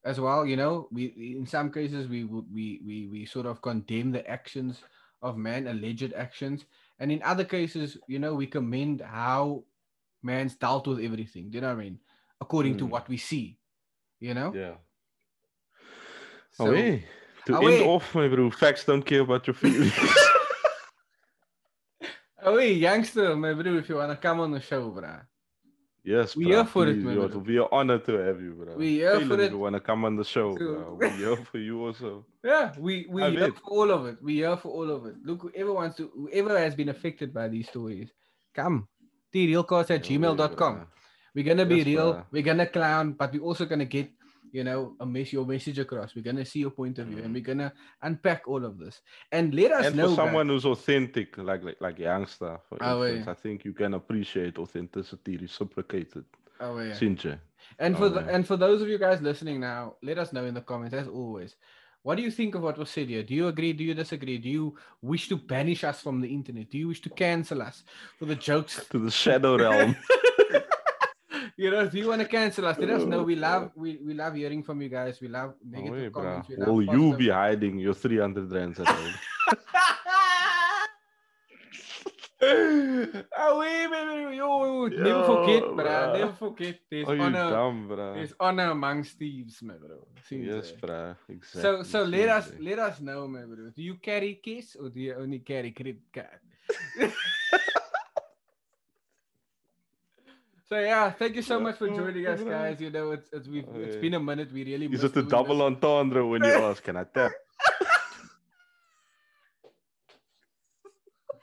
[0.05, 1.05] as well you know we
[1.39, 4.83] in some cases we would we, we we sort of condemn the actions
[5.23, 6.65] of man alleged actions
[6.99, 9.63] and in other cases you know we commend how
[10.23, 11.99] man's dealt with everything do you know what I mean
[12.41, 12.91] according to Mm.
[12.91, 13.59] what we see
[14.21, 14.75] you know yeah.
[16.53, 16.99] So- yeah.
[17.47, 19.93] To Oh, end off, my bro, facts don't care about your feelings.
[22.53, 25.23] Oh, hey, Youngsta, my bro, if you wanna come on the show, bruh.
[26.05, 26.53] yes, We bro.
[26.53, 27.25] here for it, please, man, yo.
[27.25, 28.77] It'll be an honor to have you, bro.
[28.77, 29.53] We here for Caleb, if it.
[29.53, 30.99] you wanna come on the show, bro.
[31.01, 32.27] We here for you also.
[32.45, 33.55] Yeah, we we I here bet.
[33.59, 34.17] for all of it.
[34.23, 35.15] We here for all of it.
[35.25, 38.11] Look, whoever wants to, whoever has been affected by these stories,
[38.55, 38.87] come.
[39.33, 40.87] Therealcast at Yeah, yeah, gmail.com.
[41.35, 42.15] We're gonna be Yes, real.
[42.17, 42.27] bruh.
[42.33, 44.11] We're gonna clown, but we're also gonna get,
[44.53, 46.15] you know, a mess your message across.
[46.15, 47.35] We're gonna see your point of view, and Mm.
[47.35, 47.73] we're gonna
[48.03, 49.01] unpack all of this.
[49.33, 50.03] And let us and know.
[50.11, 53.33] for guys- someone who's authentic, like like, like Youngsta, for Oh, instance, yeah.
[53.33, 56.25] I think you can appreciate authenticity reciprocated.
[56.61, 57.37] Oh, yeah.
[57.79, 58.35] And Oh, for the, yeah.
[58.35, 61.09] and for those of you guys listening now, let us know in the comments as
[61.09, 61.57] always.
[62.05, 63.23] What do you think of what was said here?
[63.23, 63.73] Do you agree?
[63.73, 64.37] Do you disagree?
[64.37, 66.69] Do you wish to banish us from the internet?
[66.71, 67.85] Do you wish to cancel us
[68.19, 68.85] for the jokes?
[68.91, 69.97] To the shadow realm.
[71.57, 72.79] you know, do you want to cancel us?
[72.79, 73.23] Let us know.
[73.23, 75.21] We Oh, love we, we love hearing from you guys.
[75.21, 76.13] We love Oh, negative hey, bruh.
[76.13, 76.49] comments.
[76.49, 79.15] We love Will you be hiding your 300 rands at home?
[82.43, 84.37] oh, wait, baby.
[84.37, 85.85] Yo, never Yo, forget, bro.
[85.85, 86.19] bruh.
[86.19, 86.77] Never forget.
[86.91, 87.51] There's you honor.
[87.51, 88.15] dumb, bro?
[88.15, 90.07] There's honor amongst thieves, my bro.
[90.29, 91.15] Seems Yes, bro.
[91.29, 91.63] Exactly.
[91.63, 93.71] So so let us let us know, my bro.
[93.75, 96.41] Do you carry case or do you only carry credit card?
[100.73, 102.81] So yeah, thank you so much for joining us, Oh, guys.
[102.81, 104.51] You know, it's it's we've it's been a minute.
[104.51, 105.67] We really Is missed it a double this.
[105.67, 107.31] entendre when you ask, can I tap?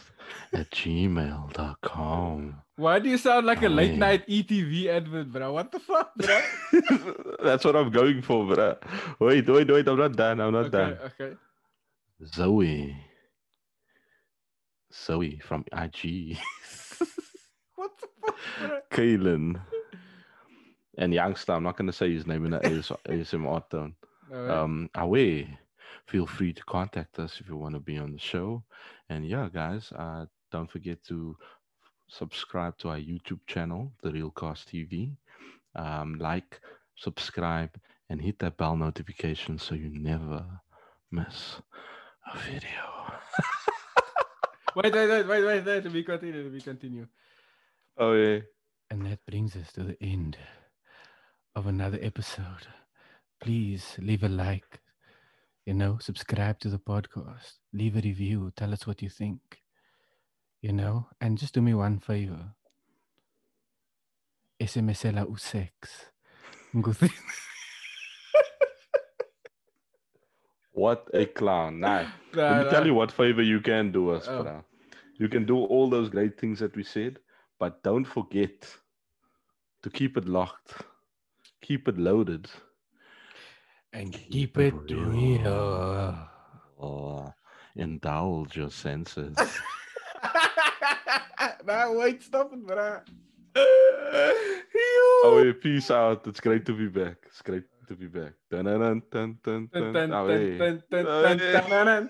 [0.53, 2.61] at gmail.com.
[2.77, 5.53] Why do you sound like a Oh, late night ETV advert, bro?
[5.53, 6.41] What the fuck, bro?
[7.43, 8.75] That's what I'm going for, bro.
[9.19, 9.87] Wait, wait, wait.
[9.87, 10.39] I'm not done.
[10.41, 10.97] I'm not okay, done.
[11.19, 11.35] okay.
[12.25, 12.95] Zoe.
[14.93, 16.37] Zoe from IG.
[17.75, 18.79] What the fuck, bro?
[18.91, 19.59] Kaylin.
[21.01, 21.55] And Youngsta.
[21.55, 23.95] I'm not going to say his name in the AS- ASMR tone.
[24.31, 24.51] Alright.
[24.51, 25.57] Um, away.
[26.05, 28.63] Feel free to contact us if you want to be on the show.
[29.09, 31.35] And yeah, guys, uh, don't forget to
[32.07, 35.15] subscribe to our YouTube channel, The Real Cast TV.
[35.75, 36.61] Um, like,
[36.95, 37.71] subscribe,
[38.09, 40.45] and hit that bell notification so you never
[41.09, 41.61] miss
[42.31, 42.83] a video.
[44.75, 45.83] wait, wait, wait, wait, wait, wait.
[45.83, 46.51] Let me continue.
[46.51, 47.07] We continue.
[47.97, 48.39] Oh yeah.
[48.91, 50.37] And that brings us to the end
[51.55, 52.67] of another episode.
[53.41, 54.79] Please leave a like,
[55.65, 59.39] you know, subscribe to the podcast, leave a review, tell us what you think,
[60.61, 62.53] you know, and just do me one favor.
[64.61, 65.69] SMSela usex.
[66.73, 67.11] Nguthi-
[70.73, 71.79] What a clown.
[71.81, 72.03] Nah.
[72.33, 74.43] Nah, Let me tell you what favor you can do us, Oh.
[74.43, 74.63] bruh.
[75.19, 77.19] You can do all those great things that we said,
[77.59, 78.67] but don't forget
[79.83, 80.73] to keep it locked,
[81.61, 82.49] keep it loaded,
[83.93, 85.09] and Keep keep it real.
[85.09, 86.27] real.
[86.77, 87.35] or
[87.75, 89.35] indulge your senses.
[91.65, 93.01] nah, wait, stop it, bruh.
[93.55, 96.25] oh, yeah, peace out.
[96.27, 97.17] It's great to be back.
[97.27, 98.33] It's great to be back.
[98.49, 99.95] Dun, dun, dun, dun, dun, Dun, dun.
[100.09, 100.27] dun, Oh,
[101.87, 102.09] dun,